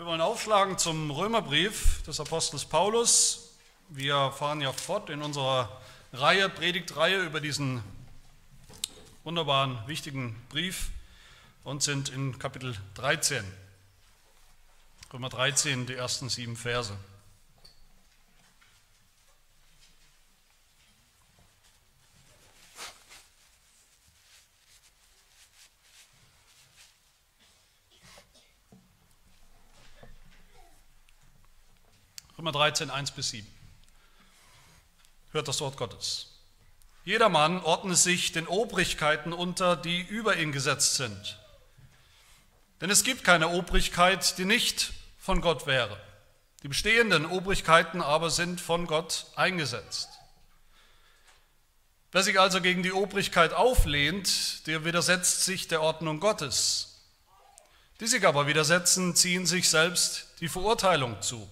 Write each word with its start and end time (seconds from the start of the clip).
Wir 0.00 0.06
wollen 0.06 0.22
aufschlagen 0.22 0.78
zum 0.78 1.10
Römerbrief 1.10 2.02
des 2.04 2.20
Apostels 2.20 2.64
Paulus. 2.64 3.50
Wir 3.90 4.32
fahren 4.32 4.62
ja 4.62 4.72
fort 4.72 5.10
in 5.10 5.20
unserer 5.20 5.78
Reihe, 6.14 6.48
Predigtreihe 6.48 7.22
über 7.22 7.38
diesen 7.42 7.84
wunderbaren, 9.24 9.78
wichtigen 9.86 10.40
Brief 10.48 10.88
und 11.64 11.82
sind 11.82 12.08
in 12.08 12.38
Kapitel 12.38 12.74
13. 12.94 13.44
Römer 15.12 15.28
13, 15.28 15.84
die 15.84 15.96
ersten 15.96 16.30
sieben 16.30 16.56
Verse. 16.56 16.96
Römer 32.40 32.52
13, 32.52 32.88
1 32.88 33.10
bis 33.10 33.28
7. 33.32 33.46
Hört 35.32 35.46
das 35.46 35.60
Wort 35.60 35.76
Gottes. 35.76 36.28
Jedermann 37.04 37.62
ordne 37.62 37.94
sich 37.94 38.32
den 38.32 38.46
Obrigkeiten 38.46 39.34
unter, 39.34 39.76
die 39.76 40.00
über 40.00 40.38
ihn 40.38 40.50
gesetzt 40.50 40.94
sind. 40.94 41.38
Denn 42.80 42.88
es 42.88 43.04
gibt 43.04 43.24
keine 43.24 43.50
Obrigkeit, 43.50 44.38
die 44.38 44.46
nicht 44.46 44.94
von 45.18 45.42
Gott 45.42 45.66
wäre. 45.66 46.00
Die 46.62 46.68
bestehenden 46.68 47.26
Obrigkeiten 47.26 48.00
aber 48.00 48.30
sind 48.30 48.58
von 48.58 48.86
Gott 48.86 49.26
eingesetzt. 49.36 50.08
Wer 52.10 52.22
sich 52.22 52.40
also 52.40 52.62
gegen 52.62 52.82
die 52.82 52.92
Obrigkeit 52.92 53.52
auflehnt, 53.52 54.66
der 54.66 54.86
widersetzt 54.86 55.44
sich 55.44 55.68
der 55.68 55.82
Ordnung 55.82 56.20
Gottes. 56.20 57.02
Die 58.00 58.06
sich 58.06 58.26
aber 58.26 58.46
widersetzen, 58.46 59.14
ziehen 59.14 59.44
sich 59.44 59.68
selbst 59.68 60.28
die 60.40 60.48
Verurteilung 60.48 61.20
zu. 61.20 61.46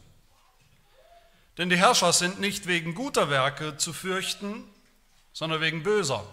Denn 1.59 1.69
die 1.69 1.77
Herrscher 1.77 2.13
sind 2.13 2.39
nicht 2.41 2.67
wegen 2.67 2.95
guter 2.95 3.31
Werke 3.31 3.77
zu 3.77 3.93
fürchten, 3.93 4.65
sondern 5.33 5.61
wegen 5.61 5.83
böser. 5.83 6.25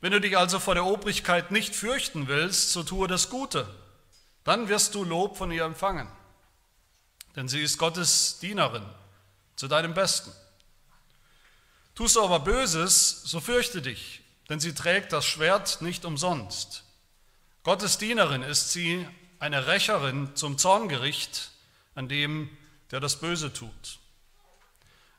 Wenn 0.00 0.12
du 0.12 0.20
dich 0.20 0.38
also 0.38 0.60
vor 0.60 0.74
der 0.74 0.84
Obrigkeit 0.84 1.50
nicht 1.50 1.74
fürchten 1.74 2.28
willst, 2.28 2.72
so 2.72 2.84
tue 2.84 3.08
das 3.08 3.28
Gute, 3.28 3.68
dann 4.44 4.68
wirst 4.68 4.94
du 4.94 5.04
Lob 5.04 5.36
von 5.36 5.50
ihr 5.50 5.64
empfangen. 5.64 6.08
Denn 7.34 7.48
sie 7.48 7.60
ist 7.60 7.78
Gottes 7.78 8.38
Dienerin 8.40 8.84
zu 9.56 9.66
deinem 9.68 9.94
Besten. 9.94 10.32
Tust 11.94 12.16
du 12.16 12.22
aber 12.22 12.40
Böses, 12.40 13.22
so 13.24 13.40
fürchte 13.40 13.82
dich, 13.82 14.22
denn 14.48 14.60
sie 14.60 14.74
trägt 14.74 15.12
das 15.12 15.24
Schwert 15.24 15.82
nicht 15.82 16.04
umsonst. 16.04 16.84
Gottes 17.64 17.98
Dienerin 17.98 18.42
ist 18.42 18.72
sie, 18.72 19.06
eine 19.38 19.66
Rächerin 19.66 20.34
zum 20.34 20.56
Zorngericht, 20.56 21.50
an 21.94 22.08
dem 22.08 22.48
der 22.92 23.00
das 23.00 23.16
Böse 23.16 23.52
tut. 23.52 23.98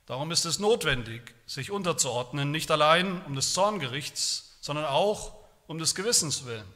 Darum 0.05 0.31
ist 0.31 0.45
es 0.45 0.59
notwendig, 0.59 1.33
sich 1.45 1.71
unterzuordnen, 1.71 2.51
nicht 2.51 2.71
allein 2.71 3.21
um 3.23 3.35
des 3.35 3.53
Zorngerichts, 3.53 4.57
sondern 4.61 4.85
auch 4.85 5.35
um 5.67 5.79
des 5.79 5.95
Gewissens 5.95 6.45
willen. 6.45 6.71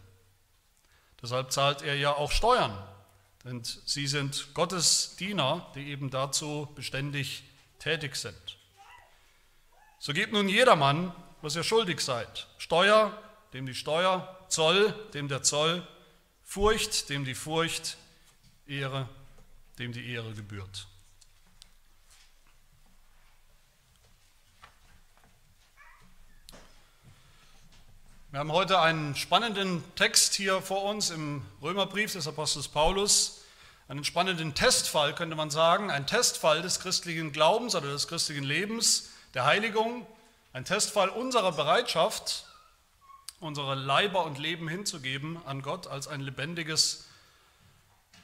Deshalb 1.21 1.51
zahlt 1.51 1.81
er 1.81 1.95
ja 1.95 2.13
auch 2.13 2.31
Steuern, 2.31 2.77
denn 3.43 3.63
sie 3.63 4.07
sind 4.07 4.53
Gottes 4.53 5.15
Diener, 5.17 5.71
die 5.75 5.87
eben 5.87 6.09
dazu 6.09 6.69
beständig 6.75 7.43
tätig 7.79 8.15
sind. 8.15 8.57
So 9.99 10.13
gebt 10.13 10.31
nun 10.31 10.47
jedermann, 10.47 11.13
was 11.41 11.55
ihr 11.55 11.63
schuldig 11.63 12.01
seid. 12.01 12.47
Steuer, 12.57 13.17
dem 13.53 13.65
die 13.65 13.75
Steuer, 13.75 14.37
Zoll, 14.47 14.93
dem 15.13 15.27
der 15.27 15.43
Zoll, 15.43 15.85
Furcht, 16.43 17.09
dem 17.09 17.25
die 17.25 17.35
Furcht, 17.35 17.97
Ehre, 18.67 19.09
dem 19.79 19.91
die 19.91 20.11
Ehre 20.11 20.33
gebührt. 20.33 20.87
Wir 28.31 28.39
haben 28.41 28.51
heute 28.51 28.79
einen 28.79 29.15
spannenden 29.15 29.83
Text 29.95 30.35
hier 30.35 30.61
vor 30.61 30.83
uns 30.83 31.09
im 31.09 31.43
Römerbrief 31.61 32.13
des 32.13 32.27
Apostels 32.27 32.67
Paulus, 32.67 33.41
einen 33.87 34.03
spannenden 34.03 34.53
Testfall 34.53 35.15
könnte 35.15 35.35
man 35.37 35.49
sagen, 35.49 35.89
ein 35.89 36.05
Testfall 36.05 36.61
des 36.61 36.81
christlichen 36.81 37.31
Glaubens 37.31 37.73
oder 37.73 37.87
des 37.87 38.09
christlichen 38.09 38.43
Lebens, 38.43 39.11
der 39.33 39.45
Heiligung, 39.45 40.05
ein 40.51 40.65
Testfall 40.65 41.07
unserer 41.07 41.53
Bereitschaft, 41.53 42.45
unsere 43.39 43.75
Leiber 43.75 44.25
und 44.25 44.39
Leben 44.39 44.67
hinzugeben 44.67 45.39
an 45.45 45.61
Gott 45.61 45.87
als 45.87 46.09
ein 46.09 46.19
lebendiges 46.19 47.06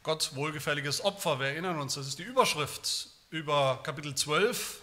Gott 0.04 0.36
wohlgefälliges 0.36 1.06
Opfer. 1.06 1.40
Wir 1.40 1.48
erinnern 1.48 1.80
uns, 1.80 1.96
das 1.96 2.08
ist 2.08 2.20
die 2.20 2.24
Überschrift 2.24 3.08
über 3.30 3.80
Kapitel 3.84 4.14
12 4.14 4.82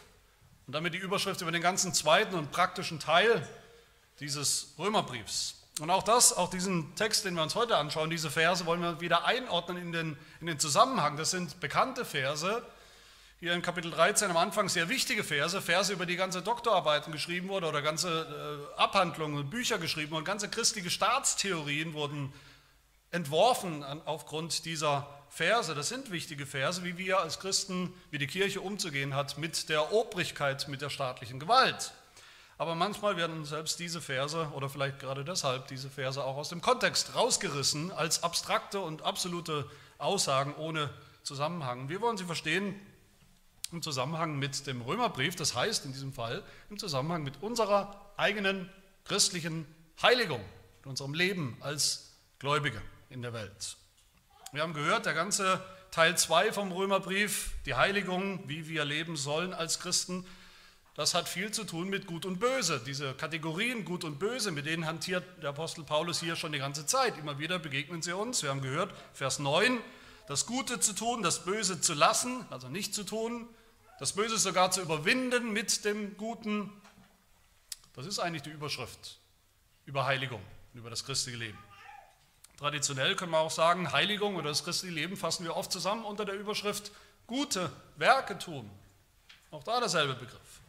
und 0.66 0.72
damit 0.72 0.94
die 0.94 0.98
Überschrift 0.98 1.42
über 1.42 1.52
den 1.52 1.60
ganzen 1.60 1.92
zweiten 1.92 2.34
und 2.34 2.50
praktischen 2.50 3.00
Teil 3.00 3.46
dieses 4.18 4.72
Römerbriefs. 4.78 5.56
Und 5.78 5.90
auch 5.90 6.02
das, 6.02 6.34
auch 6.34 6.48
diesen 6.48 6.94
Text, 6.94 7.26
den 7.26 7.34
wir 7.34 7.42
uns 7.42 7.54
heute 7.54 7.76
anschauen, 7.76 8.08
diese 8.08 8.30
Verse, 8.30 8.64
wollen 8.64 8.80
wir 8.80 9.02
wieder 9.02 9.26
einordnen 9.26 9.76
in 9.76 9.92
den, 9.92 10.16
in 10.40 10.46
den 10.46 10.58
Zusammenhang. 10.58 11.18
Das 11.18 11.30
sind 11.32 11.60
bekannte 11.60 12.06
Verse, 12.06 12.62
hier 13.40 13.52
in 13.52 13.60
Kapitel 13.60 13.90
13 13.90 14.30
am 14.30 14.38
Anfang 14.38 14.70
sehr 14.70 14.88
wichtige 14.88 15.22
Verse, 15.22 15.60
Verse, 15.60 15.92
über 15.92 16.06
die 16.06 16.16
ganze 16.16 16.40
Doktorarbeiten 16.40 17.12
geschrieben 17.12 17.50
wurden 17.50 17.66
oder 17.66 17.82
ganze 17.82 18.70
äh, 18.76 18.80
Abhandlungen, 18.80 19.50
Bücher 19.50 19.76
geschrieben 19.76 20.12
wurden, 20.12 20.24
ganze 20.24 20.48
christliche 20.48 20.88
Staatstheorien 20.88 21.92
wurden 21.92 22.32
entworfen 23.10 23.84
aufgrund 24.04 24.64
dieser 24.64 25.08
Verse. 25.28 25.74
Das 25.74 25.88
sind 25.88 26.10
wichtige 26.10 26.46
Verse, 26.46 26.84
wie 26.84 26.98
wir 26.98 27.20
als 27.20 27.40
Christen, 27.40 27.92
wie 28.10 28.18
die 28.18 28.26
Kirche 28.26 28.60
umzugehen 28.60 29.14
hat 29.14 29.38
mit 29.38 29.68
der 29.68 29.92
Obrigkeit, 29.92 30.68
mit 30.68 30.82
der 30.82 30.90
staatlichen 30.90 31.40
Gewalt. 31.40 31.92
Aber 32.58 32.74
manchmal 32.74 33.16
werden 33.16 33.44
selbst 33.44 33.80
diese 33.80 34.00
Verse 34.00 34.50
oder 34.54 34.68
vielleicht 34.68 34.98
gerade 34.98 35.24
deshalb 35.24 35.68
diese 35.68 35.88
Verse 35.88 36.22
auch 36.22 36.36
aus 36.36 36.50
dem 36.50 36.60
Kontext 36.60 37.14
rausgerissen 37.14 37.90
als 37.90 38.22
abstrakte 38.22 38.80
und 38.80 39.02
absolute 39.02 39.68
Aussagen 39.98 40.54
ohne 40.56 40.90
Zusammenhang. 41.22 41.88
Wir 41.88 42.00
wollen 42.00 42.18
sie 42.18 42.24
verstehen 42.24 42.74
im 43.72 43.82
Zusammenhang 43.82 44.38
mit 44.38 44.66
dem 44.66 44.82
Römerbrief, 44.82 45.36
das 45.36 45.54
heißt 45.54 45.84
in 45.86 45.92
diesem 45.92 46.12
Fall 46.12 46.42
im 46.68 46.78
Zusammenhang 46.78 47.22
mit 47.22 47.42
unserer 47.42 48.12
eigenen 48.16 48.68
christlichen 49.04 49.64
Heiligung, 50.02 50.44
mit 50.78 50.86
unserem 50.86 51.14
Leben 51.14 51.56
als 51.60 52.10
Gläubige 52.40 52.82
in 53.10 53.22
der 53.22 53.32
Welt. 53.32 53.76
Wir 54.52 54.62
haben 54.62 54.72
gehört, 54.72 55.06
der 55.06 55.14
ganze 55.14 55.62
Teil 55.90 56.16
2 56.16 56.52
vom 56.52 56.72
Römerbrief, 56.72 57.52
die 57.66 57.74
Heiligung, 57.74 58.48
wie 58.48 58.68
wir 58.68 58.84
leben 58.84 59.16
sollen 59.16 59.52
als 59.52 59.80
Christen, 59.80 60.24
das 60.94 61.14
hat 61.14 61.28
viel 61.28 61.50
zu 61.50 61.64
tun 61.64 61.88
mit 61.88 62.06
Gut 62.06 62.26
und 62.26 62.40
Böse. 62.40 62.80
Diese 62.84 63.14
Kategorien 63.14 63.84
Gut 63.84 64.04
und 64.04 64.18
Böse, 64.18 64.50
mit 64.50 64.66
denen 64.66 64.86
hantiert 64.86 65.24
der 65.42 65.50
Apostel 65.50 65.84
Paulus 65.84 66.20
hier 66.20 66.36
schon 66.36 66.52
die 66.52 66.58
ganze 66.58 66.84
Zeit. 66.84 67.16
Immer 67.16 67.38
wieder 67.38 67.58
begegnen 67.58 68.02
sie 68.02 68.14
uns. 68.14 68.42
Wir 68.42 68.50
haben 68.50 68.60
gehört, 68.60 68.92
Vers 69.14 69.38
9, 69.38 69.78
das 70.26 70.46
Gute 70.46 70.78
zu 70.80 70.92
tun, 70.92 71.22
das 71.22 71.44
Böse 71.44 71.80
zu 71.80 71.94
lassen, 71.94 72.44
also 72.50 72.68
nicht 72.68 72.94
zu 72.94 73.04
tun, 73.04 73.48
das 73.98 74.12
Böse 74.12 74.36
sogar 74.38 74.70
zu 74.72 74.82
überwinden 74.82 75.52
mit 75.52 75.84
dem 75.84 76.16
Guten. 76.16 76.70
Das 77.94 78.06
ist 78.06 78.18
eigentlich 78.18 78.42
die 78.42 78.50
Überschrift 78.50 79.18
über 79.86 80.06
Heiligung, 80.06 80.42
über 80.74 80.90
das 80.90 81.04
christliche 81.04 81.38
Leben. 81.38 81.58
Traditionell 82.60 83.16
können 83.16 83.32
wir 83.32 83.38
auch 83.38 83.50
sagen, 83.50 83.90
Heiligung 83.90 84.36
oder 84.36 84.50
das 84.50 84.62
christliche 84.62 84.94
Leben 84.94 85.16
fassen 85.16 85.44
wir 85.44 85.56
oft 85.56 85.72
zusammen 85.72 86.04
unter 86.04 86.26
der 86.26 86.34
Überschrift 86.34 86.92
gute 87.26 87.72
Werke 87.96 88.38
tun. 88.38 88.70
Auch 89.50 89.64
da 89.64 89.80
derselbe 89.80 90.12
Begriff. 90.12 90.60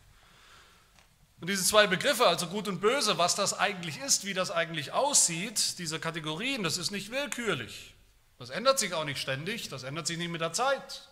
Und 1.42 1.50
diese 1.50 1.66
zwei 1.66 1.88
Begriffe, 1.88 2.26
also 2.26 2.48
gut 2.48 2.70
und 2.70 2.80
böse, 2.80 3.18
was 3.18 3.36
das 3.36 3.54
eigentlich 3.54 4.00
ist, 4.00 4.24
wie 4.24 4.34
das 4.34 4.52
eigentlich 4.52 4.94
aussieht, 4.94 5.80
diese 5.80 6.00
Kategorien, 6.00 6.64
das 6.64 6.78
ist 6.78 6.92
nicht 6.92 7.12
willkürlich. 7.12 7.94
Das 8.40 8.52
ändert 8.52 8.80
sich 8.80 8.94
auch 8.94 9.04
nicht 9.04 9.20
ständig, 9.20 9.68
das 9.68 9.84
ändert 9.84 10.08
sich 10.08 10.18
nicht 10.18 10.32
mit 10.32 10.40
der 10.40 10.54
Zeit. 10.54 11.10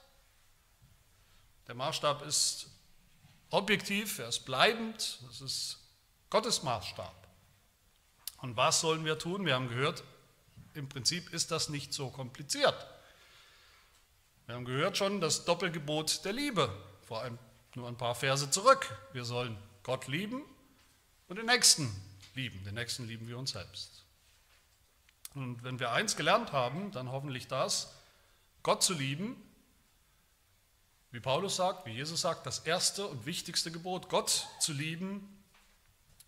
Der 1.67 1.75
Maßstab 1.75 2.25
ist 2.25 2.67
objektiv, 3.49 4.19
er 4.19 4.29
ist 4.29 4.45
bleibend, 4.45 5.19
das 5.27 5.41
ist 5.41 5.77
Gottes 6.29 6.63
Maßstab. 6.63 7.27
Und 8.41 8.55
was 8.55 8.79
sollen 8.79 9.03
wir 9.03 9.19
tun? 9.19 9.45
Wir 9.45 9.55
haben 9.55 9.67
gehört, 9.67 10.03
im 10.79 10.89
Prinzip 10.89 11.31
ist 11.33 11.51
das 11.51 11.69
nicht 11.69 11.93
so 11.93 12.09
kompliziert. 12.09 12.87
Wir 14.47 14.55
haben 14.55 14.65
gehört 14.65 14.97
schon 14.97 15.21
das 15.21 15.45
Doppelgebot 15.45 16.25
der 16.25 16.33
Liebe, 16.33 16.73
vor 17.05 17.21
allem 17.21 17.37
nur 17.75 17.87
ein 17.87 17.97
paar 17.97 18.15
Verse 18.15 18.49
zurück. 18.49 18.97
Wir 19.13 19.25
sollen 19.25 19.57
Gott 19.83 20.07
lieben 20.07 20.41
und 21.27 21.35
den 21.35 21.45
Nächsten 21.45 21.93
lieben. 22.33 22.63
Den 22.63 22.73
Nächsten 22.73 23.05
lieben 23.07 23.27
wir 23.27 23.37
uns 23.37 23.51
selbst. 23.51 24.05
Und 25.35 25.63
wenn 25.63 25.79
wir 25.79 25.91
eins 25.91 26.15
gelernt 26.15 26.51
haben, 26.51 26.91
dann 26.91 27.11
hoffentlich 27.11 27.47
das, 27.47 27.93
Gott 28.63 28.81
zu 28.81 28.93
lieben, 28.93 29.35
wie 31.11 31.19
Paulus 31.19 31.57
sagt, 31.57 31.85
wie 31.85 31.91
Jesus 31.91 32.21
sagt, 32.21 32.45
das 32.45 32.59
erste 32.59 33.05
und 33.05 33.25
wichtigste 33.25 33.71
Gebot, 33.71 34.09
Gott 34.09 34.47
zu 34.59 34.73
lieben 34.73 35.43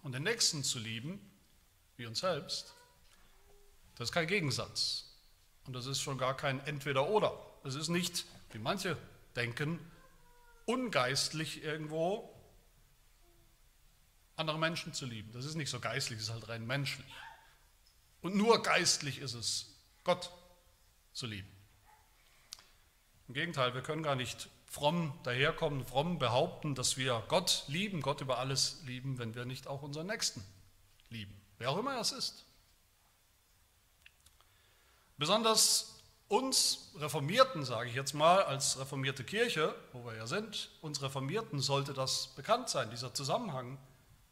und 0.03 0.11
den 0.11 0.23
Nächsten 0.23 0.63
zu 0.63 0.79
lieben, 0.79 1.19
wie 1.97 2.05
uns 2.05 2.19
selbst. 2.19 2.73
Das 4.01 4.09
ist 4.09 4.15
kein 4.15 4.25
Gegensatz. 4.25 5.05
Und 5.67 5.73
das 5.73 5.85
ist 5.85 6.01
schon 6.01 6.17
gar 6.17 6.35
kein 6.35 6.59
Entweder-Oder. 6.61 7.37
Es 7.63 7.75
ist 7.75 7.89
nicht, 7.89 8.25
wie 8.51 8.57
manche 8.57 8.97
denken, 9.35 9.79
ungeistlich 10.65 11.61
irgendwo 11.63 12.33
andere 14.37 14.57
Menschen 14.57 14.95
zu 14.95 15.05
lieben. 15.05 15.31
Das 15.33 15.45
ist 15.45 15.53
nicht 15.53 15.69
so 15.69 15.79
geistlich, 15.79 16.17
das 16.17 16.29
ist 16.29 16.33
halt 16.33 16.49
rein 16.49 16.65
menschlich. 16.65 17.05
Und 18.21 18.35
nur 18.35 18.63
geistlich 18.63 19.19
ist 19.19 19.35
es, 19.35 19.67
Gott 20.03 20.31
zu 21.13 21.27
lieben. 21.27 21.51
Im 23.27 23.35
Gegenteil, 23.35 23.75
wir 23.75 23.83
können 23.83 24.01
gar 24.01 24.15
nicht 24.15 24.49
fromm 24.65 25.13
daherkommen, 25.21 25.85
fromm 25.85 26.17
behaupten, 26.17 26.73
dass 26.73 26.97
wir 26.97 27.23
Gott 27.27 27.65
lieben, 27.67 28.01
Gott 28.01 28.21
über 28.21 28.39
alles 28.39 28.81
lieben, 28.83 29.19
wenn 29.19 29.35
wir 29.35 29.45
nicht 29.45 29.67
auch 29.67 29.83
unseren 29.83 30.07
Nächsten 30.07 30.43
lieben. 31.11 31.39
Wer 31.59 31.69
auch 31.69 31.77
immer 31.77 31.95
das 31.97 32.13
ist. 32.13 32.47
Besonders 35.21 35.99
uns 36.29 36.93
Reformierten, 36.95 37.63
sage 37.63 37.89
ich 37.89 37.93
jetzt 37.93 38.13
mal, 38.13 38.41
als 38.41 38.79
reformierte 38.79 39.23
Kirche, 39.23 39.75
wo 39.93 40.03
wir 40.03 40.15
ja 40.15 40.25
sind, 40.25 40.71
uns 40.81 41.03
Reformierten 41.03 41.59
sollte 41.59 41.93
das 41.93 42.29
bekannt 42.29 42.69
sein, 42.69 42.89
dieser 42.89 43.13
Zusammenhang 43.13 43.77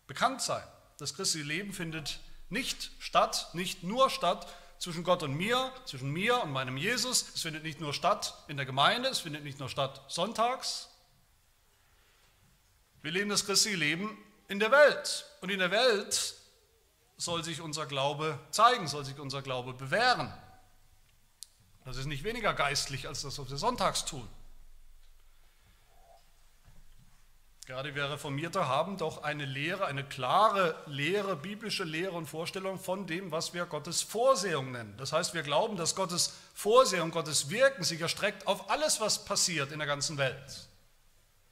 bekannt 0.08 0.42
sein. 0.42 0.64
Das 0.98 1.14
christliche 1.14 1.46
Leben 1.46 1.74
findet 1.74 2.18
nicht 2.50 2.90
statt, 2.98 3.50
nicht 3.54 3.84
nur 3.84 4.10
statt 4.10 4.48
zwischen 4.80 5.04
Gott 5.04 5.22
und 5.22 5.36
mir, 5.36 5.72
zwischen 5.86 6.10
mir 6.10 6.42
und 6.42 6.52
meinem 6.52 6.76
Jesus. 6.76 7.36
Es 7.36 7.44
findet 7.44 7.62
nicht 7.62 7.80
nur 7.80 7.94
statt 7.94 8.34
in 8.48 8.58
der 8.58 8.66
Gemeinde, 8.66 9.10
es 9.10 9.20
findet 9.20 9.44
nicht 9.44 9.60
nur 9.60 9.70
statt 9.70 10.02
sonntags. 10.08 10.90
Wir 13.04 13.12
leben 13.12 13.30
das 13.30 13.46
christliche 13.46 13.78
Leben 13.78 14.18
in 14.48 14.58
der 14.58 14.72
Welt. 14.72 15.26
Und 15.42 15.52
in 15.52 15.60
der 15.60 15.70
Welt 15.70 16.34
soll 17.18 17.44
sich 17.44 17.62
unser 17.62 17.86
Glaube 17.86 18.40
zeigen, 18.50 18.88
soll 18.88 19.06
sich 19.06 19.20
unser 19.20 19.44
Glaube 19.44 19.74
bewähren. 19.74 20.34
Das 21.86 21.98
ist 21.98 22.06
nicht 22.06 22.24
weniger 22.24 22.54
geistlich 22.54 23.08
als 23.08 23.22
das, 23.22 23.40
was 23.40 23.50
wir 23.50 23.58
sonntags 23.58 24.06
tun. 24.06 24.28
Gerade 27.70 27.94
wir 27.94 28.10
Reformierte 28.10 28.68
haben 28.68 28.98
doch 28.98 29.22
eine 29.22 29.46
Lehre, 29.46 29.86
eine 29.86 30.04
klare 30.04 30.76
Lehre, 30.88 31.36
biblische 31.36 31.84
Lehre 31.84 32.14
und 32.14 32.26
Vorstellung 32.26 32.80
von 32.80 33.06
dem, 33.06 33.32
was 33.32 33.54
wir 33.54 33.68
Gottes 33.68 34.02
Vorsehung 34.02 34.72
nennen. 34.72 34.96
Das 34.98 35.14
heißt, 35.14 35.36
wir 35.36 35.44
glauben, 35.44 35.78
dass 35.78 35.94
Gottes 35.94 36.34
Vorsehung, 36.56 37.12
Gottes 37.12 37.52
Wirken 37.52 37.84
sich 37.84 38.02
erstreckt 38.02 38.48
auf 38.48 38.72
alles, 38.72 39.00
was 39.02 39.24
passiert 39.24 39.72
in 39.72 39.78
der 39.78 39.88
ganzen 39.88 40.18
Welt, 40.18 40.68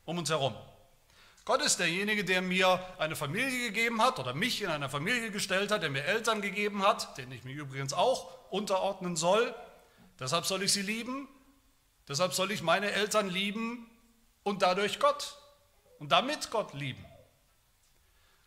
um 0.06 0.18
uns 0.18 0.32
herum. 0.32 0.56
Gott 1.46 1.62
ist 1.62 1.78
derjenige, 1.78 2.26
der 2.26 2.42
mir 2.42 2.84
eine 2.98 3.16
Familie 3.16 3.68
gegeben 3.68 4.02
hat 4.02 4.18
oder 4.18 4.34
mich 4.34 4.64
in 4.64 4.70
einer 4.70 4.90
Familie 4.90 5.30
gestellt 5.30 5.70
hat, 5.70 5.84
der 5.84 5.92
mir 5.92 6.04
Eltern 6.04 6.42
gegeben 6.42 6.82
hat, 6.82 7.16
denen 7.20 7.32
ich 7.32 7.44
mich 7.44 7.58
übrigens 7.58 7.94
auch 7.94 8.50
unterordnen 8.50 9.16
soll. 9.16 9.54
Deshalb 10.20 10.46
soll 10.46 10.64
ich 10.64 10.74
sie 10.74 10.82
lieben, 10.82 11.28
deshalb 12.08 12.34
soll 12.34 12.52
ich 12.52 12.62
meine 12.62 12.92
Eltern 12.92 13.30
lieben 13.30 13.90
und 14.44 14.62
dadurch 14.62 15.00
Gott 15.00 15.38
und 16.00 16.12
damit 16.12 16.50
Gott 16.52 16.74
lieben. 16.74 17.06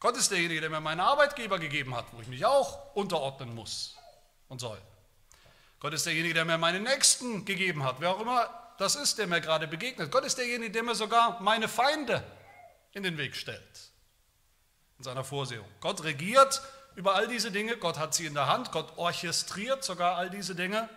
Gott 0.00 0.16
ist 0.16 0.30
derjenige, 0.30 0.62
der 0.62 0.70
mir 0.70 0.80
meinen 0.80 1.00
Arbeitgeber 1.00 1.58
gegeben 1.58 1.94
hat, 1.94 2.06
wo 2.12 2.20
ich 2.20 2.28
mich 2.28 2.44
auch 2.44 2.94
unterordnen 2.94 3.54
muss 3.54 3.96
und 4.48 4.60
soll. 4.60 4.80
Gott 5.78 5.92
ist 5.92 6.06
derjenige, 6.06 6.34
der 6.34 6.44
mir 6.44 6.58
meine 6.58 6.80
Nächsten 6.80 7.44
gegeben 7.44 7.84
hat, 7.84 8.00
wer 8.00 8.10
auch 8.10 8.20
immer 8.20 8.48
das 8.78 8.96
ist, 8.96 9.18
der 9.18 9.26
mir 9.26 9.42
gerade 9.42 9.68
begegnet. 9.68 10.10
Gott 10.10 10.24
ist 10.24 10.38
derjenige, 10.38 10.72
der 10.72 10.82
mir 10.82 10.94
sogar 10.94 11.40
meine 11.42 11.68
Feinde 11.68 12.24
in 12.92 13.02
den 13.02 13.18
Weg 13.18 13.36
stellt, 13.36 13.90
in 14.98 15.04
seiner 15.04 15.22
Vorsehung. 15.22 15.68
Gott 15.80 16.02
regiert 16.02 16.62
über 16.96 17.14
all 17.14 17.28
diese 17.28 17.52
Dinge, 17.52 17.76
Gott 17.76 17.98
hat 17.98 18.14
sie 18.14 18.26
in 18.26 18.34
der 18.34 18.46
Hand, 18.46 18.72
Gott 18.72 18.96
orchestriert 18.96 19.84
sogar 19.84 20.16
all 20.16 20.30
diese 20.30 20.54
Dinge. 20.54 20.88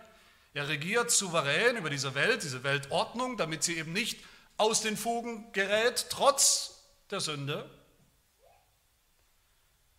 Er 0.54 0.68
regiert 0.68 1.10
souverän 1.10 1.76
über 1.76 1.90
diese 1.90 2.14
Welt, 2.14 2.44
diese 2.44 2.62
Weltordnung, 2.62 3.36
damit 3.36 3.64
sie 3.64 3.76
eben 3.76 3.92
nicht 3.92 4.24
aus 4.56 4.82
den 4.82 4.96
Fugen 4.96 5.52
gerät, 5.52 6.06
trotz 6.10 6.84
der 7.10 7.20
Sünde, 7.20 7.68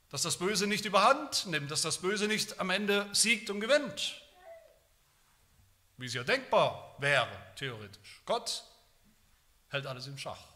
dass 0.10 0.22
das 0.22 0.38
Böse 0.38 0.66
nicht 0.66 0.86
überhand 0.86 1.46
nimmt, 1.48 1.72
dass 1.72 1.82
das 1.82 1.98
Böse 1.98 2.28
nicht 2.28 2.62
am 2.62 2.70
Ende 2.70 3.10
siegt 3.12 3.50
und 3.50 3.60
gewinnt, 3.60 4.22
wie 5.98 6.06
es 6.06 6.14
ja 6.14 6.24
denkbar 6.24 6.96
wäre, 7.00 7.28
theoretisch. 7.58 8.22
Gott 8.26 8.64
hält 9.68 9.86
alles 9.86 10.08
im 10.08 10.18
Schach. 10.18 10.54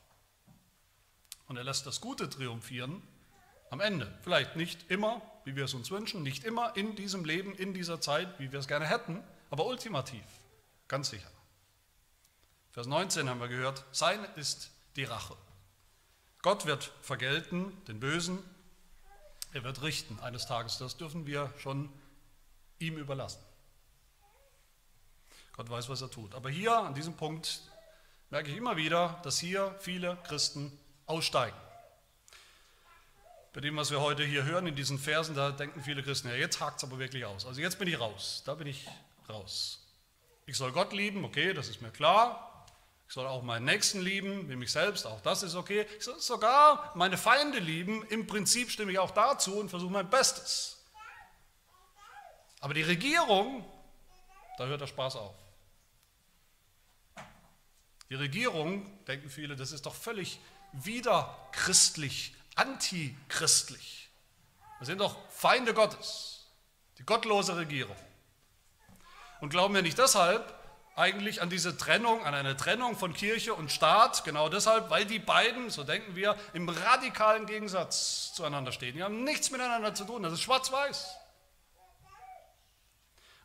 Und 1.48 1.58
er 1.58 1.66
lässt 1.66 1.86
das 1.86 2.00
Gute 2.00 2.30
triumphieren 2.30 3.02
am 3.70 3.82
Ende. 3.82 4.18
Vielleicht 4.22 4.56
nicht 4.56 4.90
immer, 4.90 5.22
wie 5.44 5.58
wir 5.58 5.66
es 5.66 5.74
uns 5.74 5.92
wünschen, 5.92 6.24
nicht 6.24 6.46
immer 6.46 6.78
in 6.78 6.96
diesem 6.96 7.26
Leben, 7.26 7.54
in 7.54 7.74
dieser 7.74 8.00
Zeit, 8.00 8.40
wie 8.40 8.54
wir 8.54 8.60
es 8.60 8.68
gerne 8.68 8.88
hätten, 8.88 9.22
aber 9.50 9.66
ultimativ, 9.66 10.24
ganz 10.88 11.10
sicher. 11.10 11.32
Vers 12.72 12.88
19 12.88 13.30
haben 13.30 13.40
wir 13.40 13.48
gehört, 13.48 13.84
sein 13.92 14.24
ist 14.36 14.72
die 14.96 15.04
Rache. 15.04 15.36
Gott 16.42 16.66
wird 16.66 16.92
vergelten, 17.02 17.84
den 17.86 18.00
Bösen, 18.00 18.44
er 19.52 19.64
wird 19.64 19.82
richten 19.82 20.20
eines 20.20 20.46
Tages. 20.46 20.78
Das 20.78 20.98
dürfen 20.98 21.26
wir 21.26 21.52
schon 21.58 21.90
ihm 22.78 22.98
überlassen. 22.98 23.44
Gott 25.54 25.70
weiß, 25.70 25.90
was 25.90 26.02
er 26.02 26.12
tut. 26.12 26.36
Aber 26.36 26.50
hier 26.50 26.78
an 26.78 26.94
diesem 26.94 27.16
Punkt 27.16 27.62
merke 28.30 28.50
ich 28.50 28.58
immer 28.58 28.78
wieder, 28.78 29.20
dass 29.24 29.40
hier 29.40 29.76
viele 29.80 30.18
Christen 30.24 30.72
aussteigen. 31.06 31.58
Bei 33.52 33.62
dem, 33.62 33.76
was 33.76 33.90
wir 33.90 34.00
heute 34.00 34.24
hier 34.24 34.44
hören 34.44 34.68
in 34.68 34.76
diesen 34.76 35.00
Versen, 35.00 35.36
da 35.36 35.52
denken 35.52 35.82
viele 35.82 36.04
Christen, 36.04 36.30
ja, 36.30 36.36
jetzt 36.36 36.62
hakt 36.62 36.78
es 36.78 36.84
aber 36.84 37.00
wirklich 37.00 37.26
aus. 37.26 37.46
Also 37.48 37.60
jetzt 37.60 37.80
bin 37.80 37.88
ich 37.88 38.00
raus, 38.00 38.44
da 38.46 38.54
bin 38.54 38.68
ich 38.68 38.88
raus. 39.30 39.86
Ich 40.46 40.58
soll 40.58 40.72
Gott 40.72 40.94
lieben, 40.94 41.24
okay, 41.24 41.54
das 41.54 41.70
ist 41.70 41.82
mir 41.82 41.92
klar. 41.92 42.66
Ich 43.08 43.14
soll 43.14 43.26
auch 43.26 43.42
meinen 43.42 43.66
Nächsten 43.66 44.02
lieben, 44.02 44.50
wie 44.50 44.56
mich 44.56 44.72
selbst, 44.72 45.06
auch 45.08 45.22
das 45.22 45.42
ist 45.44 45.56
okay. 45.56 45.86
Ich 45.98 46.04
soll 46.04 46.20
sogar 46.20 46.92
meine 46.96 47.18
Feinde 47.18 47.60
lieben. 47.60 48.06
Im 48.10 48.28
Prinzip 48.28 48.70
stimme 48.70 48.92
ich 48.92 49.00
auch 49.00 49.12
dazu 49.12 49.60
und 49.60 49.70
versuche 49.70 49.92
mein 49.92 50.10
Bestes. 50.10 50.84
Aber 52.60 52.74
die 52.74 52.84
Regierung, 52.84 53.66
da 54.58 54.66
hört 54.66 54.82
der 54.82 54.88
Spaß 54.88 55.16
auf. 55.16 55.36
Die 58.10 58.16
Regierung, 58.16 59.06
denken 59.06 59.30
viele, 59.30 59.56
das 59.56 59.72
ist 59.72 59.86
doch 59.86 59.96
völlig 59.96 60.40
widerchristlich, 60.74 62.36
antichristlich. 62.56 64.10
Das 64.80 64.88
sind 64.88 65.00
doch 65.00 65.18
Feinde 65.30 65.74
Gottes, 65.74 66.48
die 66.98 67.04
gottlose 67.04 67.56
Regierung. 67.56 67.96
Und 69.40 69.50
glauben 69.50 69.74
wir 69.74 69.82
nicht 69.82 69.98
deshalb, 69.98 70.54
eigentlich 70.96 71.42
an 71.42 71.50
diese 71.50 71.78
Trennung, 71.78 72.26
an 72.26 72.34
eine 72.34 72.58
Trennung 72.58 72.98
von 72.98 73.14
Kirche 73.14 73.54
und 73.54 73.72
Staat, 73.72 74.26
genau 74.26 74.50
deshalb, 74.50 74.90
weil 74.90 75.06
die 75.06 75.20
beiden, 75.20 75.70
so 75.70 75.84
denken 75.86 76.16
wir, 76.16 76.36
im 76.54 76.68
radikalen 76.68 77.46
Gegensatz 77.46 78.34
zueinander 78.34 78.74
stehen. 78.74 78.96
Die 78.96 79.04
haben 79.04 79.24
nichts 79.24 79.50
miteinander 79.50 79.94
zu 79.94 80.04
tun, 80.04 80.24
das 80.24 80.34
ist 80.34 80.42
schwarz-weiß. 80.42 81.16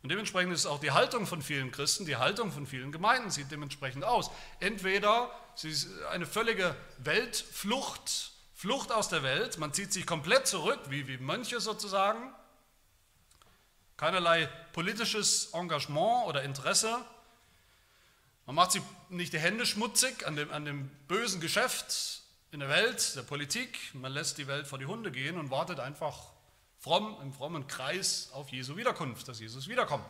Und 0.03 0.09
dementsprechend 0.09 0.53
ist 0.53 0.65
auch 0.65 0.79
die 0.79 0.91
Haltung 0.91 1.25
von 1.25 1.41
vielen 1.41 1.71
Christen, 1.71 2.05
die 2.05 2.17
Haltung 2.17 2.51
von 2.51 2.67
vielen 2.67 2.91
Gemeinden 2.91 3.31
sieht 3.31 3.49
dementsprechend 3.49 4.03
aus. 4.03 4.29
Entweder 4.59 5.31
sie 5.55 5.69
ist 5.69 5.87
eine 6.11 6.27
völlige 6.27 6.75
Weltflucht, 6.97 8.31
Flucht 8.53 8.91
aus 8.91 9.09
der 9.09 9.23
Welt, 9.23 9.57
man 9.57 9.73
zieht 9.73 9.91
sich 9.91 10.05
komplett 10.05 10.45
zurück, 10.45 10.79
wie, 10.89 11.07
wie 11.07 11.17
Mönche 11.17 11.59
sozusagen, 11.59 12.33
keinerlei 13.97 14.47
politisches 14.73 15.53
Engagement 15.53 16.27
oder 16.27 16.43
Interesse, 16.43 17.03
man 18.45 18.55
macht 18.55 18.73
sich 18.73 18.83
nicht 19.09 19.33
die 19.33 19.39
Hände 19.39 19.65
schmutzig 19.65 20.27
an 20.27 20.35
dem, 20.35 20.51
an 20.51 20.65
dem 20.65 20.89
bösen 21.07 21.41
Geschäft 21.41 22.21
in 22.51 22.59
der 22.59 22.69
Welt, 22.69 23.15
der 23.15 23.23
Politik. 23.23 23.79
Man 23.93 24.11
lässt 24.11 24.37
die 24.37 24.47
Welt 24.47 24.67
vor 24.67 24.77
die 24.77 24.85
Hunde 24.85 25.11
gehen 25.11 25.39
und 25.39 25.49
wartet 25.49 25.79
einfach 25.79 26.17
fromm, 26.79 27.17
im 27.23 27.33
frommen 27.33 27.65
Kreis 27.65 28.29
auf 28.33 28.49
Jesu 28.49 28.77
Wiederkunft, 28.77 29.27
dass 29.27 29.39
Jesus 29.39 29.67
wiederkommt. 29.67 30.05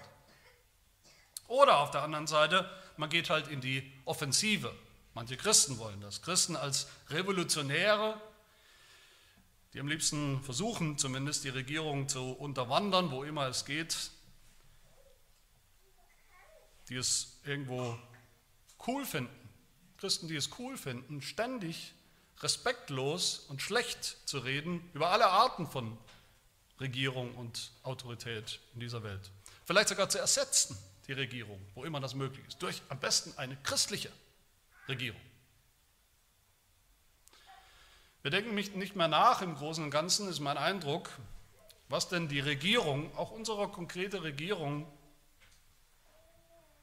Oder 1.47 1.79
auf 1.79 1.91
der 1.91 2.01
anderen 2.01 2.27
Seite, 2.27 2.69
man 2.97 3.09
geht 3.09 3.29
halt 3.29 3.47
in 3.47 3.61
die 3.61 3.89
Offensive. 4.03 4.73
Manche 5.13 5.37
Christen 5.37 5.77
wollen 5.77 6.01
das. 6.01 6.21
Christen 6.21 6.57
als 6.57 6.87
Revolutionäre, 7.09 8.19
die 9.75 9.81
am 9.81 9.89
liebsten 9.89 10.41
versuchen, 10.41 10.97
zumindest 10.97 11.43
die 11.43 11.49
Regierung 11.49 12.07
zu 12.07 12.31
unterwandern, 12.31 13.11
wo 13.11 13.25
immer 13.25 13.49
es 13.49 13.65
geht, 13.65 14.09
die 16.87 16.95
es 16.95 17.41
irgendwo 17.43 17.99
cool 18.87 19.05
finden, 19.05 19.49
Christen, 19.97 20.29
die 20.29 20.37
es 20.37 20.49
cool 20.59 20.77
finden, 20.77 21.21
ständig 21.21 21.93
respektlos 22.39 23.39
und 23.49 23.61
schlecht 23.61 24.17
zu 24.25 24.39
reden 24.39 24.89
über 24.93 25.09
alle 25.09 25.27
Arten 25.27 25.67
von 25.67 25.97
Regierung 26.79 27.35
und 27.35 27.73
Autorität 27.83 28.61
in 28.75 28.79
dieser 28.79 29.03
Welt. 29.03 29.29
Vielleicht 29.65 29.89
sogar 29.89 30.07
zu 30.07 30.19
ersetzen, 30.19 30.77
die 31.07 31.13
Regierung, 31.13 31.59
wo 31.73 31.83
immer 31.83 31.99
das 31.99 32.15
möglich 32.15 32.47
ist, 32.47 32.61
durch 32.61 32.81
am 32.87 33.01
besten 33.01 33.37
eine 33.37 33.57
christliche 33.57 34.11
Regierung. 34.87 35.19
Wir 38.25 38.31
denken 38.31 38.55
nicht 38.55 38.95
mehr 38.95 39.07
nach 39.07 39.43
im 39.43 39.53
Großen 39.53 39.83
und 39.83 39.91
Ganzen, 39.91 40.27
ist 40.27 40.39
mein 40.39 40.57
Eindruck, 40.57 41.11
was 41.89 42.07
denn 42.09 42.27
die 42.27 42.39
Regierung, 42.39 43.15
auch 43.15 43.29
unsere 43.29 43.67
konkrete 43.67 44.23
Regierung, 44.23 44.91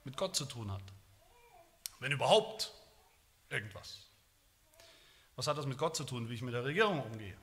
mit 0.04 0.16
Gott 0.16 0.36
zu 0.36 0.44
tun 0.44 0.70
hat. 0.70 0.84
Wenn 1.98 2.12
überhaupt 2.12 2.72
irgendwas. 3.50 4.06
Was 5.34 5.48
hat 5.48 5.58
das 5.58 5.66
mit 5.66 5.78
Gott 5.78 5.96
zu 5.96 6.04
tun, 6.04 6.30
wie 6.30 6.34
ich 6.34 6.42
mit 6.42 6.54
der 6.54 6.64
Regierung 6.64 7.02
umgehe? 7.02 7.36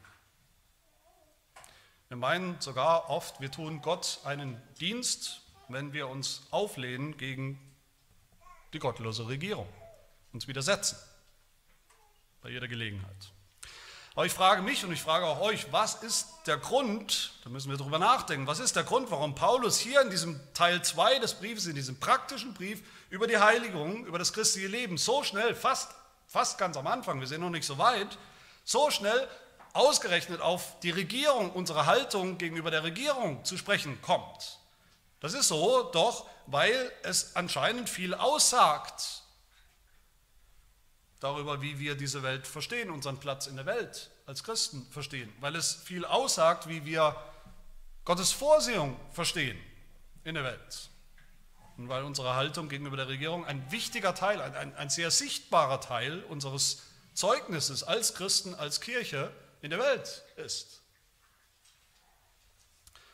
Wir 2.07 2.15
meinen 2.15 2.55
sogar 2.61 3.09
oft, 3.09 3.41
wir 3.41 3.51
tun 3.51 3.81
Gott 3.81 4.21
einen 4.23 4.61
Dienst, 4.79 5.41
wenn 5.67 5.91
wir 5.91 6.07
uns 6.07 6.47
auflehnen 6.51 7.17
gegen 7.17 7.59
die 8.71 8.79
gottlose 8.79 9.27
Regierung, 9.27 9.67
uns 10.31 10.47
widersetzen 10.47 10.97
bei 12.39 12.49
jeder 12.49 12.69
Gelegenheit. 12.69 13.33
Aber 14.15 14.25
ich 14.25 14.33
frage 14.33 14.61
mich 14.61 14.83
und 14.83 14.91
ich 14.91 15.01
frage 15.01 15.25
auch 15.25 15.39
euch, 15.39 15.71
was 15.71 15.95
ist 15.95 16.27
der 16.45 16.57
Grund, 16.57 17.31
da 17.43 17.49
müssen 17.49 17.69
wir 17.69 17.77
darüber 17.77 17.99
nachdenken, 17.99 18.47
was 18.47 18.59
ist 18.59 18.75
der 18.75 18.83
Grund, 18.83 19.11
warum 19.11 19.35
Paulus 19.35 19.79
hier 19.79 20.01
in 20.01 20.09
diesem 20.09 20.39
Teil 20.53 20.81
2 20.81 21.19
des 21.19 21.35
Briefes, 21.35 21.67
in 21.67 21.75
diesem 21.75 21.99
praktischen 21.99 22.53
Brief 22.53 22.81
über 23.09 23.27
die 23.27 23.37
Heiligung, 23.37 24.05
über 24.05 24.19
das 24.19 24.33
christliche 24.33 24.67
Leben 24.67 24.97
so 24.97 25.23
schnell, 25.23 25.55
fast, 25.55 25.91
fast 26.27 26.57
ganz 26.57 26.75
am 26.75 26.87
Anfang, 26.87 27.19
wir 27.19 27.27
sind 27.27 27.41
noch 27.41 27.49
nicht 27.49 27.65
so 27.65 27.77
weit, 27.77 28.17
so 28.65 28.91
schnell 28.91 29.27
ausgerechnet 29.73 30.41
auf 30.41 30.79
die 30.81 30.91
Regierung, 30.91 31.51
unsere 31.51 31.85
Haltung 31.85 32.37
gegenüber 32.37 32.71
der 32.71 32.83
Regierung 32.83 33.45
zu 33.45 33.57
sprechen 33.57 34.01
kommt. 34.01 34.59
Das 35.19 35.33
ist 35.33 35.47
so, 35.47 35.83
doch 35.83 36.25
weil 36.47 36.91
es 37.03 37.35
anscheinend 37.35 37.89
viel 37.89 38.13
aussagt 38.13 39.23
darüber, 41.19 41.61
wie 41.61 41.79
wir 41.79 41.95
diese 41.95 42.23
Welt 42.23 42.47
verstehen, 42.47 42.89
unseren 42.89 43.19
Platz 43.19 43.47
in 43.47 43.55
der 43.55 43.65
Welt 43.65 44.09
als 44.25 44.43
Christen 44.43 44.85
verstehen, 44.91 45.31
weil 45.39 45.55
es 45.55 45.73
viel 45.73 46.05
aussagt, 46.05 46.67
wie 46.67 46.85
wir 46.85 47.15
Gottes 48.05 48.31
Vorsehung 48.31 48.97
verstehen 49.11 49.59
in 50.23 50.35
der 50.35 50.43
Welt. 50.43 50.89
Und 51.77 51.89
weil 51.89 52.03
unsere 52.03 52.35
Haltung 52.35 52.67
gegenüber 52.69 52.97
der 52.97 53.07
Regierung 53.07 53.45
ein 53.45 53.71
wichtiger 53.71 54.13
Teil, 54.13 54.41
ein, 54.41 54.55
ein, 54.55 54.75
ein 54.75 54.89
sehr 54.89 55.11
sichtbarer 55.11 55.79
Teil 55.79 56.23
unseres 56.23 56.83
Zeugnisses 57.13 57.83
als 57.83 58.15
Christen, 58.15 58.53
als 58.55 58.81
Kirche 58.81 59.31
in 59.61 59.69
der 59.69 59.79
Welt 59.79 60.23
ist. 60.37 60.81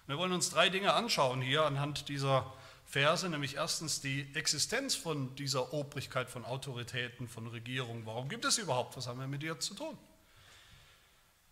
Wir 0.08 0.18
wollen 0.18 0.32
uns 0.32 0.52
drei 0.52 0.70
Dinge 0.70 0.94
anschauen 0.94 1.42
hier 1.42 1.64
anhand 1.64 2.10
dieser 2.10 2.54
Verse, 2.96 3.28
nämlich 3.28 3.56
erstens 3.56 4.00
die 4.00 4.26
Existenz 4.36 4.96
von 4.96 5.36
dieser 5.36 5.74
Obrigkeit, 5.74 6.30
von 6.30 6.46
Autoritäten, 6.46 7.28
von 7.28 7.46
Regierungen. 7.46 8.06
Warum 8.06 8.30
gibt 8.30 8.46
es 8.46 8.58
überhaupt? 8.58 8.96
Was 8.96 9.08
haben 9.08 9.20
wir 9.20 9.28
mit 9.28 9.44
ihr 9.44 9.60
zu 9.60 9.74
tun? 9.74 9.98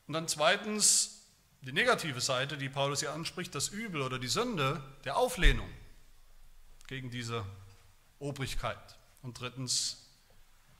Und 0.07 0.13
dann 0.13 0.29
zweitens 0.29 1.27
die 1.59 1.73
negative 1.73 2.21
Seite, 2.21 2.57
die 2.57 2.69
Paulus 2.69 3.01
hier 3.01 3.11
anspricht, 3.11 3.53
das 3.55 3.67
Übel 3.67 4.01
oder 4.01 4.19
die 4.19 4.29
Sünde 4.29 4.81
der 5.03 5.17
Auflehnung 5.17 5.69
gegen 6.87 7.11
diese 7.11 7.45
Obrigkeit. 8.19 8.97
Und 9.21 9.37
drittens 9.37 10.09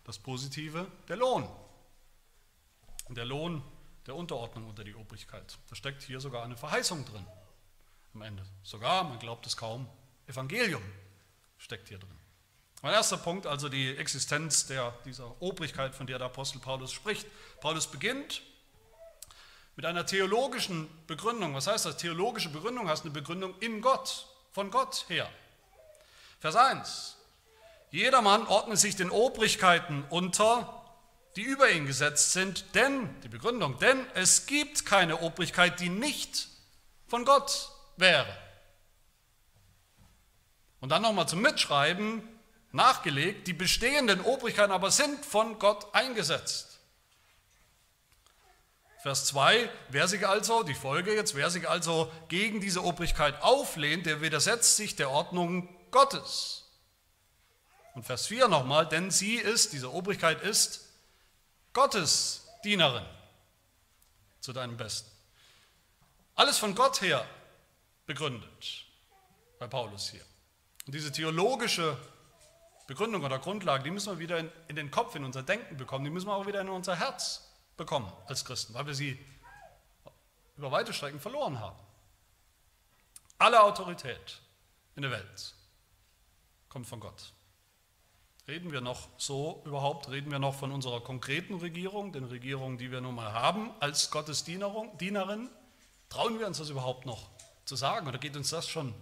das 0.06 0.18
Positive, 0.18 0.88
der 1.10 1.18
Lohn. 1.18 1.46
Der 3.10 3.26
Lohn 3.26 3.62
der 4.06 4.16
Unterordnung 4.16 4.70
unter 4.70 4.86
die 4.86 4.96
Obrigkeit. 4.96 5.58
Da 5.70 5.76
steckt 5.76 6.04
hier 6.04 6.22
sogar 6.22 6.46
eine 6.46 6.56
Verheißung 6.56 7.04
drin 7.04 7.28
am 8.14 8.22
Ende. 8.22 8.46
Sogar, 8.64 9.04
man 9.04 9.20
glaubt 9.20 9.46
es 9.46 9.58
kaum, 9.58 9.90
Evangelium 10.28 10.84
steckt 11.58 11.90
hier 11.90 12.00
drin. 12.00 12.18
Mein 12.82 12.94
erster 12.94 13.18
Punkt, 13.18 13.48
also 13.48 13.70
die 13.70 13.96
Existenz 13.96 14.68
der, 14.68 14.94
dieser 15.06 15.42
Obrigkeit, 15.42 15.96
von 15.96 16.06
der 16.06 16.18
der 16.18 16.28
Apostel 16.28 16.60
Paulus 16.60 16.92
spricht. 16.92 17.26
Paulus 17.62 17.88
beginnt 17.88 18.42
mit 19.76 19.86
einer 19.86 20.06
theologischen 20.06 20.90
Begründung. 21.08 21.56
Was 21.56 21.68
heißt 21.68 21.86
das? 21.86 21.98
Theologische 21.98 22.50
Begründung 22.50 22.90
heißt 22.90 23.04
eine 23.04 23.14
Begründung 23.14 23.58
in 23.60 23.82
Gott, 23.82 24.28
von 24.52 24.70
Gott 24.70 25.06
her. 25.08 25.30
Vers 26.40 26.58
1. 26.58 27.18
Jedermann 27.90 28.48
ordnet 28.48 28.80
sich 28.80 28.96
den 28.96 29.12
Obrigkeiten 29.12 30.04
unter, 30.10 30.84
die 31.36 31.44
über 31.44 31.70
ihn 31.70 31.86
gesetzt 31.86 32.34
sind, 32.34 32.76
denn, 32.76 33.10
die 33.22 33.30
Begründung, 33.30 33.80
denn 33.80 34.06
es 34.14 34.46
gibt 34.46 34.86
keine 34.86 35.22
Obrigkeit, 35.22 35.80
die 35.80 35.90
nicht 35.90 36.50
von 37.08 37.24
Gott 37.24 37.70
wäre. 37.96 38.38
Und 40.84 40.90
dann 40.90 41.02
nochmal 41.02 41.30
zum 41.30 41.40
Mitschreiben 41.40 42.22
nachgelegt, 42.74 43.48
die 43.48 43.54
bestehenden 43.54 44.20
Obrigkeiten 44.20 44.74
aber 44.74 44.92
sind 44.92 45.26
von 45.26 45.58
Gott 45.58 45.96
eingesetzt. 45.96 46.78
Vers 49.02 49.28
2, 49.28 49.72
wer 49.88 50.10
sich 50.10 50.28
also, 50.28 50.62
die 50.64 50.74
Folge 50.74 51.16
jetzt, 51.16 51.36
wer 51.36 51.50
sich 51.50 51.70
also 51.70 52.12
gegen 52.28 52.60
diese 52.60 52.84
Obrigkeit 52.84 53.42
auflehnt, 53.42 54.06
der 54.06 54.20
widersetzt 54.20 54.76
sich 54.76 54.98
der 54.98 55.10
Ordnung 55.10 55.74
Gottes. 55.90 56.66
Und 57.94 58.04
Vers 58.04 58.28
4 58.28 58.50
nochmal, 58.50 58.86
denn 58.86 59.10
sie 59.10 59.36
ist, 59.36 59.72
diese 59.72 59.90
Obrigkeit 59.90 60.42
ist 60.42 60.90
Gottes 61.72 62.46
Dienerin 62.66 63.06
zu 64.42 64.52
deinem 64.52 64.76
Besten. 64.76 65.10
Alles 66.36 66.58
von 66.58 66.76
Gott 66.76 67.00
her 67.00 67.26
begründet 68.06 68.86
bei 69.60 69.68
Paulus 69.68 70.10
hier. 70.10 70.26
Und 70.86 70.96
diese 70.96 71.12
theologische 71.12 71.98
Begründung 72.88 73.24
oder 73.24 73.40
Grundlage, 73.40 73.84
die 73.84 73.92
müssen 73.92 74.12
wir 74.14 74.20
wieder 74.20 74.40
in, 74.40 74.52
in, 74.68 74.76
den 74.76 74.92
Kopf, 74.92 75.16
in 75.16 75.24
unser 75.24 75.44
Denken 75.44 75.78
bekommen, 75.78 76.04
die 76.04 76.12
müssen 76.12 76.28
wir 76.28 76.36
auch 76.36 76.46
wieder 76.46 76.62
in 76.62 76.70
unser 76.70 76.96
Herz 76.96 77.50
bekommen 77.78 78.12
als 78.28 78.44
Christen, 78.44 78.74
weil 78.74 78.86
wir 78.86 78.94
sie 78.94 79.18
über 80.58 80.72
weite 80.72 80.94
Strecken 80.94 81.20
verloren 81.20 81.60
haben. 81.60 81.78
Alle 83.38 83.64
Autorität 83.64 84.40
in 84.96 85.02
der 85.02 85.12
Welt 85.12 85.56
kommt 86.70 86.88
von 86.88 87.00
Gott. 87.00 87.34
Reden 88.48 88.74
wir 88.74 88.82
noch 88.82 89.08
so 89.18 89.62
überhaupt? 89.66 90.10
Reden 90.10 90.30
wir 90.30 90.40
noch 90.40 90.54
von 90.54 90.72
unserer 90.72 91.02
konkreten 91.02 91.56
Regierung, 91.56 92.12
den 92.12 92.26
Regierungen, 92.26 92.78
die 92.78 92.92
wir 92.92 93.00
nun 93.00 93.16
mal 93.16 93.32
haben, 93.32 93.72
als 93.80 94.12
Gottes 94.12 94.44
Dienerin? 94.44 95.50
Trauen 96.10 96.40
wir 96.40 96.48
uns 96.48 96.58
das 96.58 96.70
überhaupt 96.70 97.06
noch 97.06 97.30
zu 97.64 97.78
sagen 97.78 98.08
oder 98.08 98.18
geht 98.18 98.36
uns 98.36 98.50
das 98.50 98.68
schon 98.68 98.94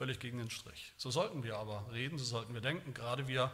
völlig 0.00 0.18
gegen 0.18 0.38
den 0.38 0.48
Strich. 0.48 0.94
So 0.96 1.10
sollten 1.10 1.42
wir 1.42 1.58
aber 1.58 1.84
reden, 1.92 2.16
so 2.16 2.24
sollten 2.24 2.54
wir 2.54 2.62
denken, 2.62 2.94
gerade 2.94 3.28
wir 3.28 3.52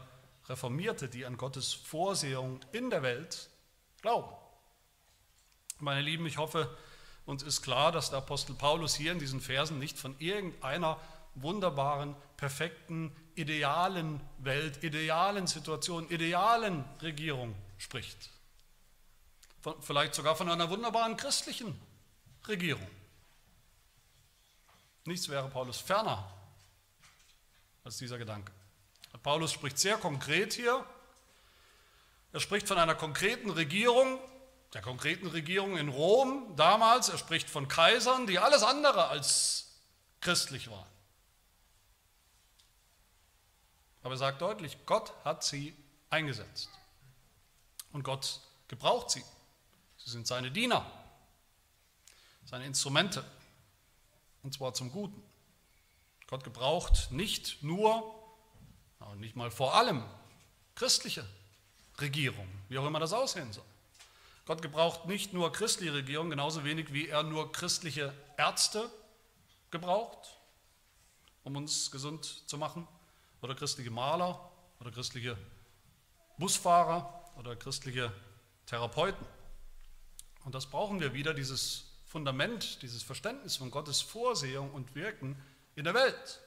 Reformierte, 0.49 1.09
die 1.09 1.27
an 1.27 1.37
Gottes 1.37 1.73
Vorsehung 1.73 2.61
in 2.71 2.89
der 2.89 3.03
Welt 3.03 3.51
glauben. 4.01 4.33
Meine 5.81 6.03
Lieben, 6.03 6.25
ich 6.25 6.39
hoffe, 6.39 6.73
uns 7.25 7.43
ist 7.43 7.63
klar, 7.63 7.91
dass 7.91 8.11
der 8.11 8.19
Apostel 8.19 8.55
Paulus 8.55 8.95
hier 8.95 9.11
in 9.11 9.19
diesen 9.19 9.41
Versen 9.41 9.81
nicht 9.81 9.99
von 9.99 10.15
irgendeiner 10.21 11.01
wunderbaren, 11.35 12.15
perfekten, 12.37 13.11
idealen 13.35 14.21
Welt, 14.39 14.85
idealen 14.85 15.49
Situation, 15.49 16.09
idealen 16.11 16.85
Regierung 17.03 17.57
spricht. 17.77 18.31
Von, 19.63 19.83
vielleicht 19.83 20.15
sogar 20.15 20.37
von 20.37 20.49
einer 20.49 20.71
wunderbaren 20.71 21.17
christlichen 21.17 21.77
Regierung. 22.47 22.87
Nichts 25.07 25.29
wäre 25.29 25.49
Paulus 25.49 25.79
ferner 25.79 26.33
als 27.85 27.99
dieser 27.99 28.19
Gedanke. 28.19 28.53
Paulus 29.23 29.53
spricht 29.53 29.79
sehr 29.79 29.97
konkret 29.97 30.53
hier. 30.53 30.85
Er 32.33 32.41
spricht 32.41 32.69
von 32.69 32.79
einer 32.79 32.95
konkreten 32.95 33.51
Regierung, 33.51 34.21
der 34.75 34.83
konkreten 34.83 35.27
Regierung 35.29 35.77
in 35.77 35.89
Rom 35.89 36.55
damals. 36.57 37.09
Er 37.09 37.19
spricht 37.19 37.49
von 37.49 37.67
Kaisern, 37.69 38.27
die 38.27 38.39
alles 38.39 38.63
andere 38.63 39.09
als 39.09 39.67
christlich 40.21 40.71
waren. 40.71 40.87
Aber 44.03 44.15
er 44.15 44.19
sagt 44.19 44.43
deutlich, 44.43 44.77
Gott 44.87 45.13
hat 45.25 45.43
sie 45.43 45.75
eingesetzt. 46.11 46.69
Und 47.93 48.03
Gott 48.03 48.41
gebraucht 48.69 49.11
sie. 49.11 49.25
Sie 49.99 50.11
sind 50.11 50.27
seine 50.27 50.51
Diener, 50.51 50.85
seine 52.45 52.67
Instrumente. 52.67 53.25
Und 54.47 54.53
zwar 54.53 54.73
zum 54.75 54.93
Guten. 54.93 55.21
Gott 56.29 56.45
gebraucht 56.45 57.11
nicht 57.11 57.65
nur, 57.65 58.15
nicht 59.17 59.35
mal 59.35 59.51
vor 59.51 59.75
allem, 59.75 60.05
christliche 60.77 61.27
Regierung, 62.01 62.47
wie 62.69 62.79
auch 62.79 62.87
immer 62.87 63.01
das 63.01 63.13
aussehen 63.13 63.53
soll. 63.53 63.65
Gott 64.45 64.63
gebraucht 64.63 65.07
nicht 65.07 65.33
nur 65.33 65.51
christliche 65.51 65.95
Regierung, 65.95 66.31
genauso 66.31 66.63
wenig 66.63 66.93
wie 66.93 67.09
er 67.09 67.25
nur 67.25 67.51
christliche 67.51 68.15
Ärzte 68.37 68.89
gebraucht, 69.73 70.39
um 71.43 71.57
uns 71.57 71.91
gesund 71.91 72.25
zu 72.49 72.57
machen, 72.57 72.87
oder 73.43 73.57
christliche 73.57 73.91
Maler 73.91 74.49
oder 74.79 74.93
christliche 74.93 75.37
Busfahrer 76.39 77.33
oder 77.37 77.57
christliche 77.57 78.13
Therapeuten. 78.67 79.27
Und 80.45 80.55
das 80.55 80.67
brauchen 80.67 81.01
wir 81.01 81.15
wieder, 81.15 81.35
dieses 81.35 81.86
Fundament, 82.17 82.81
dieses 82.81 83.03
Verständnis 83.03 83.57
von 83.57 83.71
Gottes 83.71 84.01
Vorsehung 84.01 84.71
und 84.71 84.95
Wirken 84.95 85.37
in 85.75 85.85
der 85.85 85.93
Welt. 85.93 86.41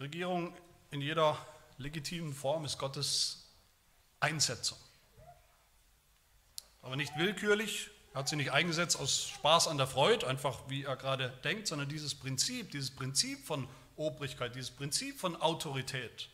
Regierung 0.00 0.56
in 0.90 1.02
jeder 1.02 1.36
legitimen 1.76 2.32
Form 2.32 2.64
ist 2.64 2.78
Gottes 2.78 3.44
Einsetzung. 4.18 4.78
Aber 6.80 6.96
nicht 6.96 7.18
willkürlich, 7.18 7.90
er 8.14 8.20
hat 8.20 8.30
sie 8.30 8.36
nicht 8.36 8.50
eingesetzt 8.50 8.98
aus 8.98 9.28
Spaß 9.28 9.68
an 9.68 9.76
der 9.76 9.88
Freude, 9.88 10.26
einfach 10.26 10.60
wie 10.70 10.84
er 10.84 10.96
gerade 10.96 11.28
denkt, 11.44 11.66
sondern 11.66 11.90
dieses 11.90 12.14
Prinzip, 12.14 12.70
dieses 12.70 12.92
Prinzip 12.92 13.44
von 13.44 13.68
Obrigkeit, 13.96 14.54
dieses 14.54 14.70
Prinzip 14.70 15.20
von 15.20 15.36
Autorität, 15.36 16.30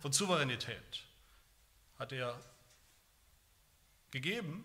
von 0.00 0.10
Souveränität 0.10 1.04
hat 1.98 2.12
er 2.12 2.40
gegeben, 4.10 4.64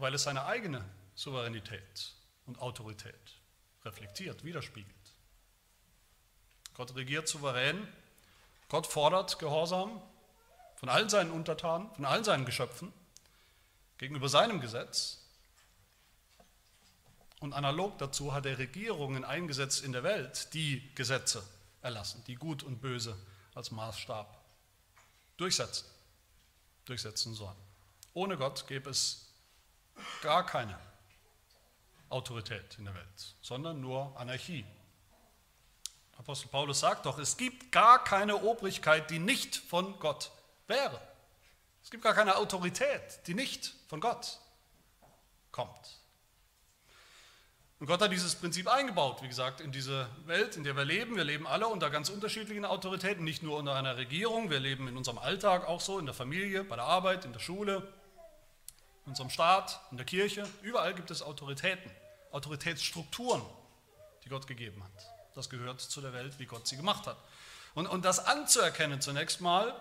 weil 0.00 0.14
es 0.14 0.24
seine 0.24 0.44
eigene 0.44 0.84
Souveränität 1.14 2.14
und 2.46 2.60
Autorität 2.60 3.40
reflektiert, 3.84 4.44
widerspiegelt. 4.44 4.94
Gott 6.74 6.94
regiert 6.96 7.28
souverän, 7.28 7.86
Gott 8.68 8.86
fordert 8.86 9.38
Gehorsam 9.38 10.00
von 10.76 10.88
allen 10.88 11.08
seinen 11.08 11.30
Untertanen, 11.30 11.92
von 11.94 12.04
allen 12.04 12.24
seinen 12.24 12.44
Geschöpfen 12.44 12.92
gegenüber 13.98 14.28
seinem 14.28 14.60
Gesetz. 14.60 15.18
Und 17.40 17.52
analog 17.52 17.98
dazu 17.98 18.32
hat 18.32 18.46
er 18.46 18.58
Regierungen 18.58 19.24
eingesetzt 19.24 19.82
in 19.82 19.92
der 19.92 20.02
Welt, 20.02 20.54
die 20.54 20.94
Gesetze 20.94 21.42
erlassen, 21.82 22.22
die 22.26 22.34
Gut 22.34 22.62
und 22.62 22.80
Böse 22.80 23.16
als 23.54 23.70
Maßstab 23.70 24.38
durchsetzen, 25.36 25.86
durchsetzen 26.84 27.34
sollen. 27.34 27.56
Ohne 28.12 28.36
Gott 28.36 28.66
gäbe 28.66 28.90
es 28.90 29.29
gar 30.22 30.44
keine 30.46 30.78
Autorität 32.08 32.76
in 32.78 32.84
der 32.84 32.94
Welt, 32.94 33.34
sondern 33.40 33.80
nur 33.80 34.18
Anarchie. 34.18 34.64
Apostel 36.18 36.48
Paulus 36.48 36.80
sagt 36.80 37.06
doch, 37.06 37.18
es 37.18 37.36
gibt 37.36 37.72
gar 37.72 38.04
keine 38.04 38.36
Obrigkeit, 38.36 39.10
die 39.10 39.18
nicht 39.18 39.56
von 39.56 39.98
Gott 40.00 40.30
wäre. 40.66 41.00
Es 41.82 41.90
gibt 41.90 42.04
gar 42.04 42.14
keine 42.14 42.36
Autorität, 42.36 43.26
die 43.26 43.34
nicht 43.34 43.74
von 43.88 44.00
Gott 44.00 44.38
kommt. 45.50 46.00
Und 47.78 47.86
Gott 47.86 48.02
hat 48.02 48.12
dieses 48.12 48.34
Prinzip 48.34 48.68
eingebaut, 48.68 49.22
wie 49.22 49.28
gesagt, 49.28 49.62
in 49.62 49.72
diese 49.72 50.06
Welt, 50.26 50.56
in 50.56 50.64
der 50.64 50.76
wir 50.76 50.84
leben. 50.84 51.16
Wir 51.16 51.24
leben 51.24 51.46
alle 51.46 51.66
unter 51.66 51.88
ganz 51.88 52.10
unterschiedlichen 52.10 52.66
Autoritäten, 52.66 53.24
nicht 53.24 53.42
nur 53.42 53.56
unter 53.56 53.74
einer 53.74 53.96
Regierung. 53.96 54.50
Wir 54.50 54.60
leben 54.60 54.86
in 54.88 54.98
unserem 54.98 55.16
Alltag 55.16 55.66
auch 55.66 55.80
so, 55.80 55.98
in 55.98 56.04
der 56.04 56.14
Familie, 56.14 56.62
bei 56.62 56.76
der 56.76 56.84
Arbeit, 56.84 57.24
in 57.24 57.32
der 57.32 57.40
Schule, 57.40 57.90
in 59.04 59.10
unserem 59.10 59.30
Staat, 59.30 59.80
in 59.90 59.96
der 59.96 60.06
Kirche. 60.06 60.48
Überall 60.62 60.94
gibt 60.94 61.10
es 61.10 61.22
Autoritäten, 61.22 61.90
Autoritätsstrukturen, 62.32 63.42
die 64.24 64.28
Gott 64.28 64.46
gegeben 64.46 64.82
hat. 64.82 65.10
Das 65.34 65.48
gehört 65.48 65.80
zu 65.80 66.00
der 66.00 66.12
Welt, 66.12 66.38
wie 66.38 66.46
Gott 66.46 66.66
sie 66.66 66.76
gemacht 66.76 67.06
hat. 67.06 67.16
Und, 67.74 67.86
und 67.86 68.04
das 68.04 68.18
anzuerkennen 68.18 69.00
zunächst 69.00 69.40
mal, 69.40 69.80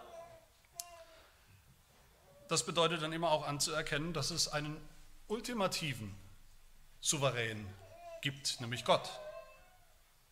das 2.48 2.66
bedeutet 2.66 3.02
dann 3.02 3.14
immer 3.14 3.32
auch 3.32 3.46
anzuerkennen, 3.46 4.14
dass 4.14 4.32
es 4.32 4.48
einen 4.48 4.80
ultimativen 5.28 6.16
Souverän 7.02 7.68
gibt, 8.22 8.60
nämlich 8.60 8.86
Gott, 8.86 9.10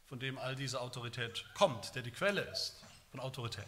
von 0.07 0.19
dem 0.19 0.37
all 0.37 0.55
diese 0.55 0.81
Autorität 0.81 1.45
kommt, 1.53 1.95
der 1.95 2.01
die 2.01 2.11
Quelle 2.11 2.41
ist 2.41 2.83
von 3.11 3.19
Autorität. 3.19 3.65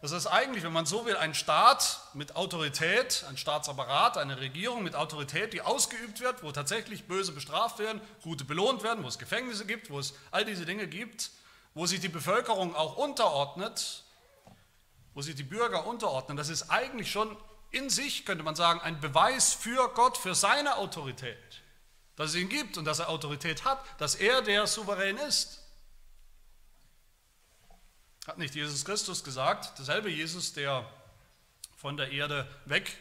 Das 0.00 0.12
ist 0.12 0.26
eigentlich, 0.26 0.62
wenn 0.62 0.72
man 0.72 0.86
so 0.86 1.06
will, 1.06 1.16
ein 1.16 1.34
Staat 1.34 2.00
mit 2.14 2.36
Autorität, 2.36 3.24
ein 3.28 3.36
Staatsapparat, 3.36 4.16
eine 4.16 4.38
Regierung 4.40 4.82
mit 4.82 4.94
Autorität, 4.94 5.52
die 5.52 5.60
ausgeübt 5.60 6.20
wird, 6.20 6.42
wo 6.42 6.52
tatsächlich 6.52 7.06
Böse 7.06 7.32
bestraft 7.32 7.78
werden, 7.78 8.00
Gute 8.22 8.44
belohnt 8.44 8.82
werden, 8.82 9.02
wo 9.02 9.08
es 9.08 9.18
Gefängnisse 9.18 9.66
gibt, 9.66 9.90
wo 9.90 9.98
es 9.98 10.14
all 10.30 10.44
diese 10.44 10.64
Dinge 10.64 10.86
gibt, 10.86 11.30
wo 11.74 11.86
sich 11.86 12.00
die 12.00 12.08
Bevölkerung 12.08 12.76
auch 12.76 12.96
unterordnet, 12.96 14.04
wo 15.14 15.22
sich 15.22 15.34
die 15.34 15.42
Bürger 15.42 15.86
unterordnen. 15.86 16.36
Das 16.36 16.48
ist 16.48 16.70
eigentlich 16.70 17.10
schon 17.10 17.36
in 17.70 17.90
sich, 17.90 18.24
könnte 18.24 18.44
man 18.44 18.54
sagen, 18.54 18.80
ein 18.80 19.00
Beweis 19.00 19.52
für 19.52 19.88
Gott, 19.94 20.16
für 20.16 20.34
seine 20.34 20.76
Autorität 20.76 21.62
dass 22.18 22.30
es 22.30 22.36
ihn 22.36 22.48
gibt 22.48 22.76
und 22.76 22.84
dass 22.84 22.98
er 22.98 23.08
Autorität 23.10 23.64
hat, 23.64 23.78
dass 23.98 24.16
er 24.16 24.42
der 24.42 24.66
Souverän 24.66 25.16
ist. 25.18 25.60
Hat 28.28 28.36
nicht 28.36 28.54
Jesus 28.54 28.84
Christus 28.84 29.24
gesagt, 29.24 29.78
derselbe 29.78 30.10
Jesus, 30.10 30.52
der 30.52 30.84
von 31.78 31.96
der 31.96 32.12
Erde 32.12 32.46
weg 32.66 32.94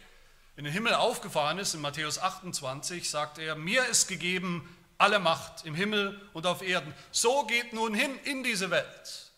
in 0.55 0.63
den 0.63 0.71
Himmel 0.71 0.93
aufgefahren 0.93 1.59
ist, 1.59 1.73
in 1.73 1.81
Matthäus 1.81 2.17
28, 2.17 3.09
sagt 3.09 3.37
er, 3.37 3.57
mir 3.57 3.85
ist 3.87 4.07
gegeben 4.07 4.73
alle 4.97 5.19
Macht 5.19 5.65
im 5.65 5.75
Himmel 5.75 6.17
und 6.31 6.45
auf 6.45 6.61
Erden. 6.61 6.93
So 7.11 7.45
geht 7.45 7.73
nun 7.73 7.93
hin 7.93 8.17
in 8.23 8.41
diese 8.41 8.71
Welt. 8.71 9.33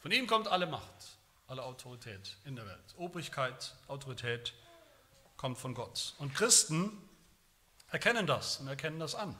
Von 0.00 0.10
ihm 0.10 0.26
kommt 0.26 0.48
alle 0.48 0.66
Macht, 0.66 1.16
alle 1.46 1.62
Autorität 1.62 2.38
in 2.44 2.56
der 2.56 2.66
Welt. 2.66 2.94
Obrigkeit, 2.96 3.72
Autorität 3.86 4.52
kommt 5.36 5.58
von 5.58 5.74
Gott. 5.74 6.16
Und 6.18 6.34
Christen 6.34 6.90
erkennen 7.92 8.26
das 8.26 8.56
und 8.56 8.66
erkennen 8.66 8.98
das 8.98 9.14
an, 9.14 9.38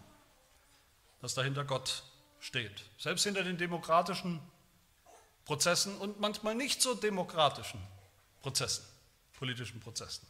dass 1.20 1.34
dahinter 1.34 1.64
Gott 1.64 2.04
steht. 2.38 2.84
Selbst 2.96 3.24
hinter 3.24 3.42
den 3.42 3.58
demokratischen 3.58 4.40
Prozessen 5.48 5.98
und 5.98 6.20
manchmal 6.20 6.54
nicht 6.54 6.80
so 6.80 6.94
demokratischen 6.94 7.84
Prozessen, 8.40 8.84
politischen 9.36 9.80
Prozessen, 9.80 10.24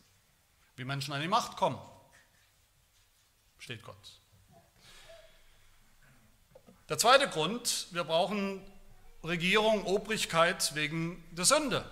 wie 0.77 0.85
Menschen 0.85 1.13
an 1.13 1.21
die 1.21 1.29
Macht 1.29 1.59
kommen, 1.59 1.79
steht 3.59 3.83
Gott. 3.83 4.21
Der 6.89 6.97
zweite 6.97 7.29
Grund, 7.29 7.89
wir 7.91 8.05
brauchen 8.05 8.65
Regierung, 9.23 9.85
Obrigkeit 9.85 10.75
wegen 10.75 11.23
der 11.33 11.45
Sünde. 11.45 11.85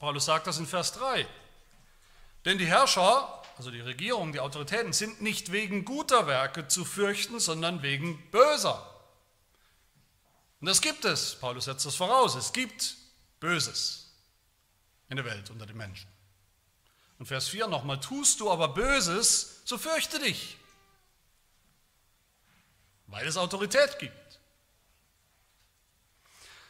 Paulus 0.00 0.24
sagt 0.24 0.48
das 0.48 0.58
in 0.58 0.66
Vers 0.66 0.94
3. 0.94 1.24
Denn 2.44 2.58
die 2.58 2.66
Herrscher 2.66 3.38
also 3.58 3.72
die 3.72 3.80
Regierung, 3.80 4.32
die 4.32 4.38
Autoritäten, 4.38 4.92
sind 4.92 5.20
nicht 5.20 5.50
wegen 5.50 5.84
guter 5.84 6.28
Werke 6.28 6.68
zu 6.68 6.84
fürchten, 6.84 7.40
sondern 7.40 7.82
wegen 7.82 8.22
böser. 8.30 8.97
Und 10.60 10.66
das 10.66 10.80
gibt 10.80 11.04
es, 11.04 11.36
Paulus 11.36 11.66
setzt 11.66 11.86
das 11.86 11.94
voraus, 11.94 12.34
es 12.34 12.52
gibt 12.52 12.96
Böses 13.40 14.12
in 15.08 15.16
der 15.16 15.24
Welt 15.24 15.50
unter 15.50 15.66
den 15.66 15.76
Menschen. 15.76 16.10
Und 17.18 17.26
Vers 17.26 17.48
4 17.48 17.66
nochmal, 17.66 18.00
tust 18.00 18.40
du 18.40 18.50
aber 18.50 18.68
Böses, 18.68 19.62
so 19.64 19.78
fürchte 19.78 20.18
dich, 20.18 20.56
weil 23.06 23.26
es 23.26 23.36
Autorität 23.36 23.98
gibt. 23.98 24.40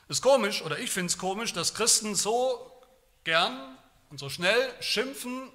Ist 0.09 0.23
komisch, 0.23 0.63
oder 0.63 0.79
ich 0.79 0.91
finde 0.91 1.11
es 1.11 1.19
komisch, 1.19 1.53
dass 1.53 1.75
Christen 1.75 2.15
so 2.15 2.73
gern 3.25 3.77
und 4.09 4.19
so 4.19 4.31
schnell 4.31 4.75
schimpfen 4.81 5.51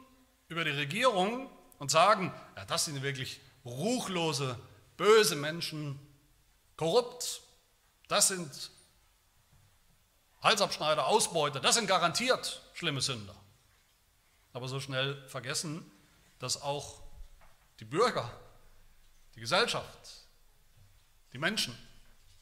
über 0.48 0.64
die 0.64 0.72
Regierung 0.72 1.50
und 1.80 1.90
sagen, 1.90 2.32
ja, 2.56 2.66
das 2.66 2.86
sind 2.86 3.02
wirklich 3.02 3.42
ruchlose, 3.66 4.60
böse 4.96 5.36
Menschen, 5.36 6.00
korrupt, 6.78 7.42
das 8.14 8.28
sind 8.28 8.70
Halsabschneider, 10.44 11.08
Ausbeuter, 11.08 11.60
das 11.60 11.74
sind 11.74 11.88
garantiert 11.88 12.62
schlimme 12.76 13.02
Sünder. 13.02 13.34
Aber 14.54 14.68
so 14.68 14.80
schnell 14.80 15.28
vergessen, 15.28 15.90
dass 16.38 16.62
auch 16.62 17.02
die 17.80 17.86
Bürger, 17.86 18.30
die 19.34 19.40
Gesellschaft, 19.40 20.28
die 21.34 21.40
Menschen, 21.40 21.76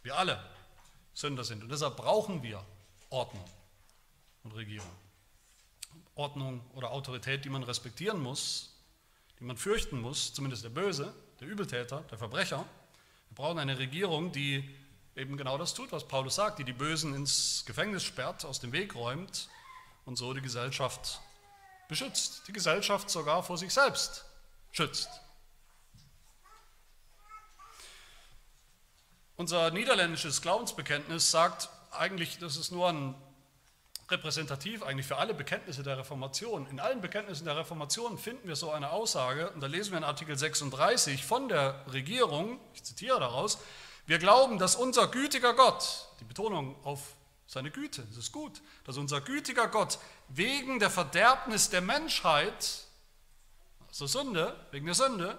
wir 0.03 0.17
alle 0.17 0.43
Sünder 1.13 1.45
sind. 1.45 1.63
Und 1.63 1.69
deshalb 1.69 1.95
brauchen 1.95 2.43
wir 2.43 2.62
Ordnung 3.10 3.45
und 4.43 4.53
Regierung. 4.53 4.91
Ordnung 6.15 6.69
oder 6.73 6.91
Autorität, 6.91 7.45
die 7.45 7.49
man 7.49 7.63
respektieren 7.63 8.19
muss, 8.19 8.75
die 9.39 9.45
man 9.45 9.55
fürchten 9.55 10.01
muss, 10.01 10.34
zumindest 10.34 10.65
der 10.65 10.69
Böse, 10.69 11.13
der 11.39 11.47
Übeltäter, 11.47 12.01
der 12.12 12.17
Verbrecher. 12.17 12.65
Wir 13.29 13.36
brauchen 13.36 13.57
eine 13.57 13.77
Regierung, 13.77 14.34
die 14.34 14.69
eben 15.15 15.38
genau 15.38 15.58
das 15.58 15.74
tut, 15.74 15.91
was 15.91 16.08
Paulus 16.08 16.36
sagt, 16.36 16.60
die 16.60 16.63
die 16.63 16.74
Bösen 16.74 17.13
ins 17.13 17.63
Gefängnis 17.65 18.04
sperrt, 18.04 18.45
aus 18.45 18.60
dem 18.60 18.71
Weg 18.71 18.95
räumt 18.95 19.50
und 20.06 20.17
so 20.17 20.34
die 20.34 20.41
Gesellschaft 20.41 21.21
beschützt, 21.88 22.47
die 22.47 22.54
Gesellschaft 22.54 23.10
sogar 23.10 23.43
vor 23.43 23.58
sich 23.58 23.74
selbst 23.74 24.26
schützt. 24.71 25.10
Unser 29.36 29.71
niederländisches 29.71 30.41
Glaubensbekenntnis 30.41 31.32
sagt 31.32 31.69
eigentlich, 31.91 32.38
das 32.38 32.58
ist 32.58 32.71
nur 32.71 32.89
ein 32.89 33.15
repräsentativ 34.10 34.84
eigentlich 34.84 35.08
für 35.08 35.17
alle 35.17 35.34
Bekenntnisse 35.34 35.84
der 35.84 35.97
Reformation. 35.97 36.67
In 36.67 36.80
allen 36.80 37.02
Bekenntnissen 37.02 37.45
der 37.45 37.58
Reformation 37.58 38.17
finden 38.17 38.47
wir 38.47 38.56
so 38.56 38.71
eine 38.71 38.91
Aussage, 38.91 39.50
und 39.52 39.62
da 39.62 39.67
lesen 39.67 39.91
wir 39.91 39.97
in 39.97 40.04
Artikel 40.04 40.38
36 40.38 41.26
von 41.26 41.50
der 41.50 41.84
Regierung, 41.91 42.60
ich 42.74 42.84
zitiere 42.84 43.19
daraus, 43.19 43.58
wir 44.06 44.20
glauben, 44.20 44.58
dass 44.60 44.76
unser 44.76 45.08
gütiger 45.08 45.54
Gott, 45.54 46.08
die 46.20 46.26
Betonung 46.26 46.76
auf 46.84 47.00
seine 47.48 47.72
Güte, 47.72 48.04
das 48.10 48.18
ist 48.18 48.32
gut, 48.32 48.62
dass 48.86 48.98
unser 48.98 49.22
gütiger 49.22 49.68
Gott 49.68 50.00
wegen 50.30 50.80
der 50.80 50.90
Verderbnis 50.90 51.70
der 51.70 51.82
Menschheit, 51.82 52.86
also 53.88 54.08
Sünde, 54.08 54.56
wegen 54.72 54.86
der 54.86 54.96
Sünde, 54.96 55.38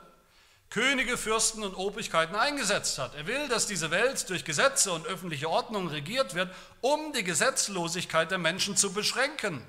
Könige, 0.68 1.18
Fürsten 1.18 1.62
und 1.64 1.74
Obrigkeiten 1.74 2.34
eingesetzt 2.34 2.98
hat. 2.98 3.14
Er 3.14 3.26
will, 3.26 3.46
dass 3.48 3.66
diese 3.66 3.90
Welt 3.90 4.28
durch 4.30 4.44
Gesetze 4.44 4.92
und 4.92 5.06
öffentliche 5.06 5.50
Ordnung 5.50 5.88
regiert 5.88 6.34
wird, 6.34 6.50
um 6.80 7.12
die 7.12 7.24
Gesetzlosigkeit 7.24 8.30
der 8.30 8.38
Menschen 8.38 8.74
zu 8.74 8.94
beschränken 8.94 9.62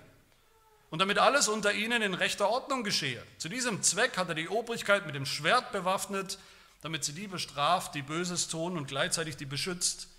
und 0.90 1.00
damit 1.00 1.18
alles 1.18 1.48
unter 1.48 1.74
ihnen 1.74 2.02
in 2.02 2.14
rechter 2.14 2.48
Ordnung 2.48 2.84
geschehe. 2.84 3.22
Zu 3.38 3.50
diesem 3.50 3.84
Zweck 3.84 4.16
hat 4.16 4.30
er 4.30 4.36
die 4.36 4.48
Obrigkeit 4.48 5.06
mit 5.06 5.16
dem 5.16 5.26
Schwert 5.26 5.72
bewaffnet, 5.72 6.38
damit 6.84 7.06
sie 7.06 7.13
die 7.13 7.28
bestraft, 7.28 7.96
die 7.96 8.02
Böses 8.02 8.50
tun 8.50 8.78
und 8.78 8.88
gleichzeitig 8.88 9.38
die 9.38 9.46
beschützt, 9.46 10.10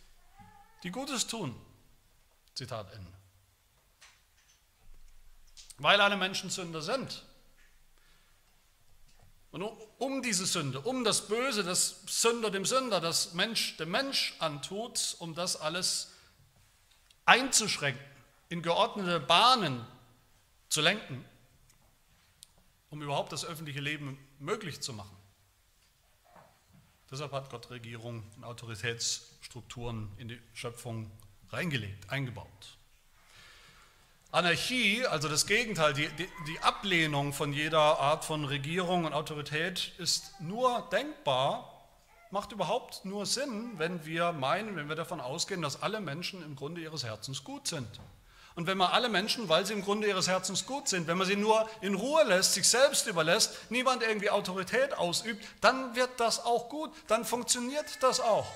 die 0.83 0.91
Gutes 0.91 1.27
tun. 1.27 1.55
Zitat 2.55 2.91
Ende. 2.95 3.13
Weil 5.77 6.01
alle 6.01 6.17
Menschen 6.17 6.49
Sünder 6.49 6.81
sind. 6.81 7.23
Und 9.51 9.63
um 9.99 10.23
diese 10.23 10.47
Sünde, 10.47 10.81
um 10.81 11.05
das 11.05 11.29
Böse, 11.29 11.65
das 11.65 12.01
Sünder 12.07 12.51
dem 12.51 12.65
Sünder, 12.65 12.99
das 12.99 13.35
Mensch 13.35 13.77
dem 13.77 13.91
Mensch 13.91 14.35
antut, 14.39 15.17
um 15.19 15.35
das 15.35 15.57
alles 15.57 16.13
einzuschränken, 17.27 18.03
in 18.49 18.63
geordnete 18.63 19.21
Bahnen 19.21 19.85
zu 20.71 20.81
lenken, 20.81 21.25
um 22.89 23.03
überhaupt 23.03 23.33
das 23.33 23.45
öffentliche 23.45 23.81
Leben 23.81 24.19
möglich 24.39 24.81
zu 24.81 24.95
machen. 24.95 25.24
Deshalb 27.15 27.31
hat 27.31 27.49
Gott 27.49 27.71
Regierung 27.71 28.25
und 28.37 28.43
Autoritätsstrukturen 28.43 30.11
in 30.19 30.27
die 30.27 30.41
Schöpfung 30.53 31.13
reingelegt, 31.53 32.11
eingebaut. 32.11 32.77
Anarchie, 34.33 35.07
also 35.07 35.29
das 35.29 35.47
Gegenteil, 35.47 35.93
die, 35.93 36.09
die, 36.09 36.27
die, 36.49 36.59
Ablehnung 36.59 37.33
von 37.33 37.53
jeder 37.53 38.01
Art 38.01 38.25
von 38.25 38.45
Regierung 38.45 39.05
und 39.05 39.13
Autorität 39.13 39.93
ist 39.99 40.41
nur 40.41 40.89
denkbar, 40.91 41.87
macht 42.33 42.51
überhaupt 42.51 43.05
nur 43.05 43.27
Sinn, 43.27 43.75
wenn 43.77 44.05
wir 44.05 44.33
meinen, 44.33 44.75
wenn 44.75 44.89
wir 44.89 44.97
davon 44.97 45.21
ausgehen, 45.21 45.63
dass 45.63 45.85
alle 45.85 46.01
Menschen 46.01 46.43
im 46.43 46.57
Grunde 46.57 46.81
ihres 46.81 47.05
Herzens 47.05 47.45
gut 47.45 47.69
sind. 47.69 48.01
Und 48.55 48.69
wenn 48.69 48.79
man 48.79 48.93
alle 48.93 49.09
Menschen, 49.09 49.49
weil 49.49 49.67
sie 49.67 49.73
im 49.73 49.83
Grunde 49.83 50.07
ihres 50.07 50.29
Herzens 50.29 50.65
gut 50.65 50.89
sind, 50.89 51.09
wenn 51.09 51.19
man 51.19 51.27
sie 51.27 51.35
nur 51.35 51.69
in 51.81 51.95
Ruhe 51.95 52.23
lässt, 52.23 52.55
sich 52.55 52.69
selbst 52.69 53.07
überlässt, 53.09 53.71
niemand 53.71 54.03
irgendwie 54.03 54.31
Autorität 54.31 54.95
ausübt, 54.95 55.45
dann 55.61 55.97
wird 55.97 56.21
das 56.21 56.45
auch 56.45 56.69
gut, 56.69 56.93
dann 57.09 57.25
funktioniert 57.25 58.01
das 58.01 58.21
auch. 58.21 58.47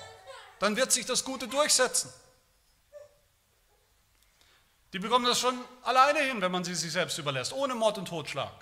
Dann 0.59 0.77
wird 0.77 0.91
sich 0.91 1.05
das 1.05 1.25
Gute 1.25 1.49
durchsetzen. 1.49 2.11
Die 4.93 4.99
bekommen 4.99 5.25
das 5.25 5.39
schon 5.39 5.59
alleine 5.83 6.19
hin, 6.19 6.41
wenn 6.41 6.51
man 6.51 6.63
sie 6.63 6.75
sich 6.75 6.91
selbst 6.91 7.17
überlässt, 7.17 7.53
ohne 7.53 7.75
Mord 7.75 7.97
und 7.97 8.07
Totschlag. 8.07 8.53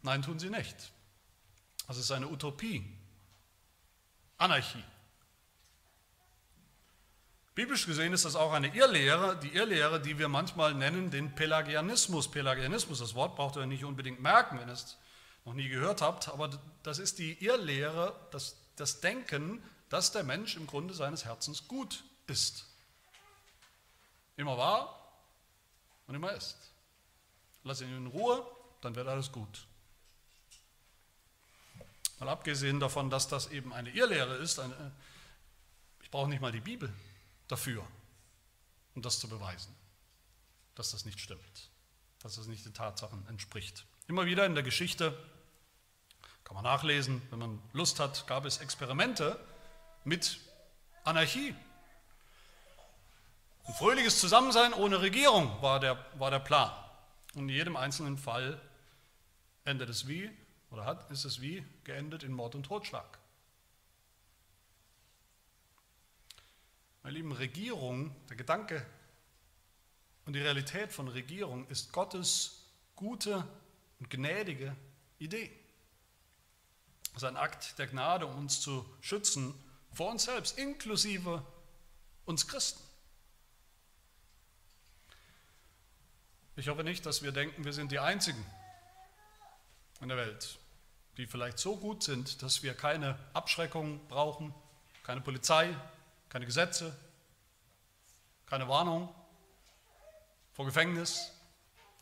Nein, 0.00 0.22
tun 0.22 0.38
sie 0.38 0.50
nicht. 0.50 0.76
Das 1.86 1.96
ist 1.96 2.10
eine 2.10 2.26
Utopie, 2.26 2.84
Anarchie. 4.38 4.82
Biblisch 7.54 7.84
gesehen 7.84 8.14
ist 8.14 8.24
das 8.24 8.34
auch 8.34 8.52
eine 8.52 8.74
Irrlehre, 8.74 9.38
die 9.38 9.54
Irrlehre, 9.54 10.00
die 10.00 10.18
wir 10.18 10.28
manchmal 10.28 10.72
nennen 10.72 11.10
den 11.10 11.34
Pelagianismus. 11.34 12.30
Pelagianismus, 12.30 13.00
das 13.00 13.14
Wort 13.14 13.36
braucht 13.36 13.56
ihr 13.56 13.66
nicht 13.66 13.84
unbedingt 13.84 14.22
merken, 14.22 14.58
wenn 14.58 14.68
ihr 14.68 14.72
es 14.72 14.96
noch 15.44 15.52
nie 15.52 15.68
gehört 15.68 16.00
habt, 16.00 16.28
aber 16.28 16.50
das 16.82 16.98
ist 16.98 17.18
die 17.18 17.44
Irrlehre, 17.44 18.18
das, 18.30 18.56
das 18.76 19.00
Denken, 19.00 19.62
dass 19.90 20.12
der 20.12 20.22
Mensch 20.22 20.56
im 20.56 20.66
Grunde 20.66 20.94
seines 20.94 21.26
Herzens 21.26 21.68
gut 21.68 22.04
ist. 22.26 22.64
Immer 24.36 24.56
war 24.56 25.12
und 26.06 26.14
immer 26.14 26.32
ist. 26.32 26.56
Lass 27.64 27.82
ihn 27.82 27.94
in 27.94 28.06
Ruhe, 28.06 28.46
dann 28.80 28.94
wird 28.94 29.08
alles 29.08 29.30
gut. 29.30 29.66
Mal 32.18 32.30
abgesehen 32.30 32.80
davon, 32.80 33.10
dass 33.10 33.28
das 33.28 33.50
eben 33.50 33.74
eine 33.74 33.90
Irrlehre 33.90 34.36
ist, 34.36 34.58
eine, 34.58 34.92
ich 36.00 36.10
brauche 36.10 36.30
nicht 36.30 36.40
mal 36.40 36.52
die 36.52 36.60
Bibel 36.60 36.90
dafür, 37.52 37.86
um 38.94 39.02
das 39.02 39.20
zu 39.20 39.28
beweisen, 39.28 39.74
dass 40.74 40.90
das 40.90 41.04
nicht 41.04 41.20
stimmt, 41.20 41.70
dass 42.20 42.36
das 42.36 42.46
nicht 42.46 42.64
den 42.64 42.74
Tatsachen 42.74 43.26
entspricht. 43.28 43.84
Immer 44.08 44.26
wieder 44.26 44.46
in 44.46 44.54
der 44.54 44.64
Geschichte, 44.64 45.16
kann 46.44 46.54
man 46.54 46.64
nachlesen, 46.64 47.22
wenn 47.30 47.38
man 47.38 47.62
Lust 47.72 48.00
hat, 48.00 48.26
gab 48.26 48.46
es 48.46 48.58
Experimente, 48.58 49.38
mit 50.04 50.40
Anarchie. 51.04 51.54
Ein 53.64 53.74
fröhliches 53.74 54.18
Zusammensein 54.18 54.72
ohne 54.72 55.00
Regierung 55.00 55.62
war 55.62 55.78
der, 55.78 56.04
war 56.18 56.30
der 56.30 56.40
Plan. 56.40 56.72
Und 57.34 57.48
in 57.48 57.54
jedem 57.54 57.76
einzelnen 57.76 58.18
Fall 58.18 58.60
endet 59.64 59.88
es 59.88 60.08
wie, 60.08 60.30
oder 60.70 60.84
hat, 60.84 61.10
ist 61.10 61.24
es 61.24 61.40
wie 61.40 61.64
geendet 61.84 62.22
in 62.22 62.32
Mord 62.32 62.54
und 62.54 62.64
Totschlag. 62.64 63.18
Meine 67.02 67.16
lieben, 67.16 67.32
Regierung, 67.32 68.14
der 68.28 68.36
Gedanke 68.36 68.86
und 70.24 70.34
die 70.34 70.40
Realität 70.40 70.92
von 70.92 71.08
Regierung 71.08 71.66
ist 71.66 71.92
Gottes 71.92 72.64
gute 72.94 73.44
und 73.98 74.08
gnädige 74.08 74.76
Idee. 75.18 75.50
Es 77.10 77.18
ist 77.18 77.24
ein 77.24 77.36
Akt 77.36 77.76
der 77.80 77.88
Gnade, 77.88 78.26
um 78.26 78.36
uns 78.38 78.60
zu 78.60 78.86
schützen 79.00 79.52
vor 79.92 80.12
uns 80.12 80.24
selbst, 80.24 80.56
inklusive 80.58 81.44
uns 82.24 82.46
Christen. 82.46 82.80
Ich 86.54 86.68
hoffe 86.68 86.84
nicht, 86.84 87.04
dass 87.04 87.22
wir 87.22 87.32
denken, 87.32 87.64
wir 87.64 87.72
sind 87.72 87.90
die 87.90 87.98
Einzigen 87.98 88.44
in 90.00 90.08
der 90.08 90.18
Welt, 90.18 90.58
die 91.16 91.26
vielleicht 91.26 91.58
so 91.58 91.76
gut 91.76 92.04
sind, 92.04 92.42
dass 92.42 92.62
wir 92.62 92.74
keine 92.74 93.18
Abschreckung 93.32 94.06
brauchen, 94.06 94.54
keine 95.02 95.20
Polizei, 95.20 95.74
keine 96.32 96.46
Gesetze, 96.46 96.96
keine 98.46 98.66
Warnung 98.66 99.14
vor 100.52 100.64
Gefängnis, 100.64 101.30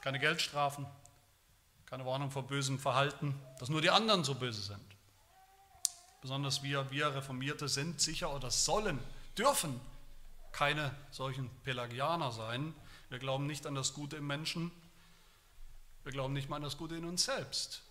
keine 0.03 0.21
Geldstrafen, 0.21 0.87
keine 1.85 2.07
Warnung 2.07 2.31
vor 2.31 2.45
bösem 2.45 2.79
Verhalten, 2.79 3.35
dass 3.59 3.71
nur 3.71 3.83
die 3.83 3.91
anderen 3.91 4.23
so 4.23 4.37
böse 4.37 4.63
sind. 4.63 4.97
Besonders 6.21 6.63
wir, 6.63 6.93
wir 6.93 7.13
Reformierte 7.13 7.69
sind 7.69 8.01
sicher 8.01 8.33
oder 8.33 8.53
sollen, 8.53 9.01
dürfen 9.37 9.81
keine 10.53 10.95
solchen 11.11 11.51
Pelagianer 11.65 12.31
sein. 12.31 12.73
Wir 13.09 13.19
glauben 13.19 13.49
nicht 13.49 13.67
an 13.67 13.75
das 13.75 13.95
Gute 13.95 14.17
im 14.19 14.29
Menschen. 14.29 14.71
Wir 16.05 16.13
glauben 16.13 16.35
nicht 16.35 16.49
mal 16.49 16.57
an 16.57 16.63
das 16.63 16.77
Gute 16.77 16.95
in 16.95 17.05
uns 17.05 17.25
selbst. 17.25 17.83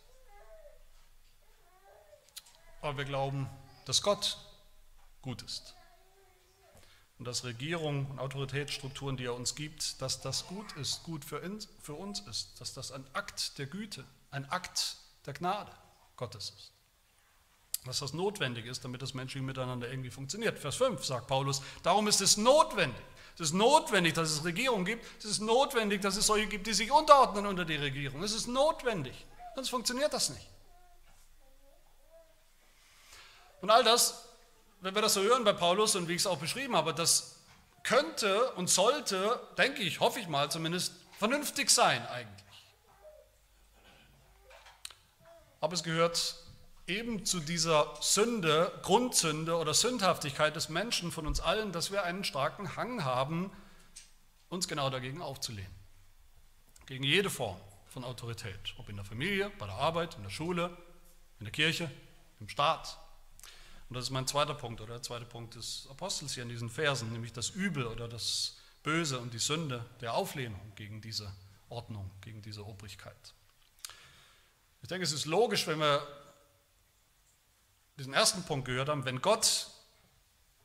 Aber 2.82 2.98
wir 2.98 3.04
glauben, 3.04 3.50
dass 3.84 4.02
Gott 4.02 4.38
gut 5.22 5.42
ist. 5.42 5.76
Und 7.20 7.26
dass 7.26 7.44
Regierung 7.44 8.10
und 8.10 8.20
Autoritätsstrukturen, 8.20 9.18
die 9.18 9.26
er 9.26 9.36
uns 9.36 9.54
gibt, 9.54 10.02
dass 10.02 10.22
das 10.22 10.48
gut 10.48 10.72
ist, 10.78 11.04
gut 11.04 11.24
für 11.26 11.42
uns 11.42 12.20
ist. 12.22 12.60
Dass 12.60 12.74
das 12.74 12.92
ein 12.92 13.06
Akt 13.14 13.58
der 13.58 13.68
Güte, 13.68 14.06
ein 14.32 14.50
Akt 14.50 14.96
der 15.26 15.34
Gnade 15.34 15.72
Gottes 16.16 16.50
ist 16.58 16.72
dass 17.86 18.00
das 18.00 18.14
notwendig 18.14 18.66
ist, 18.66 18.84
damit 18.84 19.02
das 19.02 19.14
menschliche 19.14 19.44
Miteinander 19.44 19.90
irgendwie 19.90 20.10
funktioniert. 20.10 20.60
Vers 20.60 20.76
5 20.76 21.04
sagt 21.04 21.28
Paulus, 21.28 21.62
darum 21.82 22.08
ist 22.08 22.22
es 22.22 22.38
notwendig. 22.38 23.02
Es 23.36 23.42
ist 23.42 23.54
notwendig, 23.54 24.14
dass 24.14 24.30
es 24.30 24.44
Regierung 24.44 24.84
gibt. 24.84 25.06
Es 25.20 25.26
ist 25.26 25.40
notwendig, 25.40 26.02
dass 26.02 26.18
es 26.18 26.28
solche 26.28 26.48
gibt, 26.48 26.68
die 26.68 26.74
sich 26.74 26.92
unterordnen 26.92 27.46
unter 27.46 27.64
die 27.64 27.78
Regierung. 27.78 28.22
Es 28.22 28.34
ist 28.34 28.48
notwendig, 28.48 29.26
sonst 29.56 29.70
funktioniert 29.70 30.12
das 30.12 30.30
nicht. 30.30 30.48
Und 33.62 33.70
all 33.70 33.84
das, 33.84 34.26
wenn 34.82 34.96
wir 34.96 35.02
das 35.02 35.14
so 35.14 35.22
hören 35.22 35.44
bei 35.44 35.54
Paulus 35.54 35.96
und 35.96 36.08
wie 36.08 36.14
ich 36.14 36.22
es 36.22 36.28
auch 36.28 36.38
beschrieben 36.38 36.76
habe, 36.76 36.94
das 36.94 37.40
könnte 37.84 38.52
und 38.54 38.70
sollte, 38.70 39.40
denke 39.58 39.82
ich, 39.82 40.00
hoffe 40.00 40.20
ich 40.20 40.28
mal 40.28 40.50
zumindest, 40.52 40.94
vernünftig 41.18 41.70
sein 41.70 42.06
eigentlich. 42.08 42.46
Aber 45.62 45.74
es 45.74 45.84
gehört 45.84 46.36
eben 46.88 47.26
zu 47.26 47.40
dieser 47.40 47.94
Sünde, 48.02 48.72
Grundsünde 48.82 49.58
oder 49.58 49.74
Sündhaftigkeit 49.74 50.56
des 50.56 50.70
Menschen 50.70 51.12
von 51.12 51.28
uns 51.28 51.40
allen, 51.40 51.72
dass 51.72 51.92
wir 51.92 52.04
einen 52.04 52.24
starken 52.24 52.76
Hang 52.76 53.04
haben, 53.04 53.52
uns 54.50 54.68
genau 54.68 54.90
dagegen 54.90 55.22
aufzulehnen. 55.22 55.74
Gegen 56.88 57.04
jede 57.04 57.30
Form 57.30 57.60
von 57.88 58.04
Autorität, 58.04 58.74
ob 58.78 58.90
in 58.90 58.96
der 58.96 59.06
Familie, 59.06 59.52
bei 59.60 59.68
der 59.68 59.76
Arbeit, 59.76 60.16
in 60.16 60.24
der 60.24 60.30
Schule, 60.30 60.76
in 61.40 61.46
der 61.46 61.52
Kirche, 61.52 61.92
im 62.40 62.50
Staat. 62.50 62.98
Und 63.90 63.96
das 63.96 64.06
ist 64.06 64.12
mein 64.12 64.28
zweiter 64.28 64.54
Punkt 64.54 64.82
oder 64.82 64.94
der 64.94 65.02
zweite 65.02 65.26
Punkt 65.26 65.56
des 65.56 65.88
Apostels 65.90 66.36
hier 66.36 66.44
in 66.44 66.50
diesen 66.50 66.70
Versen, 66.70 67.12
nämlich 67.12 67.34
das 67.34 67.50
Übel 67.50 67.88
oder 67.88 68.08
das 68.08 68.58
Böse 68.84 69.20
und 69.20 69.34
die 69.34 69.40
Sünde 69.40 69.84
der 70.00 70.14
Auflehnung 70.14 70.62
gegen 70.76 71.02
diese 71.02 71.34
Ordnung, 71.70 72.10
gegen 72.22 72.42
diese 72.42 72.66
Obrigkeit. 72.66 73.34
Ich 74.82 74.88
denke, 74.88 75.04
es 75.04 75.12
ist 75.12 75.26
logisch, 75.26 75.66
wenn 75.68 75.80
wir 75.80 76.06
diesen 77.98 78.14
ersten 78.14 78.44
Punkt 78.44 78.66
gehört 78.66 78.90
haben, 78.90 79.06
wenn 79.06 79.22
Gott 79.22 79.68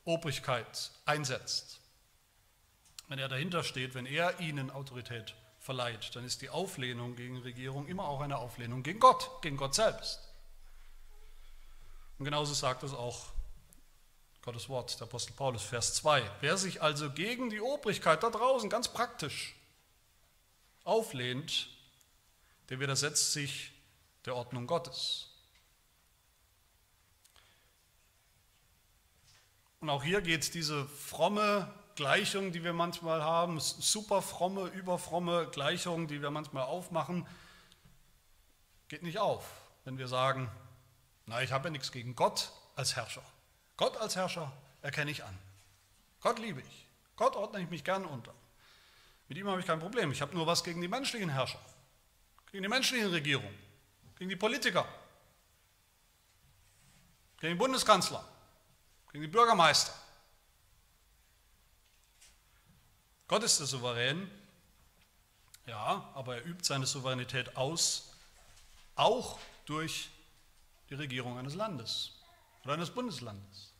Obrigkeit 0.05 0.91
einsetzt, 1.05 1.79
wenn 3.07 3.19
er 3.19 3.27
dahinter 3.27 3.63
steht, 3.63 3.95
wenn 3.95 4.05
er 4.05 4.39
ihnen 4.39 4.69
Autorität 4.69 5.35
verleiht, 5.59 6.15
dann 6.15 6.23
ist 6.23 6.41
die 6.43 6.49
Auflehnung 6.49 7.15
gegen 7.15 7.39
Regierung 7.39 7.87
immer 7.87 8.07
auch 8.07 8.21
eine 8.21 8.37
Auflehnung 8.37 8.83
gegen 8.83 8.99
Gott, 8.99 9.41
gegen 9.41 9.57
Gott 9.57 9.73
selbst. 9.73 10.24
Und 12.17 12.25
genauso 12.25 12.53
sagt 12.53 12.83
es 12.83 12.93
auch 12.93 13.27
Gottes 14.41 14.69
Wort, 14.69 14.99
der 14.99 15.07
Apostel 15.07 15.33
Paulus, 15.33 15.63
Vers 15.63 15.95
2. 15.95 16.23
Wer 16.39 16.57
sich 16.57 16.81
also 16.81 17.09
gegen 17.09 17.49
die 17.49 17.59
Obrigkeit 17.59 18.21
da 18.21 18.29
draußen 18.29 18.69
ganz 18.69 18.87
praktisch 18.87 19.55
auflehnt, 20.83 21.67
der 22.69 22.79
widersetzt 22.79 23.33
sich 23.33 23.71
der 24.25 24.35
Ordnung 24.35 24.67
Gottes. 24.67 25.29
Und 29.81 29.89
auch 29.89 30.03
hier 30.03 30.21
geht 30.21 30.53
diese 30.53 30.85
fromme 30.87 31.71
Gleichung, 31.95 32.51
die 32.51 32.63
wir 32.63 32.73
manchmal 32.73 33.23
haben, 33.23 33.59
super 33.59 34.21
fromme, 34.21 34.67
überfromme 34.67 35.47
Gleichung, 35.51 36.07
die 36.07 36.21
wir 36.21 36.31
manchmal 36.31 36.63
aufmachen, 36.63 37.27
geht 38.87 39.03
nicht 39.03 39.17
auf, 39.17 39.45
wenn 39.85 39.97
wir 39.97 40.07
sagen, 40.07 40.51
na, 41.25 41.41
ich 41.41 41.51
habe 41.51 41.65
ja 41.65 41.71
nichts 41.71 41.91
gegen 41.91 42.15
Gott 42.15 42.51
als 42.75 42.95
Herrscher. 42.95 43.23
Gott 43.77 43.97
als 43.97 44.15
Herrscher 44.15 44.51
erkenne 44.81 45.11
ich 45.11 45.23
an. 45.23 45.37
Gott 46.21 46.39
liebe 46.39 46.61
ich. 46.61 46.87
Gott 47.15 47.35
ordne 47.35 47.61
ich 47.61 47.69
mich 47.69 47.83
gern 47.83 48.05
unter. 48.05 48.33
Mit 49.27 49.37
ihm 49.37 49.47
habe 49.47 49.59
ich 49.59 49.65
kein 49.65 49.79
Problem. 49.79 50.11
Ich 50.11 50.21
habe 50.21 50.35
nur 50.35 50.45
was 50.45 50.63
gegen 50.63 50.81
die 50.81 50.87
menschlichen 50.87 51.29
Herrscher, 51.29 51.59
gegen 52.51 52.63
die 52.63 52.69
menschlichen 52.69 53.09
Regierungen, 53.09 53.57
gegen 54.17 54.29
die 54.29 54.35
Politiker, 54.35 54.87
gegen 57.39 57.53
den 57.53 57.57
Bundeskanzler, 57.57 58.23
gegen 59.11 59.23
die 59.23 59.27
Bürgermeister. 59.27 59.93
Gott 63.27 63.43
ist 63.43 63.59
der 63.59 63.65
Souverän, 63.65 64.29
ja, 65.65 66.11
aber 66.13 66.35
er 66.35 66.45
übt 66.45 66.63
seine 66.63 66.85
Souveränität 66.85 67.57
aus, 67.57 68.13
auch 68.95 69.39
durch 69.65 70.11
die 70.89 70.95
Regierung 70.95 71.37
eines 71.37 71.55
Landes 71.55 72.11
oder 72.63 72.73
eines 72.73 72.91
Bundeslandes 72.91 73.73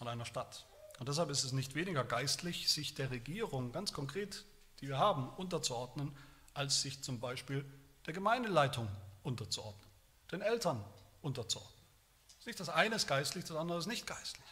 oder 0.00 0.10
einer 0.10 0.24
Stadt. 0.24 0.66
Und 0.98 1.08
deshalb 1.08 1.30
ist 1.30 1.44
es 1.44 1.52
nicht 1.52 1.74
weniger 1.74 2.04
geistlich, 2.04 2.70
sich 2.70 2.94
der 2.94 3.10
Regierung 3.10 3.72
ganz 3.72 3.92
konkret, 3.92 4.44
die 4.80 4.88
wir 4.88 4.98
haben, 4.98 5.28
unterzuordnen, 5.30 6.16
als 6.54 6.82
sich 6.82 7.02
zum 7.02 7.20
Beispiel 7.20 7.64
der 8.06 8.14
Gemeindeleitung 8.14 8.88
unterzuordnen, 9.22 9.88
den 10.32 10.42
Eltern 10.42 10.84
unterzuordnen. 11.22 11.80
Das 12.26 12.38
ist 12.40 12.46
nicht 12.46 12.60
das 12.60 12.68
eine 12.68 12.96
ist 12.96 13.06
geistlich, 13.06 13.44
das 13.44 13.56
andere 13.56 13.78
ist 13.78 13.86
nicht 13.86 14.06
geistlich. 14.06 14.44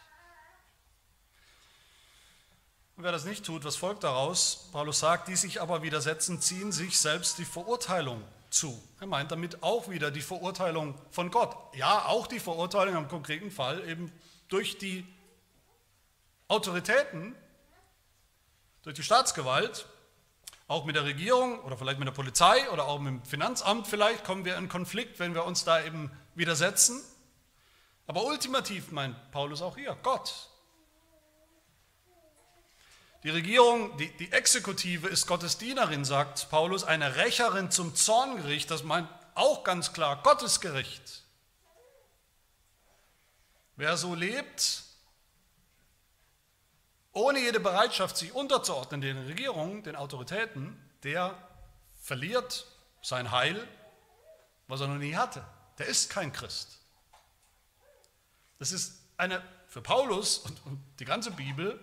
Und 2.96 3.04
wer 3.04 3.12
das 3.12 3.24
nicht 3.24 3.44
tut, 3.44 3.64
was 3.64 3.76
folgt 3.76 4.02
daraus? 4.02 4.68
Paulus 4.72 4.98
sagt, 4.98 5.28
die 5.28 5.36
sich 5.36 5.60
aber 5.60 5.82
widersetzen, 5.82 6.40
ziehen 6.40 6.72
sich 6.72 6.98
selbst 6.98 7.38
die 7.38 7.44
Verurteilung 7.44 8.24
zu. 8.50 8.82
Er 9.00 9.06
meint 9.06 9.30
damit 9.30 9.62
auch 9.62 9.88
wieder 9.88 10.10
die 10.10 10.20
Verurteilung 10.20 10.94
von 11.10 11.30
Gott. 11.30 11.56
Ja, 11.74 12.06
auch 12.06 12.26
die 12.26 12.40
Verurteilung 12.40 12.96
im 12.96 13.08
konkreten 13.08 13.50
Fall 13.50 13.86
eben 13.88 14.12
durch 14.48 14.78
die 14.78 15.06
Autoritäten, 16.48 17.36
durch 18.82 18.96
die 18.96 19.02
Staatsgewalt, 19.02 19.86
auch 20.66 20.84
mit 20.84 20.96
der 20.96 21.04
Regierung 21.04 21.60
oder 21.60 21.76
vielleicht 21.76 21.98
mit 21.98 22.08
der 22.08 22.12
Polizei 22.12 22.68
oder 22.70 22.88
auch 22.88 22.98
mit 22.98 23.12
dem 23.12 23.24
Finanzamt 23.24 23.86
vielleicht 23.86 24.24
kommen 24.24 24.44
wir 24.44 24.56
in 24.56 24.68
Konflikt, 24.68 25.18
wenn 25.18 25.34
wir 25.34 25.44
uns 25.44 25.64
da 25.64 25.82
eben 25.82 26.10
widersetzen. 26.34 27.02
Aber 28.06 28.24
ultimativ 28.24 28.90
meint 28.90 29.30
Paulus 29.30 29.62
auch 29.62 29.76
hier, 29.76 29.96
Gott 30.02 30.48
die 33.28 33.32
Regierung, 33.32 33.94
die, 33.98 34.08
die 34.16 34.32
Exekutive 34.32 35.06
ist 35.06 35.26
Gottes 35.26 35.58
Dienerin, 35.58 36.06
sagt 36.06 36.48
Paulus, 36.48 36.82
eine 36.82 37.16
Rächerin 37.16 37.70
zum 37.70 37.94
Zorngericht, 37.94 38.70
das 38.70 38.84
meint 38.84 39.06
auch 39.34 39.64
ganz 39.64 39.92
klar 39.92 40.22
Gottes 40.22 40.62
Gericht. 40.62 41.24
Wer 43.76 43.98
so 43.98 44.14
lebt, 44.14 44.82
ohne 47.12 47.40
jede 47.40 47.60
Bereitschaft, 47.60 48.16
sich 48.16 48.32
unterzuordnen 48.32 49.02
den 49.02 49.18
Regierungen, 49.18 49.82
den 49.82 49.94
Autoritäten, 49.94 50.82
der 51.02 51.36
verliert 52.00 52.64
sein 53.02 53.30
Heil, 53.30 53.62
was 54.68 54.80
er 54.80 54.88
noch 54.88 54.96
nie 54.96 55.16
hatte. 55.16 55.44
Der 55.76 55.84
ist 55.84 56.08
kein 56.08 56.32
Christ. 56.32 56.78
Das 58.58 58.72
ist 58.72 59.02
eine 59.18 59.42
für 59.66 59.82
Paulus 59.82 60.38
und 60.64 60.80
die 60.98 61.04
ganze 61.04 61.30
Bibel 61.30 61.78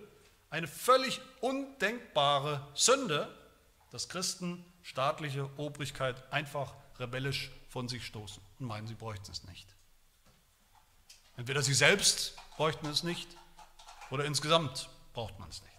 eine 0.50 0.68
völlig 0.68 1.20
undenkbare 1.40 2.66
Sünde, 2.74 3.34
dass 3.90 4.08
Christen 4.08 4.64
staatliche 4.82 5.50
Obrigkeit 5.58 6.32
einfach 6.32 6.74
rebellisch 6.98 7.50
von 7.68 7.88
sich 7.88 8.06
stoßen 8.06 8.42
und 8.58 8.66
meinen, 8.66 8.86
sie 8.86 8.94
bräuchten 8.94 9.30
es 9.30 9.44
nicht. 9.44 9.66
Entweder 11.36 11.62
sie 11.62 11.74
selbst 11.74 12.36
bräuchten 12.56 12.86
es 12.86 13.02
nicht 13.02 13.28
oder 14.10 14.24
insgesamt 14.24 14.88
braucht 15.12 15.38
man 15.38 15.48
es 15.48 15.62
nicht. 15.62 15.72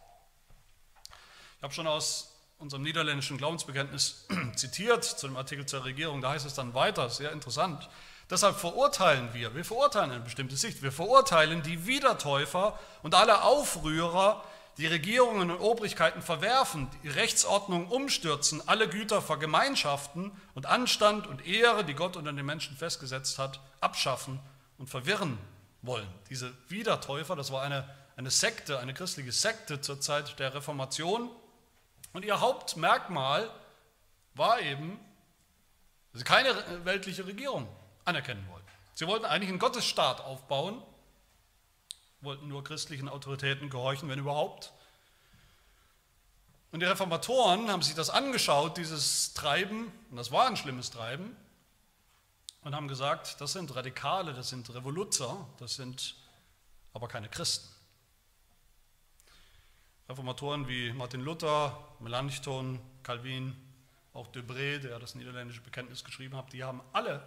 Ich 1.58 1.64
habe 1.64 1.74
schon 1.74 1.88
aus 1.88 2.36
unserem 2.60 2.84
niederländischen 2.84 3.38
Glaubensbekenntnis 3.38 4.28
zitiert 4.56 5.04
zu 5.04 5.28
dem 5.28 5.38
Artikel 5.38 5.66
zur 5.66 5.86
Regierung, 5.86 6.22
da 6.22 6.32
heißt 6.32 6.46
es 6.46 6.54
dann 6.54 6.74
weiter, 6.74 7.10
sehr 7.10 7.32
interessant. 7.32 7.90
Deshalb 8.30 8.58
verurteilen 8.58 9.34
wir, 9.34 9.56
wir 9.56 9.64
verurteilen 9.64 10.12
eine 10.12 10.24
bestimmte 10.24 10.58
Sicht, 10.58 10.82
wir 10.82 10.92
verurteilen 10.92 11.64
die 11.64 11.88
Wiedertäufer 11.88 12.78
und 13.02 13.16
alle 13.16 13.44
Aufrührer, 13.44 14.44
die 14.78 14.86
Regierungen 14.86 15.50
und 15.50 15.60
Obrigkeiten 15.60 16.22
verwerfen, 16.22 16.88
die 17.04 17.10
Rechtsordnung 17.10 17.88
umstürzen, 17.88 18.62
alle 18.68 18.88
Güter 18.88 19.22
vergemeinschaften 19.22 20.32
und 20.54 20.68
Anstand 20.68 21.26
und 21.26 21.46
Ehre, 21.48 21.84
die 21.84 21.96
Gott 21.96 22.16
unter 22.16 22.32
den 22.32 22.46
Menschen 22.46 22.78
festgesetzt 22.78 23.40
hat, 23.40 23.60
abschaffen 23.82 24.40
und 24.78 24.90
verwirren 24.90 25.40
wollen. 25.82 26.08
Diese 26.30 26.54
Wiedertäufer, 26.68 27.36
das 27.36 27.52
war 27.52 27.63
eine, 27.63 27.90
eine 28.16 28.30
Sekte, 28.30 28.80
eine 28.80 28.94
christliche 28.94 29.32
Sekte 29.32 29.82
zur 29.82 30.00
Zeit 30.00 30.38
der 30.40 30.54
Reformation. 30.54 31.32
Und 32.13 32.24
ihr 32.24 32.40
Hauptmerkmal 32.40 33.50
war 34.36 34.62
eben, 34.62 35.00
dass 36.12 36.20
sie 36.20 36.26
keine 36.26 36.54
weltliche 36.84 37.26
Regierung 37.26 37.68
anerkennen 38.06 38.46
wollten. 38.52 38.68
Sie 38.94 39.08
wollten 39.08 39.26
eigentlich 39.26 39.50
einen 39.50 39.60
Gottesstaat 39.60 40.22
aufbauen, 40.22 40.82
wollten 42.22 42.48
nur 42.48 42.64
christlichen 42.64 43.10
Autoritäten 43.10 43.70
gehorchen, 43.70 44.10
wenn 44.10 44.20
überhaupt. 44.20 44.74
Und 46.72 46.82
die 46.82 46.86
Reformatoren 46.86 47.70
haben 47.70 47.82
sich 47.82 47.96
das 47.96 48.10
angeschaut, 48.10 48.78
dieses 48.78 49.34
Treiben, 49.34 49.92
und 50.12 50.18
das 50.18 50.32
war 50.32 50.48
ein 50.48 50.58
schlimmes 50.58 50.90
Treiben, 50.90 51.36
und 52.62 52.76
haben 52.76 52.88
gesagt, 52.88 53.40
das 53.40 53.54
sind 53.54 53.74
Radikale, 53.76 54.34
das 54.34 54.50
sind 54.50 54.74
Revoluzer, 54.74 55.48
das 55.58 55.76
sind 55.76 56.16
aber 56.94 57.08
keine 57.08 57.30
Christen. 57.30 57.70
Reformatoren 60.10 60.68
wie 60.68 60.92
Martin 60.94 61.22
Luther, 61.22 61.78
Melanchthon, 62.00 62.80
Calvin, 63.04 63.56
auch 64.14 64.28
Debré, 64.28 64.80
der 64.80 65.00
das 65.00 65.16
niederländische 65.16 65.62
Bekenntnis 65.62 66.04
geschrieben 66.04 66.36
hat, 66.36 66.52
die 66.52 66.64
haben 66.64 66.82
alle 66.92 67.22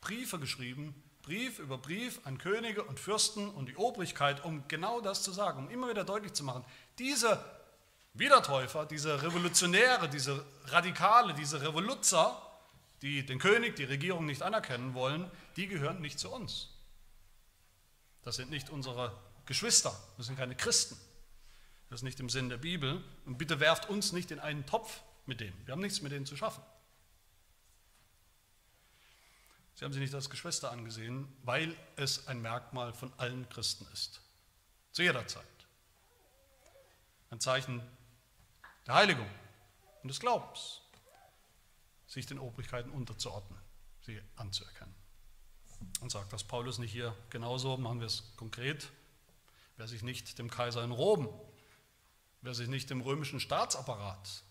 Briefe 0.00 0.38
geschrieben 0.38 0.94
Brief 1.26 1.58
über 1.58 1.76
Brief 1.76 2.20
an 2.24 2.38
Könige 2.38 2.84
und 2.84 3.00
Fürsten 3.00 3.48
und 3.48 3.68
die 3.68 3.76
Obrigkeit, 3.76 4.44
um 4.44 4.66
genau 4.68 5.00
das 5.00 5.24
zu 5.24 5.32
sagen, 5.32 5.58
um 5.58 5.70
immer 5.70 5.90
wieder 5.90 6.04
deutlich 6.04 6.32
zu 6.34 6.44
machen, 6.44 6.64
diese 7.00 7.44
Wiedertäufer, 8.14 8.86
diese 8.86 9.20
Revolutionäre, 9.22 10.08
diese 10.08 10.46
Radikale, 10.66 11.34
diese 11.34 11.60
Revoluzer, 11.60 12.40
die 13.02 13.26
den 13.26 13.40
König, 13.40 13.74
die 13.74 13.82
Regierung 13.82 14.24
nicht 14.24 14.40
anerkennen 14.42 14.94
wollen, 14.94 15.28
die 15.56 15.66
gehören 15.66 16.00
nicht 16.00 16.20
zu 16.20 16.30
uns. 16.30 16.68
Das 18.22 18.36
sind 18.36 18.48
nicht 18.48 18.70
unsere 18.70 19.12
Geschwister, 19.46 19.98
das 20.16 20.26
sind 20.26 20.38
keine 20.38 20.54
Christen. 20.54 20.96
Das 21.90 22.00
ist 22.00 22.04
nicht 22.04 22.20
im 22.20 22.28
Sinn 22.28 22.48
der 22.48 22.56
Bibel. 22.56 23.02
Und 23.24 23.36
bitte 23.36 23.58
werft 23.58 23.88
uns 23.88 24.12
nicht 24.12 24.30
in 24.30 24.38
einen 24.38 24.64
Topf 24.64 25.00
mit 25.26 25.40
denen. 25.40 25.60
Wir 25.66 25.72
haben 25.72 25.82
nichts 25.82 26.02
mit 26.02 26.12
denen 26.12 26.26
zu 26.26 26.36
schaffen. 26.36 26.62
Sie 29.76 29.84
haben 29.84 29.92
sie 29.92 30.00
nicht 30.00 30.14
als 30.14 30.30
Geschwister 30.30 30.72
angesehen, 30.72 31.30
weil 31.42 31.76
es 31.96 32.28
ein 32.28 32.40
Merkmal 32.40 32.94
von 32.94 33.12
allen 33.18 33.46
Christen 33.50 33.86
ist. 33.92 34.22
Zu 34.92 35.02
jeder 35.02 35.26
Zeit. 35.28 35.44
Ein 37.30 37.40
Zeichen 37.40 37.82
der 38.86 38.94
Heiligung 38.94 39.28
und 40.02 40.08
des 40.08 40.18
Glaubens, 40.18 40.80
sich 42.06 42.24
den 42.24 42.38
Obrigkeiten 42.38 42.88
unterzuordnen, 42.88 43.58
sie 44.00 44.18
anzuerkennen. 44.36 44.94
Und 46.00 46.10
sagt 46.10 46.32
das 46.32 46.44
Paulus 46.44 46.78
nicht 46.78 46.92
hier 46.92 47.14
genauso, 47.28 47.76
machen 47.76 48.00
wir 48.00 48.06
es 48.06 48.34
konkret. 48.36 48.90
Wer 49.76 49.88
sich 49.88 50.02
nicht 50.02 50.38
dem 50.38 50.48
Kaiser 50.48 50.82
in 50.84 50.90
Rom, 50.90 51.28
wer 52.40 52.54
sich 52.54 52.68
nicht 52.68 52.88
dem 52.88 53.02
römischen 53.02 53.40
Staatsapparat 53.40 54.42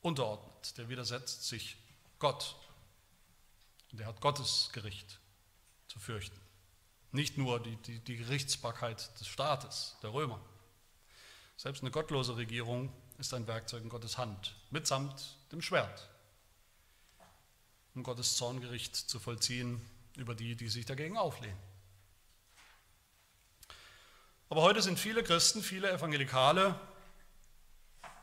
unterordnet, 0.00 0.78
der 0.78 0.88
widersetzt 0.88 1.46
sich 1.46 1.76
Gott 2.18 2.56
und 3.92 4.00
er 4.00 4.06
hat 4.06 4.20
Gottes 4.20 4.70
Gericht 4.72 5.20
zu 5.86 6.00
fürchten. 6.00 6.38
Nicht 7.12 7.36
nur 7.36 7.60
die, 7.60 7.76
die, 7.76 7.98
die 8.00 8.16
Gerichtsbarkeit 8.16 9.20
des 9.20 9.26
Staates, 9.26 9.96
der 10.02 10.12
Römer. 10.14 10.40
Selbst 11.56 11.82
eine 11.82 11.90
gottlose 11.90 12.36
Regierung 12.36 12.92
ist 13.18 13.34
ein 13.34 13.46
Werkzeug 13.46 13.82
in 13.82 13.90
Gottes 13.90 14.16
Hand, 14.16 14.56
mitsamt 14.70 15.36
dem 15.52 15.60
Schwert, 15.60 16.08
um 17.94 18.02
Gottes 18.02 18.36
Zorngericht 18.36 18.96
zu 18.96 19.20
vollziehen 19.20 19.80
über 20.16 20.34
die, 20.34 20.56
die 20.56 20.68
sich 20.68 20.86
dagegen 20.86 21.18
auflehnen. 21.18 21.58
Aber 24.48 24.62
heute 24.62 24.82
sind 24.82 24.98
viele 24.98 25.22
Christen, 25.22 25.62
viele 25.62 25.90
Evangelikale 25.90 26.78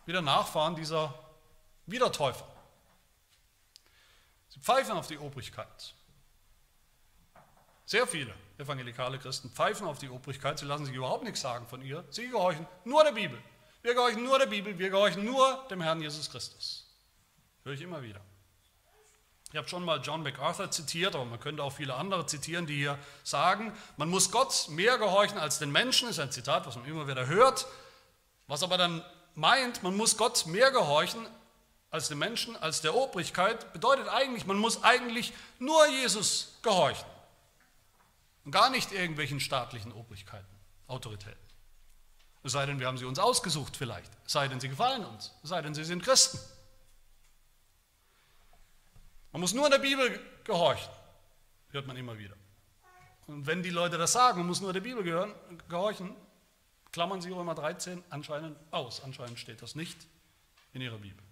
wieder 0.06 0.22
Nachfahren 0.22 0.76
dieser 0.76 1.14
Wiedertäufer. 1.86 2.48
Pfeifen 4.60 4.94
auf 4.94 5.08
die 5.08 5.18
Obrigkeit. 5.18 5.94
Sehr 7.86 8.06
viele 8.06 8.34
evangelikale 8.60 9.18
Christen 9.18 9.50
pfeifen 9.50 9.88
auf 9.88 10.00
die 10.00 10.10
Obrigkeit, 10.10 10.60
sie 10.60 10.66
lassen 10.66 10.86
sich 10.86 10.94
überhaupt 10.94 11.24
nichts 11.24 11.42
sagen 11.42 11.66
von 11.68 11.82
ihr. 11.82 12.04
Sie 12.10 12.28
gehorchen 12.28 12.68
nur 12.84 13.04
der 13.04 13.14
Bibel. 13.14 13.42
Wir 13.82 13.94
gehorchen 13.94 14.24
nur 14.24 14.38
der 14.38 14.48
Bibel, 14.48 14.78
wir 14.78 14.90
gehorchen 14.90 15.24
nur 15.24 15.66
dem 15.72 15.82
Herrn 15.82 16.02
Jesus 16.02 16.30
Christus. 16.30 16.86
Höre 17.64 17.74
ich 17.74 17.82
immer 17.82 18.04
wieder. 18.04 18.20
Ich 19.52 19.58
habe 19.58 19.68
schon 19.68 19.84
mal 19.84 20.00
John 20.02 20.22
MacArthur 20.22 20.70
zitiert, 20.70 21.16
aber 21.16 21.26
man 21.26 21.40
könnte 21.40 21.64
auch 21.64 21.72
viele 21.72 21.96
andere 21.96 22.26
zitieren, 22.28 22.68
die 22.68 22.76
hier 22.76 23.00
sagen, 23.24 23.74
man 23.98 24.10
muss 24.10 24.30
Gott 24.30 24.68
mehr 24.70 24.98
gehorchen 25.00 25.40
als 25.40 25.58
den 25.58 25.72
Menschen, 25.72 26.08
das 26.08 26.18
ist 26.18 26.24
ein 26.24 26.32
Zitat, 26.32 26.68
was 26.68 26.76
man 26.76 26.86
immer 26.86 27.08
wieder 27.08 27.26
hört, 27.26 27.66
was 28.48 28.62
aber 28.62 28.78
dann 28.78 29.04
meint, 29.34 29.82
man 29.82 29.98
muss 29.98 30.18
Gott 30.18 30.46
mehr 30.46 30.70
gehorchen 30.72 31.26
als 31.92 32.08
den 32.08 32.20
Menschen, 32.20 32.56
als 32.56 32.82
der 32.82 32.96
Obrigkeit, 32.96 33.74
bedeutet 33.74 34.08
eigentlich, 34.08 34.46
man 34.46 34.58
muss 34.58 34.84
eigentlich 34.84 35.34
nur 35.58 35.88
Jesus 35.88 36.58
gehorchen. 36.62 37.08
Und 38.46 38.52
gar 38.52 38.70
nicht 38.70 38.92
irgendwelchen 38.92 39.40
staatlichen 39.40 39.92
Obrigkeiten, 39.92 40.48
Autoritäten. 40.88 41.38
Es 42.44 42.54
sei 42.54 42.66
denn, 42.66 42.80
wir 42.80 42.88
haben 42.88 42.98
sie 42.98 43.06
uns 43.06 43.20
ausgesucht 43.20 43.76
vielleicht. 43.76 44.12
Es 44.26 44.32
sei 44.32 44.48
denn, 44.48 44.60
sie 44.60 44.70
gefallen 44.70 45.04
uns. 45.06 45.34
Es 45.44 45.50
sei 45.50 45.62
denn, 45.62 45.74
sie 45.74 45.84
sind 45.84 46.04
Christen. 46.04 46.40
Man 49.32 49.42
muss 49.42 49.54
nur 49.54 49.70
der 49.70 49.80
Bibel 49.80 50.20
gehorchen, 50.44 50.90
hört 51.70 51.86
man 51.86 51.98
immer 51.98 52.18
wieder. 52.18 52.36
Und 53.28 53.46
wenn 53.46 53.62
die 53.62 53.70
Leute 53.70 53.98
das 53.98 54.14
sagen, 54.14 54.40
man 54.40 54.48
muss 54.48 54.62
nur 54.62 54.74
der 54.74 54.80
Bibel 54.80 55.04
gehören, 55.04 55.36
gehorchen, 55.68 56.16
klammern 56.92 57.22
sie 57.22 57.30
Römer 57.30 57.54
13 57.54 58.04
anscheinend 58.10 58.58
aus. 58.72 59.04
Anscheinend 59.04 59.38
steht 59.38 59.62
das 59.62 59.76
nicht 59.76 60.08
in 60.74 60.82
ihrer 60.82 60.98
Bibel. 60.98 61.24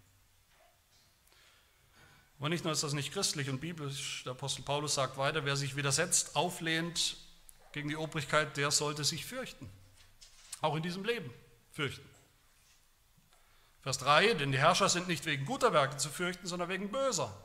Aber 2.39 2.49
nicht 2.49 2.63
nur 2.63 2.73
ist 2.73 2.83
das 2.83 2.93
nicht 2.93 3.13
christlich 3.13 3.49
und 3.49 3.59
biblisch, 3.59 4.23
der 4.23 4.33
Apostel 4.33 4.61
Paulus 4.61 4.95
sagt 4.95 5.17
weiter, 5.17 5.43
wer 5.45 5.55
sich 5.55 5.75
widersetzt, 5.75 6.35
auflehnt 6.35 7.17
gegen 7.71 7.89
die 7.89 7.95
Obrigkeit, 7.95 8.57
der 8.57 8.71
sollte 8.71 9.03
sich 9.03 9.25
fürchten. 9.25 9.69
Auch 10.61 10.75
in 10.75 10.83
diesem 10.83 11.03
Leben 11.03 11.31
fürchten. 11.71 12.07
Vers 13.81 13.99
3, 13.99 14.33
denn 14.33 14.51
die 14.51 14.57
Herrscher 14.57 14.89
sind 14.89 15.07
nicht 15.07 15.25
wegen 15.25 15.45
guter 15.45 15.73
Werke 15.73 15.97
zu 15.97 16.09
fürchten, 16.09 16.45
sondern 16.45 16.69
wegen 16.69 16.91
böser. 16.91 17.35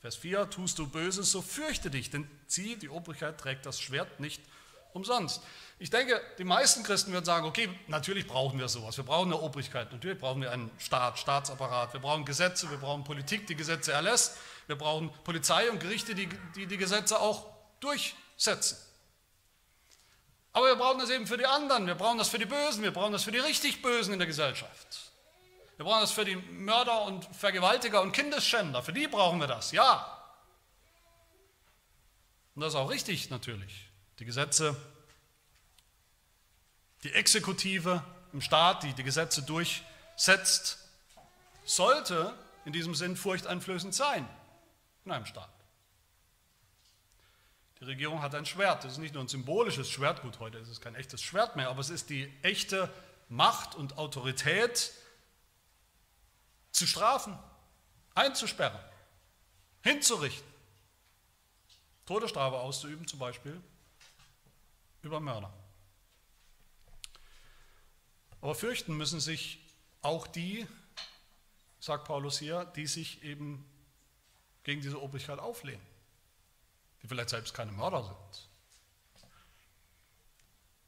Vers 0.00 0.16
4, 0.16 0.50
tust 0.50 0.78
du 0.78 0.86
Böses, 0.86 1.32
so 1.32 1.42
fürchte 1.42 1.90
dich, 1.90 2.10
denn 2.10 2.28
sie, 2.46 2.76
die 2.76 2.88
Obrigkeit, 2.88 3.38
trägt 3.38 3.66
das 3.66 3.80
Schwert 3.80 4.20
nicht 4.20 4.42
umsonst. 4.92 5.42
Ich 5.80 5.90
denke, 5.90 6.20
die 6.38 6.44
meisten 6.44 6.82
Christen 6.82 7.12
würden 7.12 7.24
sagen, 7.24 7.46
okay, 7.46 7.68
natürlich 7.86 8.26
brauchen 8.26 8.58
wir 8.58 8.68
sowas. 8.68 8.96
Wir 8.96 9.04
brauchen 9.04 9.32
eine 9.32 9.40
Obrigkeit, 9.40 9.92
natürlich 9.92 10.18
brauchen 10.18 10.42
wir 10.42 10.50
einen 10.50 10.70
Staat, 10.78 11.18
Staatsapparat. 11.18 11.92
Wir 11.92 12.00
brauchen 12.00 12.24
Gesetze, 12.24 12.68
wir 12.70 12.78
brauchen 12.78 13.04
Politik, 13.04 13.46
die 13.46 13.54
Gesetze 13.54 13.92
erlässt. 13.92 14.38
Wir 14.66 14.76
brauchen 14.76 15.10
Polizei 15.22 15.70
und 15.70 15.78
Gerichte, 15.78 16.14
die 16.14 16.28
die, 16.56 16.66
die 16.66 16.76
Gesetze 16.76 17.20
auch 17.20 17.46
durchsetzen. 17.80 18.76
Aber 20.52 20.66
wir 20.66 20.76
brauchen 20.76 20.98
das 20.98 21.10
eben 21.10 21.26
für 21.26 21.36
die 21.36 21.46
anderen, 21.46 21.86
wir 21.86 21.94
brauchen 21.94 22.18
das 22.18 22.28
für 22.28 22.38
die 22.38 22.46
Bösen, 22.46 22.82
wir 22.82 22.90
brauchen 22.90 23.12
das 23.12 23.22
für 23.22 23.30
die 23.30 23.38
richtig 23.38 23.80
Bösen 23.80 24.12
in 24.12 24.18
der 24.18 24.26
Gesellschaft. 24.26 25.12
Wir 25.76 25.84
brauchen 25.84 26.00
das 26.00 26.10
für 26.10 26.24
die 26.24 26.34
Mörder 26.34 27.02
und 27.04 27.24
Vergewaltiger 27.36 28.02
und 28.02 28.10
Kindesschänder. 28.10 28.82
Für 28.82 28.92
die 28.92 29.06
brauchen 29.06 29.38
wir 29.38 29.46
das, 29.46 29.70
ja. 29.70 30.18
Und 32.56 32.62
das 32.62 32.74
ist 32.74 32.80
auch 32.80 32.90
richtig 32.90 33.30
natürlich. 33.30 33.87
Die 34.18 34.24
Gesetze, 34.24 34.76
die 37.04 37.12
Exekutive 37.12 38.02
im 38.32 38.40
Staat, 38.40 38.82
die 38.82 38.92
die 38.92 39.04
Gesetze 39.04 39.42
durchsetzt, 39.42 40.78
sollte 41.64 42.34
in 42.64 42.72
diesem 42.72 42.94
Sinn 42.94 43.16
furchteinflößend 43.16 43.94
sein 43.94 44.28
in 45.04 45.12
einem 45.12 45.26
Staat. 45.26 45.50
Die 47.80 47.84
Regierung 47.84 48.22
hat 48.22 48.34
ein 48.34 48.44
Schwert. 48.44 48.84
Das 48.84 48.92
ist 48.92 48.98
nicht 48.98 49.14
nur 49.14 49.22
ein 49.22 49.28
symbolisches 49.28 49.88
Schwert, 49.88 50.22
gut, 50.22 50.40
heute 50.40 50.58
ist 50.58 50.68
es 50.68 50.80
kein 50.80 50.96
echtes 50.96 51.22
Schwert 51.22 51.54
mehr, 51.54 51.68
aber 51.68 51.80
es 51.80 51.90
ist 51.90 52.10
die 52.10 52.32
echte 52.42 52.92
Macht 53.28 53.74
und 53.74 53.98
Autorität, 53.98 54.92
zu 56.72 56.86
strafen, 56.86 57.38
einzusperren, 58.14 58.78
hinzurichten, 59.82 60.46
Todesstrafe 62.06 62.56
auszuüben 62.56 63.06
zum 63.06 63.18
Beispiel 63.18 63.60
über 65.02 65.20
Mörder. 65.20 65.52
Aber 68.40 68.54
fürchten 68.54 68.96
müssen 68.96 69.20
sich 69.20 69.66
auch 70.02 70.26
die, 70.26 70.66
sagt 71.80 72.06
Paulus 72.06 72.38
hier, 72.38 72.64
die 72.76 72.86
sich 72.86 73.22
eben 73.22 73.64
gegen 74.62 74.80
diese 74.80 75.00
Obrigkeit 75.00 75.38
auflehnen, 75.38 75.84
die 77.02 77.08
vielleicht 77.08 77.30
selbst 77.30 77.54
keine 77.54 77.72
Mörder 77.72 78.04
sind, 78.04 78.48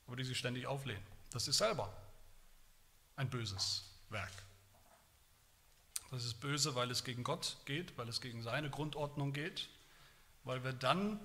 aber 0.07 0.17
die 0.17 0.25
sich 0.25 0.39
ständig 0.39 0.67
auflehnen. 0.67 1.03
Das 1.31 1.49
ist 1.49 1.59
selber 1.59 1.97
ein 3.17 3.31
böses 3.31 3.85
Werk. 4.11 4.33
Das 6.11 6.25
ist 6.25 6.41
böse, 6.41 6.75
weil 6.75 6.91
es 6.91 7.05
gegen 7.05 7.23
Gott 7.23 7.57
geht, 7.67 7.97
weil 7.97 8.09
es 8.09 8.21
gegen 8.21 8.43
seine 8.43 8.69
Grundordnung 8.69 9.33
geht, 9.33 9.69
weil 10.43 10.65
wir 10.65 10.73
dann 10.73 11.21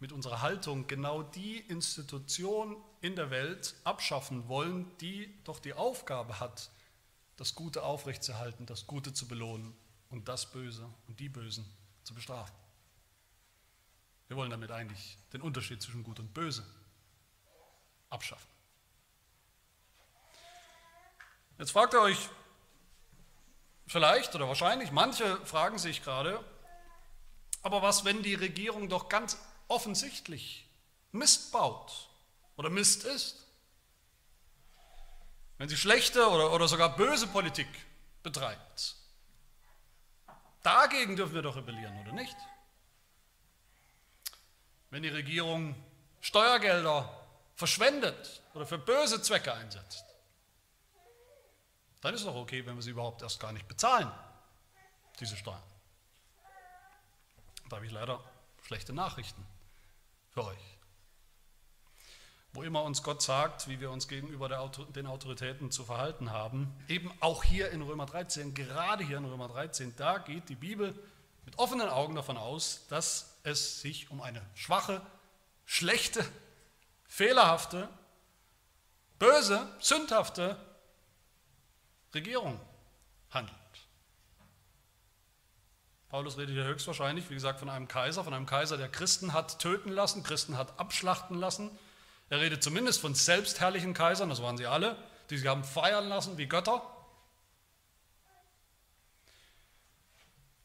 mit 0.00 0.12
unserer 0.12 0.42
Haltung 0.42 0.86
genau 0.86 1.22
die 1.22 1.58
Institution 1.58 2.76
in 3.00 3.16
der 3.16 3.30
Welt 3.30 3.74
abschaffen 3.84 4.48
wollen, 4.48 4.90
die 4.98 5.32
doch 5.44 5.58
die 5.58 5.74
Aufgabe 5.74 6.40
hat, 6.40 6.70
das 7.36 7.54
Gute 7.54 7.82
aufrechtzuerhalten, 7.82 8.66
das 8.66 8.86
Gute 8.86 9.12
zu 9.12 9.26
belohnen 9.26 9.74
und 10.10 10.28
das 10.28 10.50
Böse 10.50 10.88
und 11.08 11.20
die 11.20 11.28
Bösen 11.28 11.64
zu 12.02 12.14
bestrafen. 12.14 12.54
Wir 14.28 14.36
wollen 14.36 14.50
damit 14.50 14.70
eigentlich 14.70 15.18
den 15.32 15.42
Unterschied 15.42 15.82
zwischen 15.82 16.02
Gut 16.02 16.18
und 16.20 16.32
Böse 16.32 16.64
abschaffen. 18.10 18.48
Jetzt 21.58 21.70
fragt 21.70 21.94
ihr 21.94 22.00
euch, 22.00 22.28
Vielleicht 23.86 24.34
oder 24.34 24.48
wahrscheinlich, 24.48 24.92
manche 24.92 25.36
fragen 25.44 25.78
sich 25.78 26.02
gerade, 26.02 26.42
aber 27.62 27.82
was, 27.82 28.04
wenn 28.04 28.22
die 28.22 28.34
Regierung 28.34 28.88
doch 28.88 29.08
ganz 29.08 29.38
offensichtlich 29.68 30.68
Mist 31.12 31.52
baut 31.52 32.08
oder 32.56 32.70
Mist 32.70 33.04
ist? 33.04 33.46
Wenn 35.58 35.68
sie 35.68 35.76
schlechte 35.76 36.28
oder, 36.28 36.52
oder 36.52 36.68
sogar 36.68 36.96
böse 36.96 37.26
Politik 37.26 37.68
betreibt? 38.22 38.96
Dagegen 40.62 41.14
dürfen 41.14 41.34
wir 41.34 41.42
doch 41.42 41.56
rebellieren, 41.56 42.00
oder 42.00 42.12
nicht? 42.12 42.36
Wenn 44.90 45.02
die 45.02 45.10
Regierung 45.10 45.74
Steuergelder 46.20 47.26
verschwendet 47.54 48.42
oder 48.54 48.66
für 48.66 48.78
böse 48.78 49.20
Zwecke 49.22 49.52
einsetzt, 49.52 50.04
dann 52.00 52.14
ist 52.14 52.20
es 52.20 52.26
doch 52.26 52.34
okay, 52.34 52.64
wenn 52.66 52.76
wir 52.76 52.82
sie 52.82 52.90
überhaupt 52.90 53.22
erst 53.22 53.40
gar 53.40 53.52
nicht 53.52 53.68
bezahlen, 53.68 54.10
diese 55.20 55.36
Steuern. 55.36 55.62
Da 57.68 57.76
habe 57.76 57.86
ich 57.86 57.92
leider 57.92 58.22
schlechte 58.64 58.92
Nachrichten 58.92 59.44
für 60.30 60.44
euch. 60.44 60.78
Wo 62.52 62.62
immer 62.62 62.82
uns 62.82 63.02
Gott 63.02 63.20
sagt, 63.20 63.68
wie 63.68 63.80
wir 63.80 63.90
uns 63.90 64.08
gegenüber 64.08 64.48
den 64.94 65.06
Autoritäten 65.06 65.70
zu 65.70 65.84
verhalten 65.84 66.30
haben, 66.30 66.72
eben 66.88 67.12
auch 67.20 67.44
hier 67.44 67.70
in 67.70 67.82
Römer 67.82 68.06
13, 68.06 68.54
gerade 68.54 69.04
hier 69.04 69.18
in 69.18 69.24
Römer 69.24 69.48
13, 69.48 69.94
da 69.96 70.18
geht 70.18 70.48
die 70.48 70.54
Bibel 70.54 70.94
mit 71.44 71.58
offenen 71.58 71.88
Augen 71.88 72.14
davon 72.14 72.36
aus, 72.36 72.86
dass 72.88 73.38
es 73.42 73.80
sich 73.80 74.10
um 74.10 74.22
eine 74.22 74.40
schwache, 74.54 75.02
schlechte, 75.66 76.24
fehlerhafte, 77.06 77.88
böse, 79.18 79.68
sündhafte 79.80 80.56
Regierung 82.14 82.60
handelt. 83.30 83.63
Paulus 86.14 86.38
redet 86.38 86.54
hier 86.54 86.62
höchstwahrscheinlich, 86.62 87.28
wie 87.28 87.34
gesagt, 87.34 87.58
von 87.58 87.68
einem 87.68 87.88
Kaiser, 87.88 88.22
von 88.22 88.32
einem 88.32 88.46
Kaiser, 88.46 88.76
der 88.76 88.88
Christen 88.88 89.32
hat 89.32 89.58
töten 89.58 89.90
lassen, 89.90 90.22
Christen 90.22 90.56
hat 90.56 90.78
abschlachten 90.78 91.36
lassen. 91.36 91.76
Er 92.30 92.40
redet 92.40 92.62
zumindest 92.62 93.00
von 93.00 93.16
selbstherrlichen 93.16 93.94
Kaisern, 93.94 94.28
das 94.28 94.40
waren 94.40 94.56
sie 94.56 94.66
alle, 94.66 94.96
die 95.28 95.38
sie 95.38 95.48
haben 95.48 95.64
feiern 95.64 96.08
lassen 96.08 96.38
wie 96.38 96.46
Götter. 96.46 96.88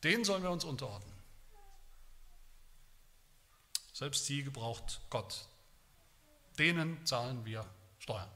Den 0.04 0.24
sollen 0.24 0.44
wir 0.44 0.52
uns 0.52 0.66
unterordnen. 0.66 1.18
Selbst 3.92 4.28
sie 4.28 4.44
gebraucht 4.44 5.02
Gott. 5.10 5.48
Denen 6.60 7.04
zahlen 7.08 7.44
wir 7.44 7.66
Steuern. 7.98 8.30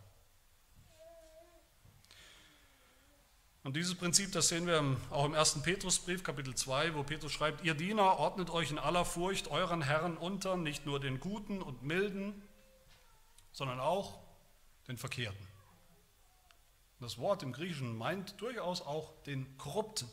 Und 3.64 3.78
dieses 3.78 3.96
Prinzip, 3.96 4.34
das 4.34 4.50
sehen 4.50 4.68
wir 4.68 4.98
auch 5.10 5.26
im 5.26 5.34
1. 5.34 5.62
Petrusbrief, 5.62 6.22
Kapitel 6.22 6.54
2, 6.54 6.96
wo 6.96 7.04
Petrus 7.04 7.32
schreibt, 7.32 7.64
ihr 7.64 7.74
Diener 7.74 8.20
ordnet 8.20 8.50
euch 8.50 8.72
in 8.72 8.78
aller 8.78 9.06
Furcht 9.06 9.48
euren 9.48 9.82
Herren 9.82 10.18
unter, 10.18 10.58
nicht 10.58 10.86
nur 10.86 11.00
den 11.00 11.22
Guten 11.22 11.62
und 11.62 11.82
Milden, 11.82 12.42
sondern 13.54 13.80
auch 13.80 14.20
den 14.90 14.98
Verkehrten. 14.98 15.48
Das 17.00 17.18
Wort 17.18 17.42
im 17.42 17.54
Griechischen 17.54 17.98
meint 17.98 18.40
durchaus 18.42 18.82
auch 18.82 19.14
den 19.24 19.58
Korrupten, 19.58 20.10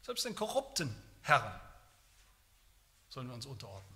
selbst 0.00 0.24
den 0.24 0.34
korrupten 0.34 0.94
Herren 1.22 1.60
sollen 3.08 3.28
wir 3.28 3.34
uns 3.34 3.46
unterordnen. 3.46 3.94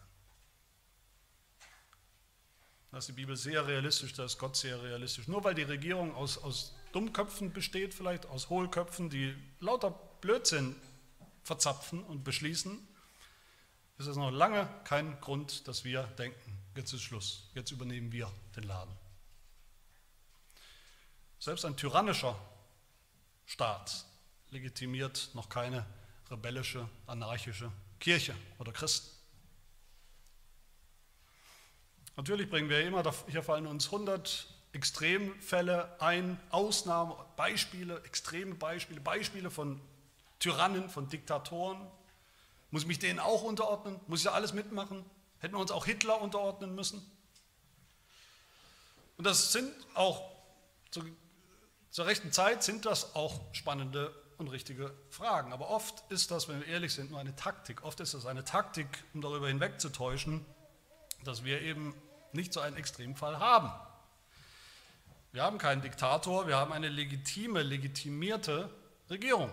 Da 2.90 2.98
ist 2.98 3.08
die 3.08 3.12
Bibel 3.12 3.36
sehr 3.36 3.66
realistisch, 3.66 4.14
da 4.14 4.24
ist 4.24 4.38
Gott 4.38 4.56
sehr 4.56 4.82
realistisch. 4.82 5.28
Nur 5.28 5.44
weil 5.44 5.54
die 5.54 5.62
Regierung 5.62 6.14
aus, 6.14 6.38
aus 6.38 6.74
Dummköpfen 6.92 7.52
besteht, 7.52 7.94
vielleicht 7.94 8.26
aus 8.26 8.48
Hohlköpfen, 8.48 9.10
die 9.10 9.34
lauter 9.60 9.90
Blödsinn 10.20 10.74
verzapfen 11.42 12.02
und 12.02 12.24
beschließen, 12.24 12.78
ist 13.98 14.06
es 14.06 14.16
noch 14.16 14.30
lange 14.30 14.68
kein 14.84 15.20
Grund, 15.20 15.66
dass 15.66 15.84
wir 15.84 16.04
denken, 16.18 16.58
jetzt 16.76 16.92
ist 16.92 17.02
Schluss, 17.02 17.50
jetzt 17.54 17.70
übernehmen 17.72 18.12
wir 18.12 18.30
den 18.54 18.64
Laden. 18.64 18.94
Selbst 21.38 21.64
ein 21.64 21.76
tyrannischer 21.76 22.38
Staat 23.46 24.04
legitimiert 24.50 25.30
noch 25.34 25.48
keine 25.48 25.86
rebellische, 26.30 26.88
anarchische 27.06 27.72
Kirche 27.98 28.34
oder 28.58 28.72
Christen. 28.72 29.08
Natürlich 32.16 32.50
bringen 32.50 32.68
wir 32.68 32.84
immer, 32.84 33.02
hier 33.28 33.42
fallen 33.42 33.66
uns 33.66 33.86
100 33.86 34.57
Extremfälle 34.72 36.00
ein, 36.00 36.38
Ausnahmen, 36.50 37.14
Beispiele, 37.36 38.02
extreme 38.04 38.54
Beispiele, 38.54 39.00
Beispiele 39.00 39.50
von 39.50 39.80
Tyrannen, 40.38 40.88
von 40.90 41.08
Diktatoren. 41.08 41.80
Muss 42.70 42.82
ich 42.82 42.88
mich 42.88 42.98
denen 42.98 43.18
auch 43.18 43.42
unterordnen? 43.42 43.98
Muss 44.06 44.20
ich 44.20 44.24
da 44.24 44.32
alles 44.32 44.52
mitmachen? 44.52 45.04
Hätten 45.38 45.54
wir 45.54 45.60
uns 45.60 45.70
auch 45.70 45.86
Hitler 45.86 46.20
unterordnen 46.20 46.74
müssen? 46.74 47.04
Und 49.16 49.24
das 49.24 49.52
sind 49.52 49.72
auch, 49.94 50.30
zu, 50.90 51.02
zur 51.90 52.06
rechten 52.06 52.30
Zeit 52.30 52.62
sind 52.62 52.86
das 52.86 53.16
auch 53.16 53.40
spannende 53.52 54.14
und 54.36 54.48
richtige 54.48 54.94
Fragen. 55.10 55.52
Aber 55.52 55.70
oft 55.70 56.04
ist 56.10 56.30
das, 56.30 56.48
wenn 56.48 56.60
wir 56.60 56.68
ehrlich 56.68 56.94
sind, 56.94 57.10
nur 57.10 57.18
eine 57.18 57.34
Taktik. 57.34 57.82
Oft 57.82 58.00
ist 58.00 58.14
das 58.14 58.26
eine 58.26 58.44
Taktik, 58.44 58.86
um 59.14 59.20
darüber 59.20 59.48
hinwegzutäuschen, 59.48 60.44
dass 61.24 61.42
wir 61.42 61.62
eben 61.62 61.94
nicht 62.32 62.52
so 62.52 62.60
einen 62.60 62.76
Extremfall 62.76 63.40
haben. 63.40 63.72
Wir 65.32 65.42
haben 65.42 65.58
keinen 65.58 65.82
Diktator, 65.82 66.46
wir 66.46 66.56
haben 66.56 66.72
eine 66.72 66.88
legitime, 66.88 67.62
legitimierte 67.62 68.70
Regierung. 69.10 69.50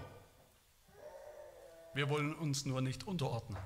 Wir 1.94 2.10
wollen 2.10 2.34
uns 2.34 2.66
nur 2.66 2.82
nicht 2.82 3.06
unterordnen. 3.06 3.58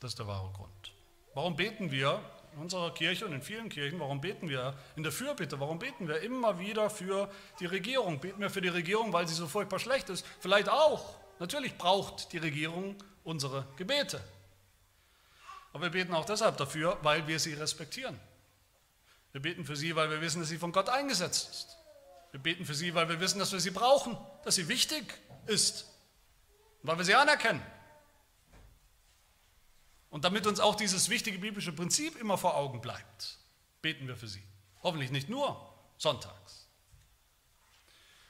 Das 0.00 0.12
ist 0.12 0.18
der 0.18 0.26
wahre 0.26 0.50
Grund. 0.52 0.92
Warum 1.34 1.56
beten 1.56 1.90
wir 1.90 2.20
in 2.54 2.60
unserer 2.60 2.92
Kirche 2.94 3.26
und 3.26 3.32
in 3.32 3.42
vielen 3.42 3.68
Kirchen, 3.68 3.98
warum 4.00 4.20
beten 4.20 4.48
wir 4.48 4.74
in 4.96 5.02
der 5.02 5.12
Fürbitte, 5.12 5.60
warum 5.60 5.78
beten 5.78 6.08
wir 6.08 6.20
immer 6.20 6.58
wieder 6.58 6.88
für 6.88 7.30
die 7.60 7.66
Regierung? 7.66 8.20
Beten 8.20 8.40
wir 8.40 8.50
für 8.50 8.60
die 8.60 8.68
Regierung, 8.68 9.12
weil 9.12 9.26
sie 9.26 9.34
so 9.34 9.46
furchtbar 9.46 9.78
schlecht 9.78 10.08
ist? 10.10 10.24
Vielleicht 10.40 10.68
auch. 10.68 11.16
Natürlich 11.38 11.76
braucht 11.76 12.32
die 12.32 12.38
Regierung 12.38 12.96
unsere 13.24 13.66
Gebete. 13.76 14.22
Aber 15.72 15.84
wir 15.84 15.90
beten 15.90 16.14
auch 16.14 16.24
deshalb 16.24 16.56
dafür, 16.56 16.98
weil 17.02 17.26
wir 17.26 17.40
sie 17.40 17.54
respektieren. 17.54 18.18
Wir 19.34 19.42
beten 19.42 19.64
für 19.64 19.74
sie, 19.74 19.96
weil 19.96 20.08
wir 20.10 20.20
wissen, 20.20 20.38
dass 20.38 20.48
sie 20.48 20.58
von 20.58 20.70
Gott 20.70 20.88
eingesetzt 20.88 21.50
ist. 21.50 21.76
Wir 22.30 22.38
beten 22.40 22.64
für 22.64 22.74
sie, 22.74 22.94
weil 22.94 23.08
wir 23.08 23.18
wissen, 23.18 23.40
dass 23.40 23.50
wir 23.50 23.58
sie 23.58 23.72
brauchen, 23.72 24.16
dass 24.44 24.54
sie 24.54 24.68
wichtig 24.68 25.12
ist, 25.46 25.86
weil 26.84 26.96
wir 26.96 27.04
sie 27.04 27.16
anerkennen. 27.16 27.60
Und 30.08 30.24
damit 30.24 30.46
uns 30.46 30.60
auch 30.60 30.76
dieses 30.76 31.08
wichtige 31.08 31.40
biblische 31.40 31.72
Prinzip 31.72 32.14
immer 32.20 32.38
vor 32.38 32.56
Augen 32.56 32.80
bleibt, 32.80 33.38
beten 33.82 34.06
wir 34.06 34.16
für 34.16 34.28
sie. 34.28 34.44
Hoffentlich 34.84 35.10
nicht 35.10 35.28
nur 35.28 35.68
sonntags. 35.98 36.68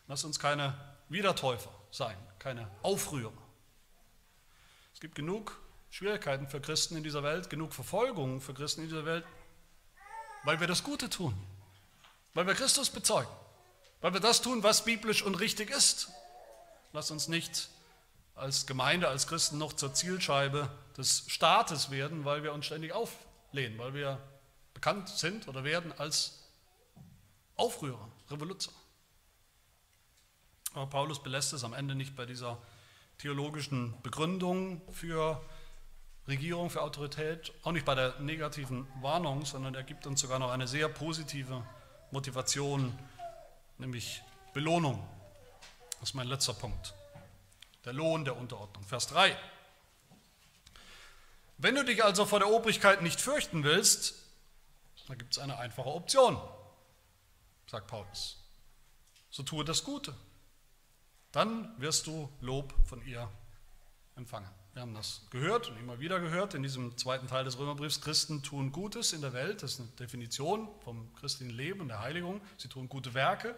Lass 0.06 0.24
uns 0.24 0.38
keine 0.38 0.72
Wiedertäufer 1.10 1.70
sein, 1.90 2.16
keine 2.38 2.70
Aufrührer. 2.82 3.32
Es 4.94 5.00
gibt 5.00 5.16
genug 5.16 5.60
Schwierigkeiten 5.90 6.48
für 6.48 6.62
Christen 6.62 6.96
in 6.96 7.02
dieser 7.04 7.22
Welt, 7.22 7.50
genug 7.50 7.74
Verfolgung 7.74 8.40
für 8.40 8.54
Christen 8.54 8.84
in 8.84 8.88
dieser 8.88 9.04
Welt, 9.04 9.26
weil 10.44 10.60
wir 10.60 10.66
das 10.66 10.82
Gute 10.84 11.10
tun, 11.10 11.34
weil 12.34 12.46
wir 12.46 12.54
Christus 12.54 12.90
bezeugen, 12.90 13.30
weil 14.00 14.12
wir 14.12 14.20
das 14.20 14.42
tun, 14.42 14.62
was 14.62 14.84
biblisch 14.84 15.22
und 15.22 15.34
richtig 15.36 15.70
ist. 15.70 16.10
Lass 16.92 17.10
uns 17.10 17.28
nicht 17.28 17.68
als 18.34 18.66
Gemeinde, 18.66 19.08
als 19.08 19.26
Christen 19.26 19.58
noch 19.58 19.72
zur 19.72 19.94
Zielscheibe 19.94 20.68
des 20.96 21.24
Staates 21.28 21.90
werden, 21.90 22.24
weil 22.24 22.42
wir 22.42 22.52
uns 22.52 22.66
ständig 22.66 22.92
auflehnen, 22.92 23.78
weil 23.78 23.94
wir 23.94 24.20
bekannt 24.74 25.08
sind 25.08 25.48
oder 25.48 25.64
werden 25.64 25.92
als 25.98 26.40
Aufrührer, 27.56 28.08
Revoluzer. 28.30 28.72
Aber 30.74 30.86
Paulus 30.86 31.22
belässt 31.22 31.52
es 31.52 31.62
am 31.62 31.72
Ende 31.72 31.94
nicht 31.94 32.16
bei 32.16 32.26
dieser 32.26 32.58
theologischen 33.18 33.94
Begründung 34.02 34.82
für 34.92 35.40
Regierung, 36.26 36.70
für 36.70 36.82
Autorität, 36.82 37.52
auch 37.62 37.72
nicht 37.72 37.84
bei 37.84 37.94
der 37.94 38.18
negativen 38.20 38.86
Warnung, 39.02 39.44
sondern 39.44 39.74
er 39.74 39.82
gibt 39.82 40.06
uns 40.06 40.20
sogar 40.20 40.38
noch 40.38 40.50
eine 40.50 40.66
sehr 40.66 40.88
positive 40.88 41.62
Motivation, 42.10 42.98
nämlich 43.76 44.22
Belohnung. 44.54 45.06
Das 46.00 46.10
ist 46.10 46.14
mein 46.14 46.26
letzter 46.26 46.54
Punkt. 46.54 46.94
Der 47.84 47.92
Lohn 47.92 48.24
der 48.24 48.36
Unterordnung. 48.36 48.84
Vers 48.84 49.08
3. 49.08 49.36
Wenn 51.58 51.74
du 51.74 51.84
dich 51.84 52.02
also 52.02 52.24
vor 52.24 52.38
der 52.38 52.48
Obrigkeit 52.48 53.02
nicht 53.02 53.20
fürchten 53.20 53.62
willst, 53.62 54.14
dann 55.06 55.18
gibt 55.18 55.32
es 55.32 55.38
eine 55.38 55.58
einfache 55.58 55.88
Option, 55.88 56.40
sagt 57.66 57.86
Paulus. 57.86 58.38
So 59.30 59.42
tue 59.42 59.64
das 59.64 59.84
Gute. 59.84 60.14
Dann 61.32 61.78
wirst 61.80 62.06
du 62.06 62.30
Lob 62.40 62.72
von 62.86 63.04
ihr 63.04 63.30
empfangen. 64.16 64.48
Wir 64.74 64.82
haben 64.82 64.92
das 64.92 65.20
gehört 65.30 65.70
und 65.70 65.78
immer 65.78 66.00
wieder 66.00 66.18
gehört 66.18 66.54
in 66.54 66.64
diesem 66.64 66.98
zweiten 66.98 67.28
Teil 67.28 67.44
des 67.44 67.60
Römerbriefs. 67.60 68.00
Christen 68.00 68.42
tun 68.42 68.72
Gutes 68.72 69.12
in 69.12 69.20
der 69.20 69.32
Welt. 69.32 69.62
Das 69.62 69.74
ist 69.74 69.80
eine 69.80 69.88
Definition 69.90 70.68
vom 70.80 71.14
christlichen 71.14 71.54
Leben 71.54 71.80
und 71.80 71.86
der 71.86 72.00
Heiligung. 72.00 72.40
Sie 72.56 72.66
tun 72.66 72.88
gute 72.88 73.14
Werke, 73.14 73.54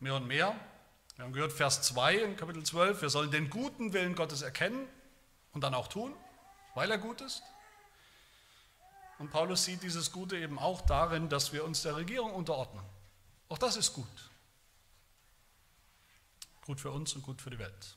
mehr 0.00 0.14
und 0.14 0.26
mehr. 0.26 0.54
Wir 1.16 1.24
haben 1.24 1.32
gehört, 1.32 1.54
Vers 1.54 1.80
2 1.80 2.16
in 2.16 2.36
Kapitel 2.36 2.62
12, 2.62 3.00
wir 3.00 3.08
sollen 3.08 3.30
den 3.30 3.48
guten 3.48 3.94
Willen 3.94 4.14
Gottes 4.14 4.42
erkennen 4.42 4.86
und 5.54 5.64
dann 5.64 5.72
auch 5.72 5.88
tun, 5.88 6.14
weil 6.74 6.90
er 6.90 6.98
gut 6.98 7.22
ist. 7.22 7.42
Und 9.18 9.30
Paulus 9.30 9.64
sieht 9.64 9.82
dieses 9.82 10.12
Gute 10.12 10.36
eben 10.36 10.58
auch 10.58 10.82
darin, 10.82 11.30
dass 11.30 11.54
wir 11.54 11.64
uns 11.64 11.80
der 11.80 11.96
Regierung 11.96 12.34
unterordnen. 12.34 12.84
Auch 13.48 13.58
das 13.58 13.78
ist 13.78 13.94
gut. 13.94 14.30
Gut 16.66 16.82
für 16.82 16.90
uns 16.90 17.14
und 17.14 17.22
gut 17.22 17.40
für 17.40 17.48
die 17.48 17.58
Welt. 17.58 17.96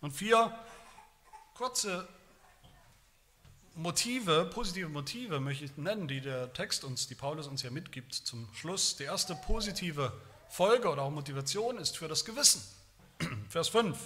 Und 0.00 0.10
vier 0.10 0.52
kurze 1.60 2.08
Motive, 3.74 4.46
positive 4.46 4.88
Motive 4.88 5.40
möchte 5.40 5.66
ich 5.66 5.76
nennen, 5.76 6.08
die 6.08 6.22
der 6.22 6.50
Text 6.54 6.84
uns, 6.84 7.06
die 7.06 7.14
Paulus 7.14 7.48
uns 7.48 7.60
hier 7.60 7.70
mitgibt 7.70 8.14
zum 8.14 8.48
Schluss. 8.54 8.96
Die 8.96 9.02
erste 9.02 9.34
positive 9.34 10.10
Folge 10.48 10.88
oder 10.88 11.02
auch 11.02 11.10
Motivation 11.10 11.76
ist 11.76 11.98
für 11.98 12.08
das 12.08 12.24
Gewissen. 12.24 12.62
Vers 13.50 13.68
5 13.68 13.98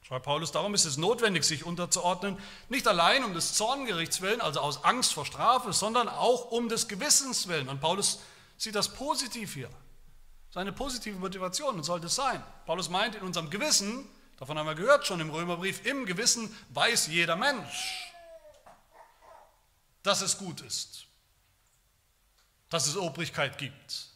schreibt 0.00 0.24
Paulus, 0.24 0.50
darum 0.50 0.72
ist 0.72 0.86
es 0.86 0.96
notwendig, 0.96 1.44
sich 1.44 1.66
unterzuordnen, 1.66 2.38
nicht 2.70 2.88
allein 2.88 3.22
um 3.24 3.34
des 3.34 3.52
Zorngerichts 3.52 4.22
willen, 4.22 4.40
also 4.40 4.60
aus 4.60 4.82
Angst 4.82 5.12
vor 5.12 5.26
Strafe, 5.26 5.74
sondern 5.74 6.08
auch 6.08 6.52
um 6.52 6.70
des 6.70 6.88
Gewissens 6.88 7.48
willen. 7.48 7.68
Und 7.68 7.82
Paulus 7.82 8.20
sieht 8.56 8.76
das 8.76 8.94
positiv 8.94 9.52
hier. 9.52 9.68
Seine 10.52 10.72
positive 10.72 11.18
Motivation 11.18 11.82
sollte 11.82 12.06
es 12.06 12.14
sein. 12.14 12.42
Paulus 12.64 12.88
meint, 12.88 13.14
in 13.14 13.20
unserem 13.24 13.50
Gewissen, 13.50 14.08
davon 14.36 14.58
haben 14.58 14.66
wir 14.66 14.74
gehört 14.74 15.06
schon 15.06 15.20
im 15.20 15.30
Römerbrief, 15.30 15.84
im 15.86 16.06
Gewissen 16.06 16.54
weiß 16.70 17.08
jeder 17.08 17.36
Mensch, 17.36 18.12
dass 20.02 20.20
es 20.20 20.38
gut 20.38 20.60
ist, 20.60 21.06
dass 22.68 22.86
es 22.86 22.96
Obrigkeit 22.96 23.58
gibt, 23.58 24.10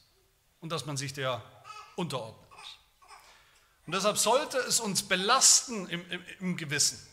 und 0.61 0.71
dass 0.71 0.87
man 0.87 0.97
sich 0.97 1.13
der 1.13 1.43
unterordnet. 1.97 2.49
Und 3.87 3.95
deshalb 3.95 4.19
sollte 4.19 4.59
es 4.59 4.79
uns 4.79 5.03
belasten 5.03 5.89
im, 5.89 6.09
im, 6.11 6.25
im 6.39 6.57
Gewissen. 6.57 7.05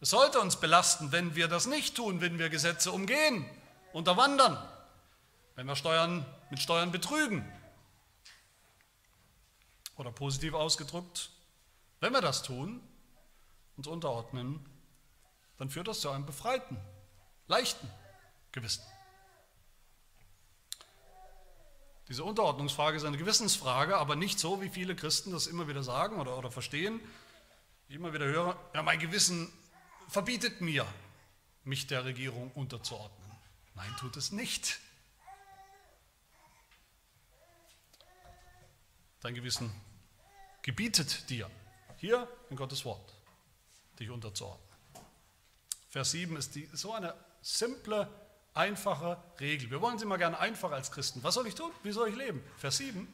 Es 0.00 0.10
sollte 0.10 0.40
uns 0.40 0.56
belasten, 0.56 1.12
wenn 1.12 1.34
wir 1.34 1.46
das 1.46 1.66
nicht 1.66 1.94
tun, 1.94 2.20
wenn 2.20 2.38
wir 2.38 2.48
Gesetze 2.48 2.90
umgehen, 2.90 3.48
unterwandern, 3.92 4.58
wenn 5.56 5.66
wir 5.66 5.76
Steuern 5.76 6.24
mit 6.50 6.60
Steuern 6.60 6.90
betrügen. 6.90 7.46
Oder 9.96 10.10
positiv 10.10 10.54
ausgedrückt, 10.54 11.30
wenn 12.00 12.12
wir 12.12 12.20
das 12.20 12.42
tun, 12.42 12.80
uns 13.76 13.86
unterordnen, 13.86 14.66
dann 15.58 15.70
führt 15.70 15.88
das 15.88 16.00
zu 16.00 16.10
einem 16.10 16.26
befreiten, 16.26 16.78
leichten 17.46 17.88
Gewissen. 18.52 18.82
Diese 22.08 22.24
Unterordnungsfrage 22.24 22.96
ist 22.96 23.04
eine 23.04 23.18
Gewissensfrage, 23.18 23.96
aber 23.96 24.16
nicht 24.16 24.40
so, 24.40 24.60
wie 24.60 24.68
viele 24.68 24.96
Christen 24.96 25.30
das 25.30 25.46
immer 25.46 25.68
wieder 25.68 25.84
sagen 25.84 26.18
oder, 26.18 26.36
oder 26.36 26.50
verstehen. 26.50 27.00
Ich 27.88 27.94
immer 27.94 28.12
wieder 28.12 28.26
höre, 28.26 28.58
ja, 28.74 28.82
mein 28.82 28.98
Gewissen 28.98 29.52
verbietet 30.08 30.60
mir, 30.60 30.84
mich 31.62 31.86
der 31.86 32.04
Regierung 32.04 32.50
unterzuordnen. 32.52 33.30
Nein, 33.74 33.94
tut 33.98 34.16
es 34.16 34.32
nicht. 34.32 34.80
Dein 39.20 39.34
Gewissen 39.34 39.72
gebietet 40.62 41.30
dir, 41.30 41.48
hier 42.00 42.26
in 42.48 42.56
Gottes 42.56 42.84
Wort, 42.84 43.14
dich 43.98 44.10
unterzuordnen. 44.10 44.66
Vers 45.90 46.12
7 46.12 46.36
ist 46.36 46.54
die, 46.54 46.68
so 46.72 46.92
eine 46.92 47.14
simple, 47.42 48.08
einfache 48.54 49.16
Regel. 49.38 49.70
Wir 49.70 49.80
wollen 49.80 49.98
sie 49.98 50.06
mal 50.06 50.16
gerne 50.16 50.38
einfach 50.38 50.72
als 50.72 50.90
Christen. 50.90 51.22
Was 51.22 51.34
soll 51.34 51.46
ich 51.46 51.54
tun? 51.54 51.70
Wie 51.82 51.92
soll 51.92 52.08
ich 52.08 52.16
leben? 52.16 52.42
Vers 52.56 52.78
7, 52.78 53.06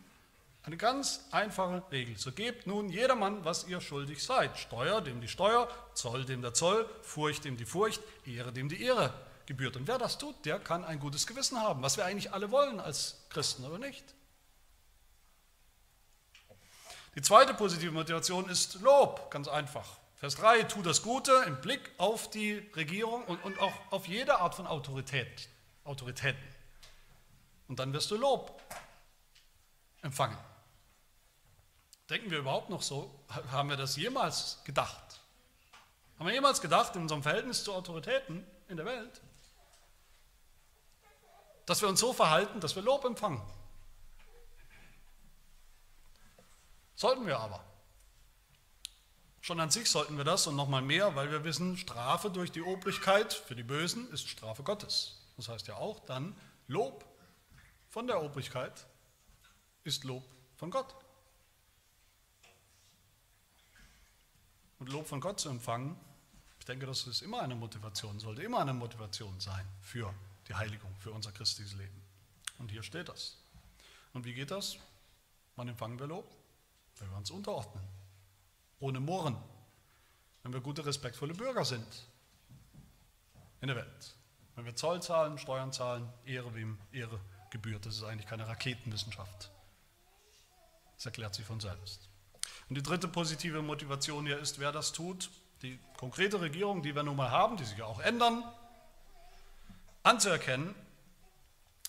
eine 0.62 0.76
ganz 0.76 1.24
einfache 1.30 1.82
Regel. 1.90 2.16
So 2.16 2.32
gebt 2.32 2.66
nun 2.66 2.88
jedermann, 2.88 3.44
was 3.44 3.66
ihr 3.66 3.80
schuldig 3.80 4.22
seid. 4.22 4.56
Steuer, 4.58 5.00
dem 5.00 5.20
die 5.20 5.28
Steuer, 5.28 5.68
Zoll, 5.94 6.24
dem 6.24 6.42
der 6.42 6.54
Zoll, 6.54 6.88
Furcht, 7.02 7.44
dem 7.44 7.56
die 7.56 7.66
Furcht, 7.66 8.00
Ehre, 8.24 8.52
dem 8.52 8.68
die 8.68 8.82
Ehre 8.82 9.12
gebührt. 9.46 9.76
Und 9.76 9.88
wer 9.88 9.98
das 9.98 10.18
tut, 10.18 10.44
der 10.44 10.58
kann 10.58 10.84
ein 10.84 11.00
gutes 11.00 11.26
Gewissen 11.26 11.60
haben, 11.60 11.82
was 11.82 11.96
wir 11.96 12.04
eigentlich 12.04 12.32
alle 12.32 12.50
wollen 12.50 12.80
als 12.80 13.26
Christen, 13.30 13.64
oder 13.64 13.78
nicht? 13.78 14.15
Die 17.16 17.22
zweite 17.22 17.54
positive 17.54 17.92
Motivation 17.92 18.46
ist 18.50 18.74
Lob, 18.82 19.30
ganz 19.30 19.48
einfach. 19.48 19.86
Vers 20.16 20.36
3, 20.36 20.64
tu 20.64 20.82
das 20.82 21.02
Gute 21.02 21.32
im 21.46 21.58
Blick 21.62 21.90
auf 21.96 22.28
die 22.28 22.58
Regierung 22.76 23.24
und, 23.24 23.42
und 23.42 23.58
auch 23.58 23.72
auf 23.90 24.06
jede 24.06 24.38
Art 24.38 24.54
von 24.54 24.66
Autorität, 24.66 25.48
Autoritäten. 25.84 26.42
Und 27.68 27.78
dann 27.78 27.94
wirst 27.94 28.10
du 28.10 28.16
Lob 28.16 28.62
empfangen. 30.02 30.36
Denken 32.10 32.30
wir 32.30 32.38
überhaupt 32.38 32.68
noch 32.68 32.82
so? 32.82 33.10
Haben 33.50 33.70
wir 33.70 33.78
das 33.78 33.96
jemals 33.96 34.62
gedacht? 34.64 35.20
Haben 36.18 36.26
wir 36.26 36.34
jemals 36.34 36.60
gedacht 36.60 36.96
in 36.96 37.02
unserem 37.02 37.22
Verhältnis 37.22 37.64
zu 37.64 37.72
Autoritäten 37.72 38.46
in 38.68 38.76
der 38.76 38.84
Welt, 38.84 39.22
dass 41.64 41.80
wir 41.80 41.88
uns 41.88 41.98
so 41.98 42.12
verhalten, 42.12 42.60
dass 42.60 42.76
wir 42.76 42.82
Lob 42.82 43.06
empfangen? 43.06 43.40
Sollten 46.96 47.26
wir 47.26 47.38
aber. 47.38 47.62
Schon 49.42 49.60
an 49.60 49.70
sich 49.70 49.88
sollten 49.88 50.16
wir 50.16 50.24
das 50.24 50.46
und 50.48 50.56
nochmal 50.56 50.82
mehr, 50.82 51.14
weil 51.14 51.30
wir 51.30 51.44
wissen, 51.44 51.76
Strafe 51.76 52.30
durch 52.30 52.50
die 52.50 52.62
Obrigkeit 52.62 53.32
für 53.32 53.54
die 53.54 53.62
Bösen 53.62 54.10
ist 54.10 54.28
Strafe 54.28 54.64
Gottes. 54.64 55.18
Das 55.36 55.48
heißt 55.48 55.68
ja 55.68 55.76
auch 55.76 56.00
dann, 56.00 56.34
Lob 56.66 57.04
von 57.90 58.06
der 58.06 58.22
Obrigkeit 58.22 58.86
ist 59.84 60.02
Lob 60.04 60.24
von 60.56 60.70
Gott. 60.70 60.96
Und 64.78 64.88
Lob 64.88 65.06
von 65.06 65.20
Gott 65.20 65.38
zu 65.38 65.48
empfangen, 65.48 65.96
ich 66.58 66.64
denke, 66.64 66.86
das 66.86 67.06
ist 67.06 67.22
immer 67.22 67.40
eine 67.40 67.54
Motivation, 67.54 68.18
sollte 68.18 68.42
immer 68.42 68.60
eine 68.60 68.74
Motivation 68.74 69.38
sein 69.38 69.66
für 69.80 70.12
die 70.48 70.54
Heiligung, 70.54 70.92
für 70.96 71.12
unser 71.12 71.30
christliches 71.30 71.74
Leben. 71.74 72.02
Und 72.58 72.70
hier 72.70 72.82
steht 72.82 73.08
das. 73.08 73.36
Und 74.12 74.24
wie 74.24 74.34
geht 74.34 74.50
das? 74.50 74.78
Wann 75.54 75.68
empfangen 75.68 75.98
wir 75.98 76.06
Lob? 76.06 76.26
Wenn 76.98 77.10
wir 77.10 77.16
uns 77.16 77.30
unterordnen, 77.30 77.84
ohne 78.80 79.00
Murren, 79.00 79.36
wenn 80.42 80.52
wir 80.52 80.60
gute, 80.60 80.84
respektvolle 80.86 81.34
Bürger 81.34 81.64
sind 81.64 82.06
in 83.60 83.68
der 83.68 83.76
Welt. 83.76 84.14
Wenn 84.54 84.64
wir 84.64 84.76
Zoll 84.76 85.02
zahlen, 85.02 85.38
Steuern 85.38 85.72
zahlen, 85.72 86.08
Ehre 86.24 86.54
wem 86.54 86.78
Ehre 86.92 87.20
gebührt. 87.50 87.84
Das 87.84 87.96
ist 87.96 88.04
eigentlich 88.04 88.26
keine 88.26 88.46
Raketenwissenschaft. 88.46 89.50
Das 90.96 91.06
erklärt 91.06 91.34
sich 91.34 91.44
von 91.44 91.60
selbst. 91.60 92.08
Und 92.68 92.76
die 92.76 92.82
dritte 92.82 93.08
positive 93.08 93.60
Motivation 93.60 94.26
hier 94.26 94.38
ist, 94.38 94.58
wer 94.58 94.72
das 94.72 94.92
tut, 94.92 95.30
die 95.62 95.78
konkrete 95.96 96.40
Regierung, 96.40 96.82
die 96.82 96.94
wir 96.94 97.02
nun 97.02 97.16
mal 97.16 97.30
haben, 97.30 97.56
die 97.56 97.64
sich 97.64 97.78
ja 97.78 97.84
auch 97.84 98.00
ändern, 98.00 98.44
anzuerkennen 100.02 100.74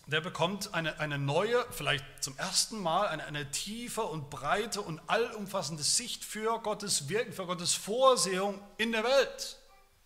der 0.08 0.22
bekommt 0.22 0.74
eine, 0.74 1.00
eine 1.00 1.18
neue, 1.18 1.66
vielleicht 1.72 2.06
zum 2.22 2.38
ersten 2.38 2.80
Mal, 2.80 3.08
eine, 3.08 3.26
eine 3.26 3.52
tiefe 3.52 4.04
und 4.04 4.30
breite 4.30 4.82
und 4.82 5.02
allumfassende 5.08 5.84
Sicht 5.84 6.24
für 6.24 6.60
Gottes 6.60 7.10
Wirken, 7.10 7.34
für 7.34 7.46
Gottes 7.46 7.74
Vorsehung 7.74 8.62
in 8.78 8.94
der 8.94 9.04
Welt. 9.04 9.58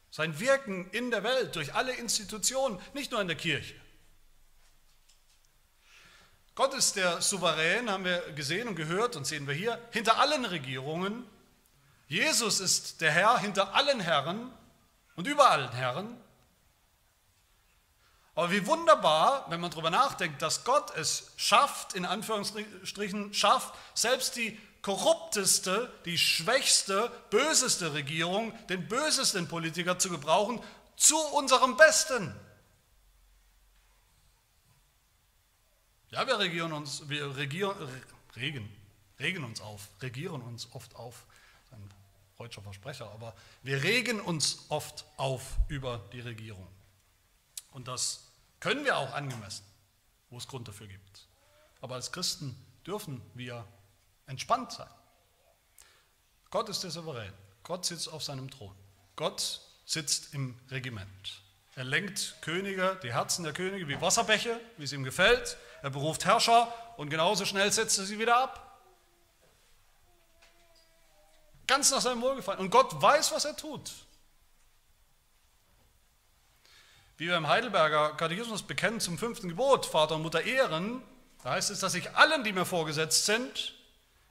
Sein 0.10 0.40
Wirken 0.40 0.90
in 0.90 1.12
der 1.12 1.24
Welt 1.24 1.56
durch 1.56 1.76
alle 1.76 1.94
Institutionen, 1.94 2.80
nicht 2.94 3.12
nur 3.12 3.22
in 3.22 3.28
der 3.28 3.38
Kirche. 3.38 3.76
Gott 6.56 6.74
ist 6.74 6.96
der 6.96 7.22
Souverän, 7.22 7.90
haben 7.90 8.04
wir 8.04 8.20
gesehen 8.34 8.68
und 8.68 8.76
gehört 8.76 9.16
und 9.16 9.26
sehen 9.26 9.48
wir 9.48 9.54
hier, 9.54 9.80
hinter 9.92 10.20
allen 10.20 10.46
Regierungen. 10.46 11.26
Jesus 12.08 12.60
ist 12.60 13.02
der 13.02 13.12
Herr 13.12 13.38
hinter 13.38 13.76
allen 13.76 14.00
Herren 14.00 14.52
und 15.16 15.28
über 15.28 15.52
allen 15.52 15.72
Herren. 15.72 16.18
Aber 18.34 18.52
wie 18.52 18.66
wunderbar, 18.66 19.46
wenn 19.50 19.60
man 19.60 19.72
darüber 19.72 19.90
nachdenkt, 19.90 20.42
dass 20.42 20.64
Gott 20.64 20.96
es 20.96 21.32
schafft, 21.36 21.94
in 21.94 22.06
Anführungsstrichen 22.06 23.34
schafft, 23.34 23.74
selbst 23.94 24.38
die 24.38 24.58
korrupteste, 24.82 25.92
die 26.06 26.18
schwächste, 26.18 27.12
böseste 27.30 27.94
Regierung, 27.94 28.54
den 28.68 28.88
bösesten 28.88 29.48
Politiker 29.48 30.00
zu 30.00 30.10
gebrauchen, 30.10 30.62
zu 30.96 31.18
unserem 31.18 31.78
Besten. 31.78 32.34
Ja, 36.10 36.26
wir 36.28 36.40
regieren 36.40 36.74
uns, 36.74 37.08
wir 37.10 37.36
regieren, 37.38 37.76
regen, 38.36 38.70
regen 39.20 39.44
uns 39.44 39.62
auf, 39.62 39.88
regieren 40.02 40.42
uns 40.42 40.68
oft 40.74 40.96
auf, 40.96 41.26
ein 41.72 41.90
deutscher 42.38 42.62
Versprecher, 42.62 43.10
aber 43.12 43.34
wir 43.64 43.82
regen 43.84 44.20
uns 44.20 44.66
oft 44.70 45.06
auf 45.18 45.58
über 45.70 46.02
die 46.12 46.20
Regierung. 46.22 46.68
Und 47.72 47.88
das 47.88 48.32
können 48.60 48.86
wir 48.86 48.98
auch 48.98 49.14
angemessen, 49.14 49.66
wo 50.30 50.38
es 50.38 50.48
Grund 50.48 50.68
dafür 50.68 50.88
gibt. 50.88 51.28
Aber 51.82 51.96
als 51.96 52.12
Christen 52.12 52.56
dürfen 52.86 53.22
wir 53.34 53.66
entspannt 54.28 54.72
sein. 54.72 54.90
Gott 56.50 56.70
ist 56.70 56.84
der 56.84 56.92
Souverän. 56.92 57.34
Gott 57.64 57.86
sitzt 57.86 58.10
auf 58.10 58.24
seinem 58.24 58.50
Thron. 58.52 58.76
Gott 59.16 59.62
sitzt 59.86 60.34
im 60.34 60.60
Regiment. 60.70 61.42
Er 61.76 61.86
lenkt 61.86 62.36
Könige, 62.42 63.00
die 63.02 63.14
Herzen 63.14 63.44
der 63.44 63.54
Könige 63.54 63.88
wie 63.88 64.00
Wasserbäche, 64.02 64.60
wie 64.78 64.84
es 64.84 64.92
ihm 64.92 65.04
gefällt. 65.04 65.58
Er 65.82 65.90
beruft 65.90 66.26
Herrscher 66.26 66.74
und 66.98 67.10
genauso 67.10 67.46
schnell 67.46 67.72
setzt 67.72 67.98
er 67.98 68.06
sie 68.06 68.20
wieder 68.20 68.38
ab. 68.38 68.68
Ganz 71.68 71.90
nach 71.92 72.02
seinem 72.02 72.22
Wohlgefallen. 72.22 72.60
Und 72.60 72.70
Gott 72.70 73.02
weiß, 73.02 73.32
was 73.32 73.46
er 73.46 73.56
tut. 73.56 73.92
Wie 77.22 77.28
wir 77.28 77.38
im 77.38 77.48
Heidelberger 77.48 78.16
Katechismus 78.18 78.64
bekennen 78.64 79.00
zum 79.00 79.20
fünften 79.20 79.48
Gebot, 79.48 79.86
Vater 79.86 80.16
und 80.16 80.24
Mutter 80.24 80.42
ehren, 80.42 81.04
da 81.44 81.52
heißt 81.52 81.70
es, 81.70 81.80
dass 81.80 81.94
ich 81.94 82.16
allen, 82.16 82.44
die 82.44 82.52
mir 82.52 82.66
vorgesetzt 82.66 83.28
sind, 83.28 83.76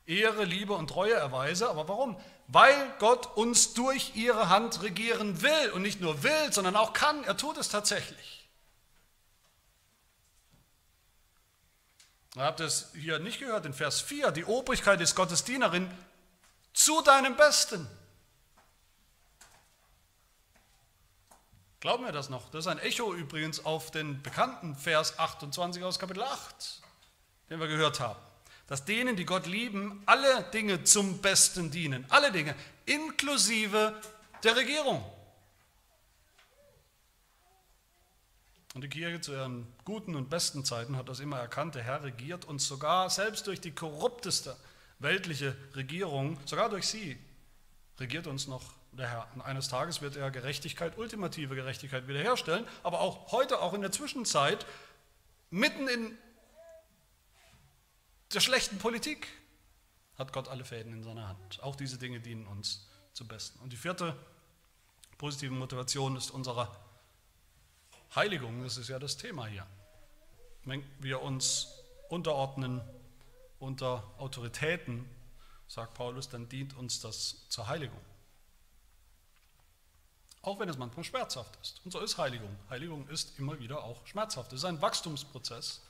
Ehre, 0.07 0.43
Liebe 0.43 0.73
und 0.73 0.89
Treue 0.89 1.15
erweise. 1.15 1.71
Aber 1.71 1.87
warum? 1.87 2.21
Weil 2.49 2.75
Gott 2.99 3.37
uns 3.37 3.75
durch 3.75 4.17
ihre 4.17 4.49
Hand 4.49 4.83
regieren 4.83 5.41
will 5.41 5.71
und 5.73 5.83
nicht 5.83 6.01
nur 6.01 6.25
will, 6.25 6.53
sondern 6.53 6.75
auch 6.75 6.93
kann. 6.93 7.23
Er 7.23 7.37
tut 7.37 7.59
es 7.59 7.69
tatsächlich. 7.69 8.49
Ihr 12.35 12.43
habt 12.43 12.59
es 12.59 12.91
hier 12.95 13.21
nicht 13.21 13.39
gehört 13.39 13.67
in 13.67 13.73
Vers 13.73 14.01
4. 14.01 14.33
Die 14.33 14.47
Obrigkeit 14.47 15.01
ist 15.01 15.15
Gottes 15.15 15.45
Dienerin 15.45 15.89
zu 16.73 17.03
deinem 17.03 17.37
Besten. 17.37 17.89
Glauben 21.81 22.05
wir 22.05 22.13
das 22.13 22.29
noch? 22.29 22.51
Das 22.51 22.67
ist 22.67 22.67
ein 22.67 22.79
Echo 22.79 23.15
übrigens 23.15 23.65
auf 23.65 23.91
den 23.91 24.23
bekannten 24.23 24.77
Vers 24.77 25.19
28 25.19 25.83
aus 25.83 25.99
Kapitel 25.99 26.23
8, 26.23 26.83
den 27.49 27.59
wir 27.59 27.69
gehört 27.69 28.01
haben. 28.01 28.21
Dass 28.67 28.85
denen, 28.85 29.17
die 29.17 29.25
Gott 29.25 29.47
lieben, 29.47 30.03
alle 30.05 30.43
Dinge 30.53 30.85
zum 30.85 31.23
Besten 31.23 31.71
dienen. 31.71 32.05
Alle 32.11 32.31
Dinge, 32.33 32.55
inklusive 32.85 33.95
der 34.45 34.57
Regierung. 34.57 35.03
Und 38.75 38.83
die 38.83 38.89
Kirche 38.89 39.23
zu 39.23 39.33
ihren 39.33 39.67
guten 39.87 40.15
und 40.15 40.29
besten 40.29 40.67
Zeiten 40.67 40.97
hat 40.99 41.09
das 41.09 41.19
immer 41.19 41.39
erkannt. 41.39 41.75
Der 41.77 41.83
Herr 41.83 42.05
regiert 42.05 42.45
uns 42.45 42.69
sogar, 42.69 43.09
selbst 43.09 43.47
durch 43.47 43.61
die 43.61 43.73
korrupteste 43.73 44.55
weltliche 44.99 45.57
Regierung, 45.75 46.39
sogar 46.45 46.69
durch 46.69 46.87
sie, 46.87 47.19
regiert 47.99 48.27
uns 48.27 48.47
noch 48.47 48.80
der 48.93 49.09
Herr. 49.09 49.29
Und 49.35 49.43
eines 49.43 49.69
Tages 49.69 50.03
wird 50.03 50.17
er 50.17 50.31
Gerechtigkeit, 50.31 50.99
ultimative 50.99 51.55
Gerechtigkeit 51.55 52.09
wiederherstellen, 52.09 52.67
aber 52.83 53.01
auch 53.01 53.33
heute, 53.33 53.61
auch 53.61 53.75
in 53.75 53.81
der 53.81 53.93
Zwischenzeit, 53.93 54.67
mitten 55.51 55.89
in 55.89 56.17
der 58.33 58.41
schlechten 58.41 58.79
Politik, 58.79 59.29
hat 60.17 60.33
Gott 60.33 60.49
alle 60.49 60.65
Fäden 60.65 60.93
in 60.93 61.03
seiner 61.03 61.29
Hand. 61.29 61.63
Auch 61.63 61.77
diese 61.77 61.99
Dinge 61.99 62.21
dienen 62.21 62.47
uns 62.47 62.87
zum 63.15 63.27
Besten. 63.27 63.59
Und 63.61 63.73
die 63.73 63.77
vierte 63.77 64.17
positive 65.19 65.53
Motivation 65.53 66.17
ist 66.17 66.31
unsere 66.31 66.69
Heiligung. 68.15 68.63
Das 68.63 68.77
ist 68.77 68.89
ja 68.89 68.99
das 68.99 69.17
Thema 69.17 69.47
hier. 69.47 69.67
Wenn 70.65 70.85
wir 70.99 71.23
uns 71.23 71.69
unterordnen 72.09 72.83
unter 73.59 74.05
Autoritäten, 74.19 75.09
sagt 75.69 75.95
Paulus, 75.95 76.29
dann 76.29 76.49
dient 76.49 76.77
uns 76.77 77.01
das 77.01 77.49
zur 77.49 77.69
Heiligung. 77.69 78.01
Auch 80.43 80.59
wenn 80.59 80.69
es 80.69 80.79
manchmal 80.79 81.05
schmerzhaft 81.05 81.59
ist. 81.61 81.81
Und 81.85 81.91
so 81.91 82.01
ist 82.01 82.17
Heiligung. 82.17 82.57
Heiligung 82.71 83.07
ist 83.09 83.39
immer 83.39 83.59
wieder 83.59 83.85
auch 83.85 84.07
schmerzhaft. 84.07 84.53
Es 84.53 84.61
ist 84.61 84.65
ein 84.65 84.81
Wachstumsprozess, 84.81 85.83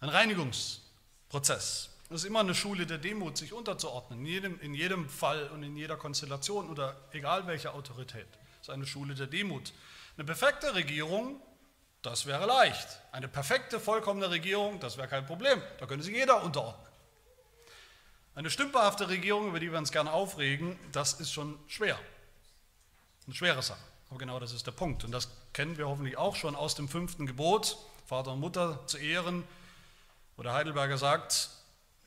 ein 0.00 0.08
Reinigungsprozess. 0.08 1.90
Es 2.10 2.22
ist 2.22 2.24
immer 2.24 2.40
eine 2.40 2.54
Schule 2.54 2.86
der 2.86 2.98
Demut, 2.98 3.36
sich 3.36 3.52
unterzuordnen, 3.52 4.20
in 4.20 4.26
jedem, 4.26 4.60
in 4.60 4.74
jedem 4.74 5.08
Fall 5.08 5.48
und 5.48 5.62
in 5.62 5.76
jeder 5.76 5.96
Konstellation 5.96 6.70
oder 6.70 6.96
egal 7.12 7.46
welche 7.46 7.72
Autorität. 7.72 8.26
ist 8.60 8.70
eine 8.70 8.86
Schule 8.86 9.14
der 9.14 9.26
Demut. 9.26 9.72
Eine 10.16 10.24
perfekte 10.24 10.74
Regierung, 10.74 11.40
das 12.02 12.26
wäre 12.26 12.46
leicht. 12.46 13.00
Eine 13.12 13.28
perfekte, 13.28 13.80
vollkommene 13.80 14.30
Regierung, 14.30 14.80
das 14.80 14.96
wäre 14.96 15.08
kein 15.08 15.26
Problem. 15.26 15.60
Da 15.80 15.86
könnte 15.86 16.04
sich 16.04 16.14
jeder 16.14 16.42
unterordnen. 16.42 16.86
Eine 18.34 18.50
stümperhafte 18.50 19.08
Regierung, 19.08 19.48
über 19.48 19.60
die 19.60 19.70
wir 19.70 19.78
uns 19.78 19.92
gerne 19.92 20.12
aufregen, 20.12 20.78
das 20.92 21.14
ist 21.14 21.32
schon 21.32 21.58
schwer. 21.66 21.98
Eine 23.26 23.34
schwere 23.34 23.62
Sache. 23.62 23.80
Aber 24.10 24.18
genau 24.18 24.38
das 24.38 24.52
ist 24.52 24.66
der 24.66 24.72
Punkt. 24.72 25.04
Und 25.04 25.12
das 25.12 25.28
kennen 25.52 25.76
wir 25.78 25.88
hoffentlich 25.88 26.16
auch 26.16 26.36
schon 26.36 26.54
aus 26.54 26.74
dem 26.74 26.88
fünften 26.88 27.26
Gebot, 27.26 27.78
Vater 28.06 28.32
und 28.32 28.40
Mutter 28.40 28.86
zu 28.86 28.98
ehren. 28.98 29.44
Wo 30.36 30.42
der 30.42 30.52
Heidelberger 30.52 30.98
sagt, 30.98 31.50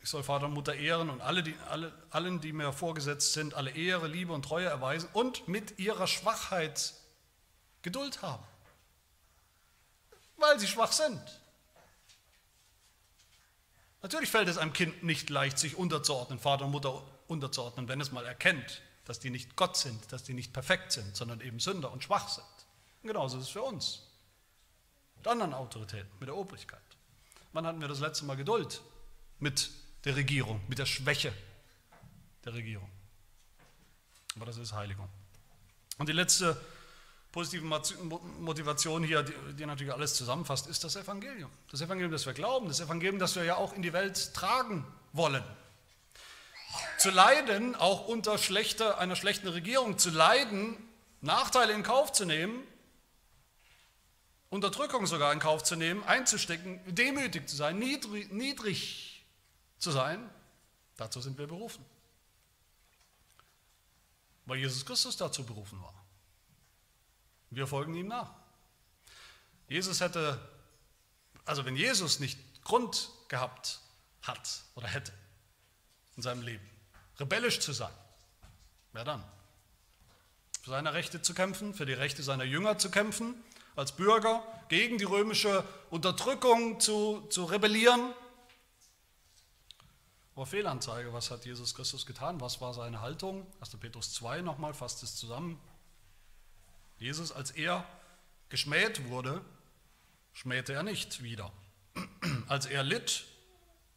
ich 0.01 0.09
soll 0.09 0.23
Vater 0.23 0.45
und 0.45 0.53
Mutter 0.53 0.75
ehren 0.75 1.09
und 1.09 1.21
alle, 1.21 1.43
die, 1.43 1.55
alle, 1.69 1.91
allen, 2.11 2.39
die 2.39 2.53
mir 2.53 2.71
vorgesetzt 2.71 3.33
sind, 3.33 3.53
alle 3.55 3.71
Ehre, 3.71 4.07
Liebe 4.07 4.33
und 4.33 4.43
Treue 4.43 4.67
erweisen 4.67 5.09
und 5.13 5.47
mit 5.47 5.79
ihrer 5.79 6.07
Schwachheit 6.07 6.93
Geduld 7.81 8.21
haben. 8.21 8.43
Weil 10.37 10.59
sie 10.59 10.67
schwach 10.67 10.91
sind. 10.91 11.21
Natürlich 14.01 14.29
fällt 14.29 14.47
es 14.47 14.57
einem 14.57 14.73
Kind 14.73 15.03
nicht 15.03 15.29
leicht, 15.29 15.57
sich 15.57 15.75
unterzuordnen, 15.75 16.39
Vater 16.39 16.65
und 16.65 16.71
Mutter 16.71 17.03
unterzuordnen, 17.27 17.87
wenn 17.87 17.99
es 17.99 18.11
mal 18.11 18.25
erkennt, 18.25 18.81
dass 19.07 19.19
die 19.19 19.29
nicht 19.29 19.55
Gott 19.55 19.77
sind, 19.77 20.11
dass 20.11 20.23
die 20.23 20.33
nicht 20.33 20.51
perfekt 20.51 20.91
sind, 20.91 21.15
sondern 21.15 21.39
eben 21.39 21.61
Sünder 21.61 21.91
und 21.93 22.03
schwach 22.03 22.27
sind. 22.27 22.45
Und 23.01 23.07
genauso 23.07 23.37
ist 23.37 23.45
es 23.45 23.49
für 23.49 23.61
uns. 23.61 24.03
Mit 25.15 25.27
anderen 25.27 25.53
Autoritäten, 25.53 26.11
mit 26.19 26.27
der 26.27 26.35
Obrigkeit. 26.35 26.81
Wann 27.53 27.65
hatten 27.65 27.79
wir 27.79 27.87
das 27.87 28.01
letzte 28.01 28.25
Mal 28.25 28.35
Geduld 28.35 28.81
mit 29.39 29.71
der 30.03 30.17
Regierung, 30.17 30.61
mit 30.67 30.77
der 30.77 30.85
Schwäche 30.85 31.33
der 32.43 32.53
Regierung? 32.53 32.89
Aber 34.35 34.45
das 34.45 34.57
ist 34.57 34.73
Heiligung. 34.73 35.07
Und 35.97 36.09
die 36.09 36.13
letzte 36.13 36.59
positive 37.31 37.63
Motivation 37.63 39.05
hier, 39.05 39.23
die, 39.23 39.65
natürlich 39.65 39.93
alles 39.93 40.15
zusammenfasst, 40.15 40.67
ist 40.67 40.83
das 40.83 40.97
Evangelium. 40.97 41.49
Das 41.71 41.79
Evangelium, 41.79 42.11
das 42.11 42.25
wir 42.25 42.33
glauben, 42.33 42.67
das 42.67 42.81
Evangelium, 42.81 43.19
das 43.19 43.35
wir 43.35 43.45
ja 43.45 43.55
auch 43.55 43.71
in 43.73 43.81
die 43.81 43.93
Welt 43.93 44.33
tragen 44.33 44.85
wollen. 45.13 45.43
Zu 46.97 47.09
leiden, 47.09 47.75
auch 47.75 48.07
unter 48.07 48.37
schlechter, 48.37 48.97
einer 48.97 49.15
schlechten 49.15 49.47
Regierung, 49.47 49.97
zu 49.97 50.09
leiden, 50.09 50.77
Nachteile 51.21 51.73
in 51.73 51.83
Kauf 51.83 52.11
zu 52.11 52.25
nehmen, 52.25 52.63
Unterdrückung 54.49 55.05
sogar 55.07 55.33
in 55.33 55.39
Kauf 55.39 55.63
zu 55.63 55.75
nehmen, 55.75 56.03
einzustecken, 56.03 56.79
demütig 56.85 57.49
zu 57.49 57.55
sein, 57.55 57.77
niedrig, 57.79 58.31
niedrig 58.31 59.25
zu 59.77 59.91
sein, 59.91 60.29
dazu 60.95 61.21
sind 61.21 61.37
wir 61.37 61.47
berufen. 61.47 61.83
Weil 64.45 64.59
Jesus 64.59 64.85
Christus 64.85 65.17
dazu 65.17 65.45
berufen 65.45 65.81
war. 65.81 65.93
Wir 67.49 67.67
folgen 67.67 67.93
ihm 67.95 68.07
nach. 68.07 68.31
Jesus 69.67 69.99
hätte, 69.99 70.39
also 71.45 71.65
wenn 71.65 71.75
Jesus 71.75 72.19
nicht 72.19 72.39
Grund 72.63 73.09
gehabt 73.27 73.81
hat 74.21 74.63
oder 74.75 74.87
hätte 74.87 75.11
in 76.17 76.23
seinem 76.23 76.41
Leben, 76.41 76.67
rebellisch 77.19 77.59
zu 77.59 77.71
sein, 77.71 77.93
wer 78.91 79.05
dann? 79.05 79.23
Für 80.61 80.71
seine 80.71 80.93
Rechte 80.93 81.21
zu 81.21 81.33
kämpfen, 81.33 81.73
für 81.73 81.85
die 81.85 81.93
Rechte 81.93 82.23
seiner 82.23 82.43
Jünger 82.43 82.77
zu 82.77 82.91
kämpfen, 82.91 83.35
als 83.75 83.93
Bürger 83.93 84.43
gegen 84.67 84.97
die 84.97 85.05
römische 85.05 85.63
Unterdrückung 85.91 86.79
zu, 86.79 87.21
zu 87.29 87.45
rebellieren. 87.45 88.13
Aber 90.35 90.45
Fehlanzeige, 90.45 91.13
was 91.13 91.31
hat 91.31 91.45
Jesus 91.45 91.73
Christus 91.73 92.05
getan? 92.05 92.41
Was 92.41 92.59
war 92.59 92.73
seine 92.73 93.01
Haltung? 93.01 93.47
1. 93.61 93.77
Petrus 93.77 94.13
2 94.13 94.41
nochmal 94.41 94.73
fasst 94.73 95.03
es 95.03 95.15
zusammen. 95.15 95.59
Jesus, 96.97 97.31
als 97.31 97.51
er 97.51 97.87
geschmäht 98.49 99.07
wurde, 99.09 99.41
schmähte 100.33 100.73
er 100.73 100.83
nicht 100.83 101.23
wieder. 101.23 101.51
Als 102.47 102.65
er 102.65 102.83
litt, 102.83 103.25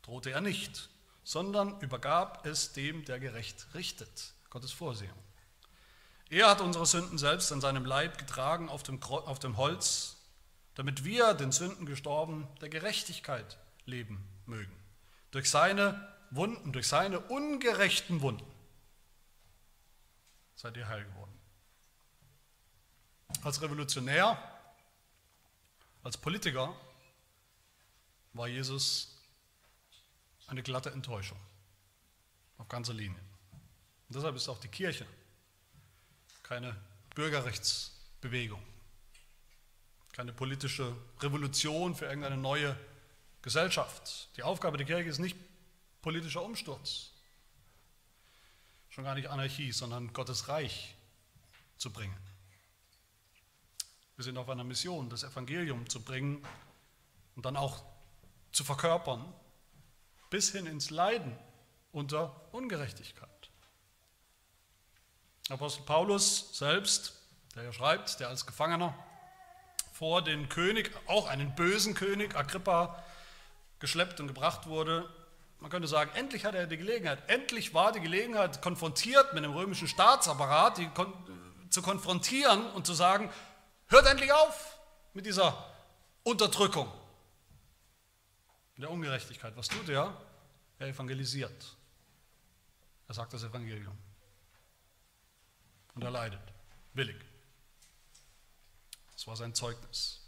drohte 0.03 0.31
er 0.31 0.41
nicht, 0.41 0.89
sondern 1.31 1.79
übergab 1.79 2.45
es 2.45 2.73
dem, 2.73 3.05
der 3.05 3.21
gerecht 3.21 3.69
richtet. 3.75 4.35
Gottes 4.49 4.73
Vorsehung. 4.73 5.17
Er 6.29 6.51
hat 6.51 6.61
unsere 6.61 6.87
Sünden 6.87 7.19
selbst 7.19 7.53
an 7.53 7.61
seinem 7.61 7.85
Leib 7.85 8.19
getragen 8.19 8.69
auf 8.69 8.83
dem, 8.83 9.01
auf 9.01 9.39
dem 9.39 9.57
Holz, 9.57 10.17
damit 10.75 11.05
wir, 11.05 11.35
den 11.35 11.53
Sünden 11.53 11.87
gestorben, 11.87 12.49
der 12.61 12.69
Gerechtigkeit 12.69 13.59
leben 13.85 14.27
mögen. 14.45 14.77
Durch 15.31 15.49
seine 15.49 16.13
Wunden, 16.33 16.73
durch 16.73 16.89
seine 16.89 17.21
ungerechten 17.21 18.23
Wunden 18.23 18.51
seid 20.57 20.77
ihr 20.77 20.89
heil 20.89 21.05
geworden. 21.05 21.39
Als 23.45 23.63
Revolutionär, 23.63 24.37
als 26.03 26.17
Politiker 26.17 26.75
war 28.33 28.49
Jesus 28.49 29.10
eine 30.51 30.63
glatte 30.63 30.91
Enttäuschung 30.91 31.39
auf 32.59 32.69
ganzer 32.69 32.93
Linie. 32.93 33.19
Und 34.09 34.17
deshalb 34.17 34.35
ist 34.35 34.49
auch 34.49 34.59
die 34.59 34.69
Kirche 34.69 35.07
keine 36.43 36.77
Bürgerrechtsbewegung, 37.15 38.63
keine 40.13 40.33
politische 40.33 40.97
Revolution 41.21 41.95
für 41.95 42.07
irgendeine 42.07 42.37
neue 42.37 42.77
Gesellschaft. 43.43 44.29
Die 44.37 44.43
Aufgabe 44.43 44.77
der 44.77 44.87
Kirche 44.87 45.09
ist 45.09 45.21
nicht 45.21 45.37
politischer 46.03 46.43
Umsturz, 46.43 47.13
schon 48.89 49.05
gar 49.05 49.15
nicht 49.15 49.29
Anarchie, 49.29 49.71
sondern 49.71 50.13
Gottes 50.13 50.49
Reich 50.49 50.97
zu 51.77 51.93
bringen. 51.93 52.17
Wir 54.17 54.25
sind 54.25 54.37
auf 54.37 54.49
einer 54.49 54.65
Mission, 54.65 55.09
das 55.09 55.23
Evangelium 55.23 55.89
zu 55.89 56.03
bringen 56.03 56.45
und 57.37 57.47
dann 57.47 57.57
auch 57.57 57.85
zu 58.51 58.65
verkörpern, 58.65 59.33
bis 60.31 60.53
hin 60.53 60.67
ins 60.67 60.91
Leiden 60.91 61.37
unter 61.93 62.41
Ungerechtigkeit. 62.53 63.29
Apostel 65.49 65.83
Paulus 65.83 66.57
selbst, 66.57 67.15
der 67.57 67.65
ja 67.65 67.73
schreibt, 67.73 68.21
der 68.21 68.29
als 68.29 68.47
Gefangener 68.47 68.95
vor 69.93 70.23
den 70.23 70.49
König, 70.49 70.91
auch 71.07 71.27
einen 71.27 71.55
bösen 71.55 71.95
König, 71.95 72.37
Agrippa, 72.37 73.03
geschleppt 73.81 74.21
und 74.21 74.29
gebracht 74.29 74.67
wurde, 74.67 75.09
man 75.59 75.71
könnte 75.71 75.89
sagen, 75.89 76.11
endlich 76.15 76.47
hatte 76.47 76.57
er 76.57 76.67
die 76.67 76.79
Gelegenheit, 76.79 77.19
endlich 77.27 77.75
war 77.75 77.93
die 77.93 78.01
Gelegenheit, 78.01 78.63
konfrontiert 78.63 79.35
mit 79.35 79.45
dem 79.45 79.53
römischen 79.53 79.89
Staatsapparat, 79.89 80.79
die 80.79 80.89
kon 80.89 81.13
zu 81.69 81.83
konfrontieren 81.83 82.69
und 82.73 82.85
zu 82.85 82.95
sagen, 82.95 83.31
Hört 83.91 84.07
endlich 84.07 84.33
auf 84.33 84.79
mit 85.15 85.27
dieser 85.27 85.67
Unterdrückung, 86.23 86.89
mit 88.81 88.89
der 88.89 88.93
Ungerechtigkeit. 88.93 89.55
Was 89.59 89.69
tut 89.69 89.91
er? 89.91 90.19
Er 90.79 90.87
evangelisiert. 90.87 91.77
Er 93.09 93.15
sagt 93.15 93.35
das 93.35 93.43
Evangelium. 93.43 93.95
Und 95.95 96.03
er 96.03 96.11
leidet, 96.11 96.41
willig. 96.95 97.23
Das 99.13 99.27
war 99.27 99.37
sein 99.37 99.55
Zeugnis. 99.55 100.23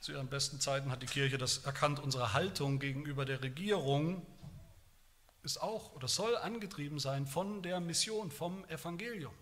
Zu 0.00 0.12
ihren 0.12 0.28
besten 0.28 0.60
Zeiten 0.60 0.90
hat 0.90 1.02
die 1.02 1.06
Kirche 1.06 1.36
das 1.36 1.58
erkannt. 1.66 1.98
Unsere 1.98 2.32
Haltung 2.32 2.78
gegenüber 2.78 3.26
der 3.26 3.42
Regierung 3.42 4.26
ist 5.42 5.58
auch 5.58 5.92
oder 5.92 6.08
soll 6.08 6.34
angetrieben 6.38 6.98
sein 6.98 7.26
von 7.26 7.62
der 7.62 7.80
Mission, 7.80 8.30
vom 8.30 8.64
Evangelium. 8.70 9.34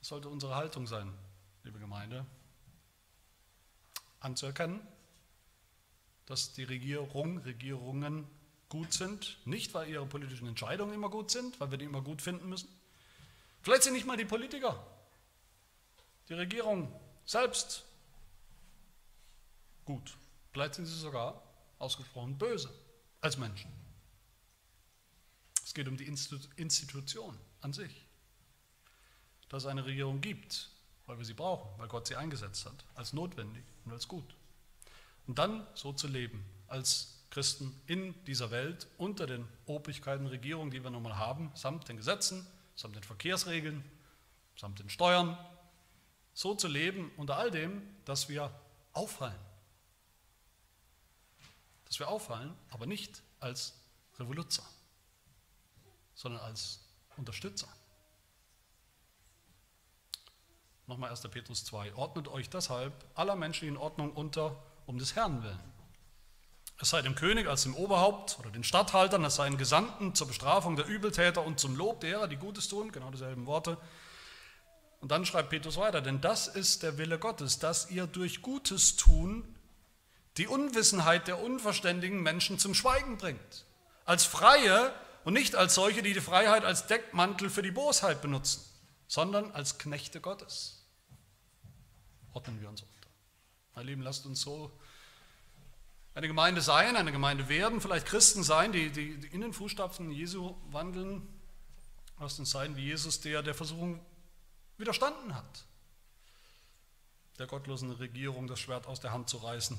Das 0.00 0.08
sollte 0.08 0.28
unsere 0.28 0.54
Haltung 0.54 0.86
sein, 0.86 1.16
liebe 1.64 1.78
Gemeinde, 1.78 2.26
anzuerkennen, 4.20 4.80
dass 6.26 6.52
die 6.52 6.64
Regierung, 6.64 7.38
Regierungen 7.38 8.26
gut 8.68 8.92
sind, 8.92 9.38
nicht 9.46 9.72
weil 9.74 9.88
ihre 9.88 10.06
politischen 10.06 10.46
Entscheidungen 10.46 10.94
immer 10.94 11.08
gut 11.08 11.30
sind, 11.30 11.58
weil 11.60 11.70
wir 11.70 11.78
die 11.78 11.86
immer 11.86 12.02
gut 12.02 12.20
finden 12.20 12.48
müssen. 12.48 12.68
Vielleicht 13.62 13.84
sind 13.84 13.94
nicht 13.94 14.06
mal 14.06 14.16
die 14.16 14.24
Politiker, 14.24 14.86
die 16.28 16.34
Regierung 16.34 16.92
selbst 17.24 17.84
gut. 19.84 20.16
Vielleicht 20.52 20.74
sind 20.74 20.86
sie 20.86 20.98
sogar 20.98 21.42
ausgesprochen 21.78 22.36
böse 22.36 22.72
als 23.20 23.38
Menschen. 23.38 23.72
Es 25.64 25.72
geht 25.72 25.88
um 25.88 25.96
die 25.96 26.06
Institution 26.56 27.38
an 27.60 27.72
sich 27.72 28.08
dass 29.48 29.64
es 29.64 29.68
eine 29.68 29.84
Regierung 29.84 30.20
gibt, 30.20 30.70
weil 31.08 31.18
wir 31.18 31.24
sie 31.24 31.34
brauchen, 31.34 31.68
weil 31.78 31.88
Gott 31.88 32.06
sie 32.06 32.16
eingesetzt 32.16 32.66
hat, 32.66 32.84
als 32.94 33.12
notwendig 33.12 33.64
und 33.84 33.92
als 33.92 34.06
gut. 34.06 34.36
Und 35.26 35.38
dann 35.38 35.66
so 35.74 35.92
zu 35.92 36.06
leben, 36.06 36.44
als 36.68 37.24
Christen 37.30 37.74
in 37.86 38.14
dieser 38.24 38.50
Welt, 38.50 38.86
unter 38.98 39.26
den 39.26 39.48
Obrigkeiten, 39.66 40.26
Regierungen, 40.26 40.70
die 40.70 40.84
wir 40.84 40.90
nun 40.90 41.02
mal 41.02 41.16
haben, 41.16 41.50
samt 41.54 41.88
den 41.88 41.96
Gesetzen, 41.96 42.46
samt 42.76 42.94
den 42.94 43.02
Verkehrsregeln, 43.02 43.82
samt 44.56 44.78
den 44.80 44.90
Steuern, 44.90 45.36
so 46.34 46.54
zu 46.54 46.68
leben 46.68 47.10
unter 47.16 47.36
all 47.38 47.50
dem, 47.50 47.82
dass 48.04 48.28
wir 48.28 48.52
auffallen. 48.92 49.40
Dass 51.86 51.98
wir 51.98 52.08
auffallen, 52.08 52.54
aber 52.70 52.84
nicht 52.84 53.22
als 53.40 53.74
Revoluzer, 54.18 54.64
sondern 56.14 56.42
als 56.42 56.80
Unterstützer 57.16 57.68
Nochmal 60.88 61.10
1. 61.10 61.20
Petrus 61.28 61.66
2. 61.66 61.96
Ordnet 61.96 62.28
euch 62.28 62.48
deshalb 62.48 62.94
aller 63.14 63.36
menschlichen 63.36 63.76
Ordnung 63.76 64.10
unter, 64.10 64.56
um 64.86 64.98
des 64.98 65.14
Herrn 65.14 65.42
willen. 65.42 65.60
Es 66.80 66.88
sei 66.88 67.02
dem 67.02 67.14
König 67.14 67.46
als 67.46 67.64
dem 67.64 67.74
Oberhaupt 67.74 68.38
oder 68.38 68.50
den 68.50 68.64
Statthaltern, 68.64 69.22
es 69.26 69.34
seien 69.34 69.58
Gesandten 69.58 70.14
zur 70.14 70.28
Bestrafung 70.28 70.76
der 70.76 70.86
Übeltäter 70.86 71.44
und 71.44 71.60
zum 71.60 71.76
Lob 71.76 72.00
derer, 72.00 72.26
die 72.26 72.36
Gutes 72.36 72.68
tun, 72.68 72.90
genau 72.90 73.10
dieselben 73.10 73.44
Worte. 73.44 73.76
Und 75.02 75.12
dann 75.12 75.26
schreibt 75.26 75.50
Petrus 75.50 75.76
weiter, 75.76 76.00
denn 76.00 76.22
das 76.22 76.48
ist 76.48 76.82
der 76.82 76.96
Wille 76.96 77.18
Gottes, 77.18 77.58
dass 77.58 77.90
ihr 77.90 78.06
durch 78.06 78.40
Gutes 78.40 78.96
tun 78.96 79.44
die 80.38 80.46
Unwissenheit 80.46 81.28
der 81.28 81.42
unverständigen 81.42 82.22
Menschen 82.22 82.58
zum 82.58 82.72
Schweigen 82.72 83.18
bringt. 83.18 83.66
Als 84.06 84.24
Freie 84.24 84.94
und 85.24 85.34
nicht 85.34 85.54
als 85.54 85.74
solche, 85.74 86.02
die 86.02 86.14
die 86.14 86.22
Freiheit 86.22 86.64
als 86.64 86.86
Deckmantel 86.86 87.50
für 87.50 87.62
die 87.62 87.72
Bosheit 87.72 88.22
benutzen, 88.22 88.64
sondern 89.06 89.50
als 89.50 89.76
Knechte 89.76 90.22
Gottes 90.22 90.77
ordnen 92.38 92.60
wir 92.60 92.68
uns 92.68 92.82
unter. 92.82 93.08
Meine 93.74 93.86
Lieben, 93.88 94.02
lasst 94.02 94.24
uns 94.24 94.40
so 94.42 94.70
eine 96.14 96.28
Gemeinde 96.28 96.60
sein, 96.60 96.94
eine 96.94 97.10
Gemeinde 97.10 97.48
werden, 97.48 97.80
vielleicht 97.80 98.06
Christen 98.06 98.44
sein, 98.44 98.70
die, 98.70 98.90
die, 98.90 99.18
die 99.18 99.26
in 99.26 99.40
den 99.40 99.52
Fußstapfen 99.52 100.12
Jesu 100.12 100.54
wandeln. 100.70 101.26
Lasst 102.20 102.38
uns 102.38 102.52
sein 102.52 102.76
wie 102.76 102.82
Jesus, 102.82 103.20
der 103.20 103.42
der 103.42 103.54
Versuchung 103.54 104.00
widerstanden 104.76 105.34
hat, 105.34 105.64
der 107.40 107.48
gottlosen 107.48 107.90
Regierung 107.90 108.46
das 108.46 108.60
Schwert 108.60 108.86
aus 108.86 109.00
der 109.00 109.10
Hand 109.10 109.28
zu 109.28 109.38
reißen, 109.38 109.76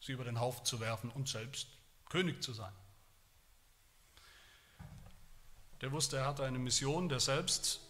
sie 0.00 0.12
über 0.12 0.24
den 0.24 0.40
Haufen 0.40 0.64
zu 0.64 0.80
werfen 0.80 1.10
und 1.10 1.28
selbst 1.28 1.68
König 2.08 2.42
zu 2.42 2.52
sein. 2.52 2.72
Der 5.80 5.92
wusste, 5.92 6.16
er 6.16 6.26
hatte 6.26 6.44
eine 6.44 6.58
Mission, 6.58 7.08
der 7.08 7.20
selbst 7.20 7.81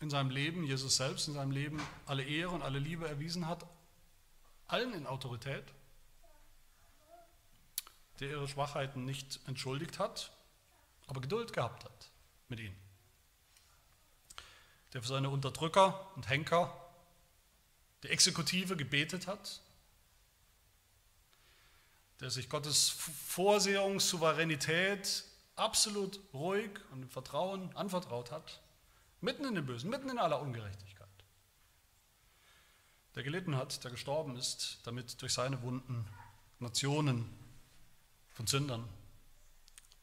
in 0.00 0.10
seinem 0.10 0.30
Leben, 0.30 0.64
Jesus 0.64 0.96
selbst 0.96 1.28
in 1.28 1.34
seinem 1.34 1.50
Leben 1.50 1.80
alle 2.04 2.22
Ehre 2.22 2.50
und 2.50 2.62
alle 2.62 2.78
Liebe 2.78 3.08
erwiesen 3.08 3.46
hat, 3.46 3.66
allen 4.66 4.92
in 4.94 5.06
Autorität, 5.06 5.64
der 8.20 8.30
ihre 8.30 8.48
Schwachheiten 8.48 9.04
nicht 9.04 9.40
entschuldigt 9.46 9.98
hat, 9.98 10.32
aber 11.06 11.20
Geduld 11.20 11.52
gehabt 11.52 11.84
hat 11.84 12.10
mit 12.48 12.60
ihnen, 12.60 12.76
der 14.92 15.02
für 15.02 15.08
seine 15.08 15.30
Unterdrücker 15.30 16.12
und 16.16 16.28
Henker 16.28 16.72
die 18.02 18.08
Exekutive 18.08 18.76
gebetet 18.76 19.26
hat, 19.26 19.60
der 22.20 22.30
sich 22.30 22.48
Gottes 22.48 22.88
Vorsehungssouveränität 22.88 25.24
absolut 25.54 26.18
ruhig 26.32 26.70
und 26.92 27.02
im 27.02 27.10
Vertrauen 27.10 27.76
anvertraut 27.76 28.30
hat 28.30 28.60
Mitten 29.26 29.44
in 29.44 29.56
dem 29.56 29.66
Bösen, 29.66 29.90
mitten 29.90 30.08
in 30.08 30.20
aller 30.20 30.40
Ungerechtigkeit. 30.40 31.08
Der 33.16 33.24
gelitten 33.24 33.56
hat, 33.56 33.82
der 33.82 33.90
gestorben 33.90 34.36
ist, 34.36 34.78
damit 34.84 35.20
durch 35.20 35.34
seine 35.34 35.60
Wunden 35.62 36.06
Nationen 36.60 37.28
von 38.34 38.46
Sündern 38.46 38.88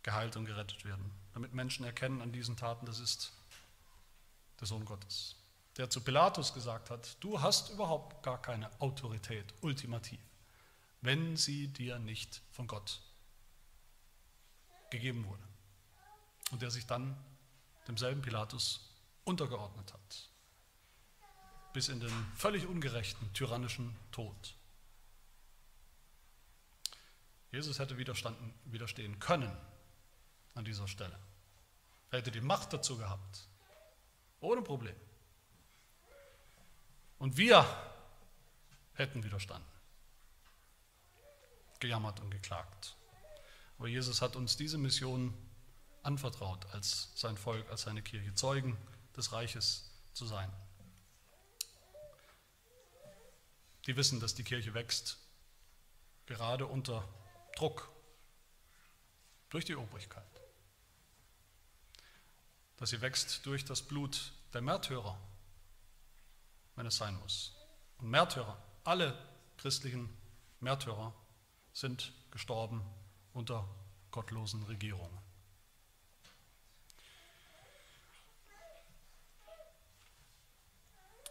geheilt 0.02 0.36
und 0.36 0.44
gerettet 0.44 0.84
werden. 0.84 1.10
Damit 1.34 1.54
Menschen 1.54 1.86
erkennen 1.86 2.22
an 2.22 2.34
diesen 2.34 2.58
Taten, 2.58 2.86
das 2.86 3.00
ist 3.00 3.32
der 4.60 4.68
Sohn 4.68 4.84
Gottes. 4.84 5.38
Der 5.78 5.90
zu 5.90 6.02
Pilatus 6.02 6.54
gesagt 6.54 6.90
hat, 6.90 7.16
du 7.22 7.40
hast 7.40 7.70
überhaupt 7.70 8.24
gar 8.24 8.42
keine 8.42 8.70
Autorität, 8.82 9.54
ultimativ, 9.62 10.20
wenn 11.00 11.38
sie 11.38 11.70
dir 11.70 11.98
nicht 11.98 12.42
von 12.52 12.68
Gott 12.68 13.02
gegeben 14.90 15.26
wurde. 15.26 15.44
Und 16.52 16.62
der 16.62 16.72
sich 16.72 16.86
dann 16.86 17.16
demselben 17.88 18.22
Pilatus 18.22 18.90
untergeordnet 19.24 19.94
hat. 19.94 20.30
Bis 21.74 21.90
in 21.90 22.00
den 22.00 22.32
völlig 22.36 22.68
ungerechten, 22.68 23.32
tyrannischen 23.34 23.96
Tod. 24.12 24.56
Jesus 27.52 27.80
hätte 27.80 27.98
widerstehen 27.98 29.20
können 29.20 29.56
an 30.56 30.66
dieser 30.66 30.88
Stelle. 30.88 31.18
Er 32.12 32.20
hätte 32.20 32.32
die 32.32 32.42
Macht 32.42 32.74
dazu 32.74 32.98
gehabt. 32.98 33.48
Ohne 34.40 34.62
Problem. 34.62 34.96
Und 37.18 37.38
wir 37.38 37.66
hätten 38.94 39.24
widerstanden. 39.24 39.70
Gejammert 41.80 42.20
und 42.20 42.30
geklagt. 42.30 42.96
Aber 43.78 43.88
Jesus 43.88 44.22
hat 44.22 44.36
uns 44.36 44.58
diese 44.58 44.78
Mission 44.78 45.34
anvertraut 46.04 46.66
als 46.74 47.12
sein 47.16 47.38
Volk, 47.38 47.70
als 47.70 47.84
seine 47.84 48.02
Kirche. 48.02 48.34
Zeugen 48.36 48.78
des 49.16 49.32
Reiches 49.32 49.90
zu 50.14 50.26
sein. 50.26 50.52
Die 53.86 53.96
wissen, 53.98 54.20
dass 54.20 54.34
die 54.34 54.44
Kirche 54.44 54.74
wächst, 54.74 55.18
gerade 56.26 56.66
unter 56.66 57.08
Druck 57.56 57.92
durch 59.50 59.66
die 59.66 59.76
Obrigkeit. 59.76 60.24
Dass 62.78 62.90
sie 62.90 63.02
wächst 63.02 63.46
durch 63.46 63.66
das 63.66 63.82
Blut 63.82 64.34
der 64.54 64.62
Märtyrer, 64.62 65.20
wenn 66.76 66.86
es 66.86 66.98
sein 66.98 67.16
muss. 67.20 67.56
Und 67.98 68.10
Märtyrer, 68.10 68.58
alle 68.84 69.18
christlichen 69.58 70.10
Märtyrer 70.60 71.14
sind 71.74 72.14
gestorben 72.32 72.84
unter 73.34 73.68
gottlosen 74.12 74.64
Regierungen. 74.64 75.23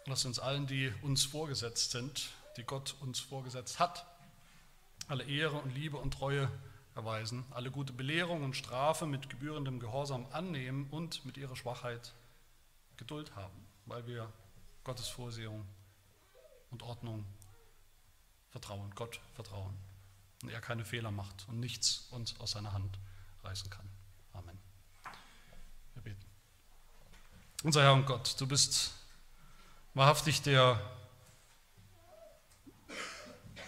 Lass 0.06 0.24
uns 0.24 0.40
allen, 0.40 0.66
die 0.66 0.92
uns 1.02 1.24
vorgesetzt 1.24 1.92
sind, 1.92 2.30
die 2.56 2.64
Gott 2.64 2.96
uns 3.00 3.20
vorgesetzt 3.20 3.78
hat, 3.78 4.04
alle 5.06 5.24
Ehre 5.24 5.56
und 5.56 5.74
Liebe 5.74 5.96
und 5.96 6.12
Treue 6.12 6.50
erweisen, 6.94 7.44
alle 7.50 7.70
gute 7.70 7.92
Belehrung 7.92 8.42
und 8.42 8.56
Strafe 8.56 9.06
mit 9.06 9.30
gebührendem 9.30 9.78
Gehorsam 9.78 10.26
annehmen 10.32 10.88
und 10.90 11.24
mit 11.24 11.36
ihrer 11.36 11.54
Schwachheit 11.54 12.12
Geduld 12.96 13.34
haben, 13.36 13.66
weil 13.86 14.06
wir 14.06 14.30
Gottes 14.84 15.08
Vorsehung 15.08 15.64
und 16.70 16.82
Ordnung 16.82 17.24
vertrauen, 18.50 18.92
Gott 18.96 19.20
vertrauen 19.34 19.76
und 20.42 20.50
er 20.50 20.60
keine 20.60 20.84
Fehler 20.84 21.12
macht 21.12 21.46
und 21.48 21.60
nichts 21.60 22.08
uns 22.10 22.38
aus 22.40 22.50
seiner 22.50 22.72
Hand 22.72 22.98
reißen 23.44 23.70
kann. 23.70 23.88
Amen. 24.32 24.58
Wir 25.94 26.02
beten. 26.02 26.24
Unser 27.62 27.82
Herr 27.82 27.92
und 27.92 28.06
Gott, 28.06 28.34
du 28.40 28.46
bist 28.46 28.92
wahrhaftig 29.94 30.42
der 30.42 30.80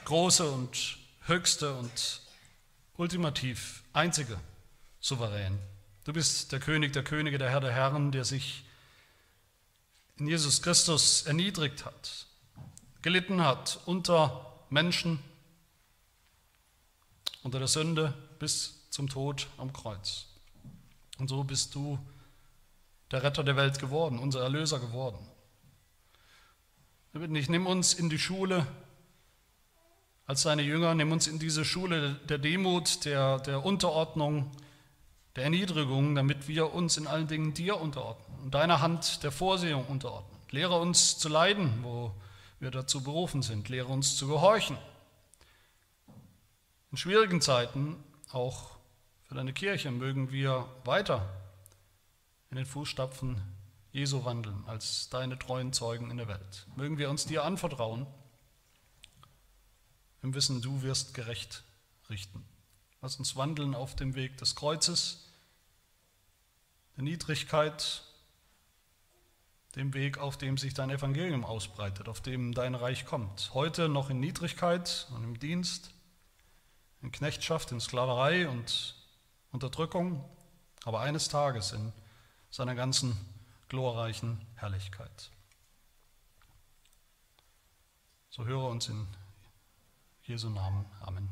große 0.04 0.50
und 0.50 0.98
höchste 1.26 1.74
und 1.74 2.20
ultimativ 2.96 3.82
einzige 3.92 4.38
Souverän. 5.00 5.58
Du 6.04 6.12
bist 6.12 6.52
der 6.52 6.60
König 6.60 6.92
der 6.92 7.04
Könige, 7.04 7.38
der 7.38 7.50
Herr 7.50 7.60
der 7.60 7.72
Herren, 7.72 8.12
der 8.12 8.24
sich 8.24 8.64
in 10.16 10.28
Jesus 10.28 10.62
Christus 10.62 11.22
erniedrigt 11.22 11.84
hat, 11.84 12.26
gelitten 13.02 13.42
hat 13.42 13.80
unter 13.86 14.62
Menschen, 14.70 15.18
unter 17.42 17.58
der 17.58 17.68
Sünde 17.68 18.14
bis 18.38 18.88
zum 18.90 19.08
Tod 19.08 19.48
am 19.56 19.72
Kreuz. 19.72 20.26
Und 21.18 21.28
so 21.28 21.42
bist 21.44 21.74
du 21.74 21.98
der 23.10 23.22
Retter 23.22 23.44
der 23.44 23.56
Welt 23.56 23.78
geworden, 23.78 24.18
unser 24.18 24.42
Erlöser 24.42 24.78
geworden. 24.78 25.18
Wir 27.14 27.20
bitten 27.20 27.52
nimm 27.52 27.68
uns 27.68 27.94
in 27.94 28.10
die 28.10 28.18
Schule 28.18 28.66
als 30.26 30.42
seine 30.42 30.62
Jünger, 30.62 30.96
nimm 30.96 31.12
uns 31.12 31.28
in 31.28 31.38
diese 31.38 31.64
Schule 31.64 32.16
der 32.28 32.38
Demut, 32.38 33.04
der, 33.04 33.38
der 33.38 33.64
Unterordnung, 33.64 34.50
der 35.36 35.44
Erniedrigung, 35.44 36.16
damit 36.16 36.48
wir 36.48 36.74
uns 36.74 36.96
in 36.96 37.06
allen 37.06 37.28
Dingen 37.28 37.54
dir 37.54 37.80
unterordnen 37.80 38.40
und 38.42 38.52
deiner 38.52 38.80
Hand 38.80 39.22
der 39.22 39.30
Vorsehung 39.30 39.86
unterordnen. 39.86 40.36
Lehre 40.50 40.80
uns 40.80 41.16
zu 41.16 41.28
leiden, 41.28 41.72
wo 41.84 42.12
wir 42.58 42.72
dazu 42.72 43.04
berufen 43.04 43.42
sind. 43.42 43.68
Lehre 43.68 43.92
uns 43.92 44.16
zu 44.16 44.26
gehorchen. 44.26 44.76
In 46.90 46.96
schwierigen 46.96 47.40
Zeiten, 47.40 47.94
auch 48.32 48.72
für 49.22 49.36
deine 49.36 49.52
Kirche, 49.52 49.92
mögen 49.92 50.32
wir 50.32 50.66
weiter 50.84 51.32
in 52.50 52.56
den 52.56 52.66
Fußstapfen 52.66 53.53
Jesu 53.94 54.24
wandeln 54.24 54.64
als 54.66 55.08
deine 55.08 55.38
treuen 55.38 55.72
Zeugen 55.72 56.10
in 56.10 56.16
der 56.16 56.26
Welt. 56.26 56.66
Mögen 56.74 56.98
wir 56.98 57.08
uns 57.08 57.26
dir 57.26 57.44
anvertrauen, 57.44 58.08
im 60.20 60.34
Wissen, 60.34 60.60
du 60.60 60.82
wirst 60.82 61.14
gerecht 61.14 61.62
richten. 62.10 62.44
Lass 63.02 63.16
uns 63.16 63.36
wandeln 63.36 63.72
auf 63.76 63.94
dem 63.94 64.16
Weg 64.16 64.36
des 64.38 64.56
Kreuzes, 64.56 65.30
der 66.96 67.04
Niedrigkeit, 67.04 68.02
dem 69.76 69.94
Weg, 69.94 70.18
auf 70.18 70.38
dem 70.38 70.58
sich 70.58 70.74
dein 70.74 70.90
Evangelium 70.90 71.44
ausbreitet, 71.44 72.08
auf 72.08 72.20
dem 72.20 72.52
dein 72.52 72.74
Reich 72.74 73.06
kommt. 73.06 73.54
Heute 73.54 73.88
noch 73.88 74.10
in 74.10 74.18
Niedrigkeit 74.18 75.06
und 75.14 75.22
im 75.22 75.38
Dienst, 75.38 75.92
in 77.00 77.12
Knechtschaft, 77.12 77.70
in 77.70 77.78
Sklaverei 77.78 78.48
und 78.48 78.96
Unterdrückung, 79.52 80.24
aber 80.84 80.98
eines 80.98 81.28
Tages 81.28 81.70
in 81.70 81.92
seiner 82.50 82.74
ganzen 82.74 83.16
glorreichen 83.74 84.38
Herrlichkeit. 84.54 85.32
So 88.30 88.44
höre 88.44 88.68
uns 88.68 88.88
in 88.88 89.08
Jesu 90.22 90.48
Namen. 90.48 90.86
Amen. 91.00 91.28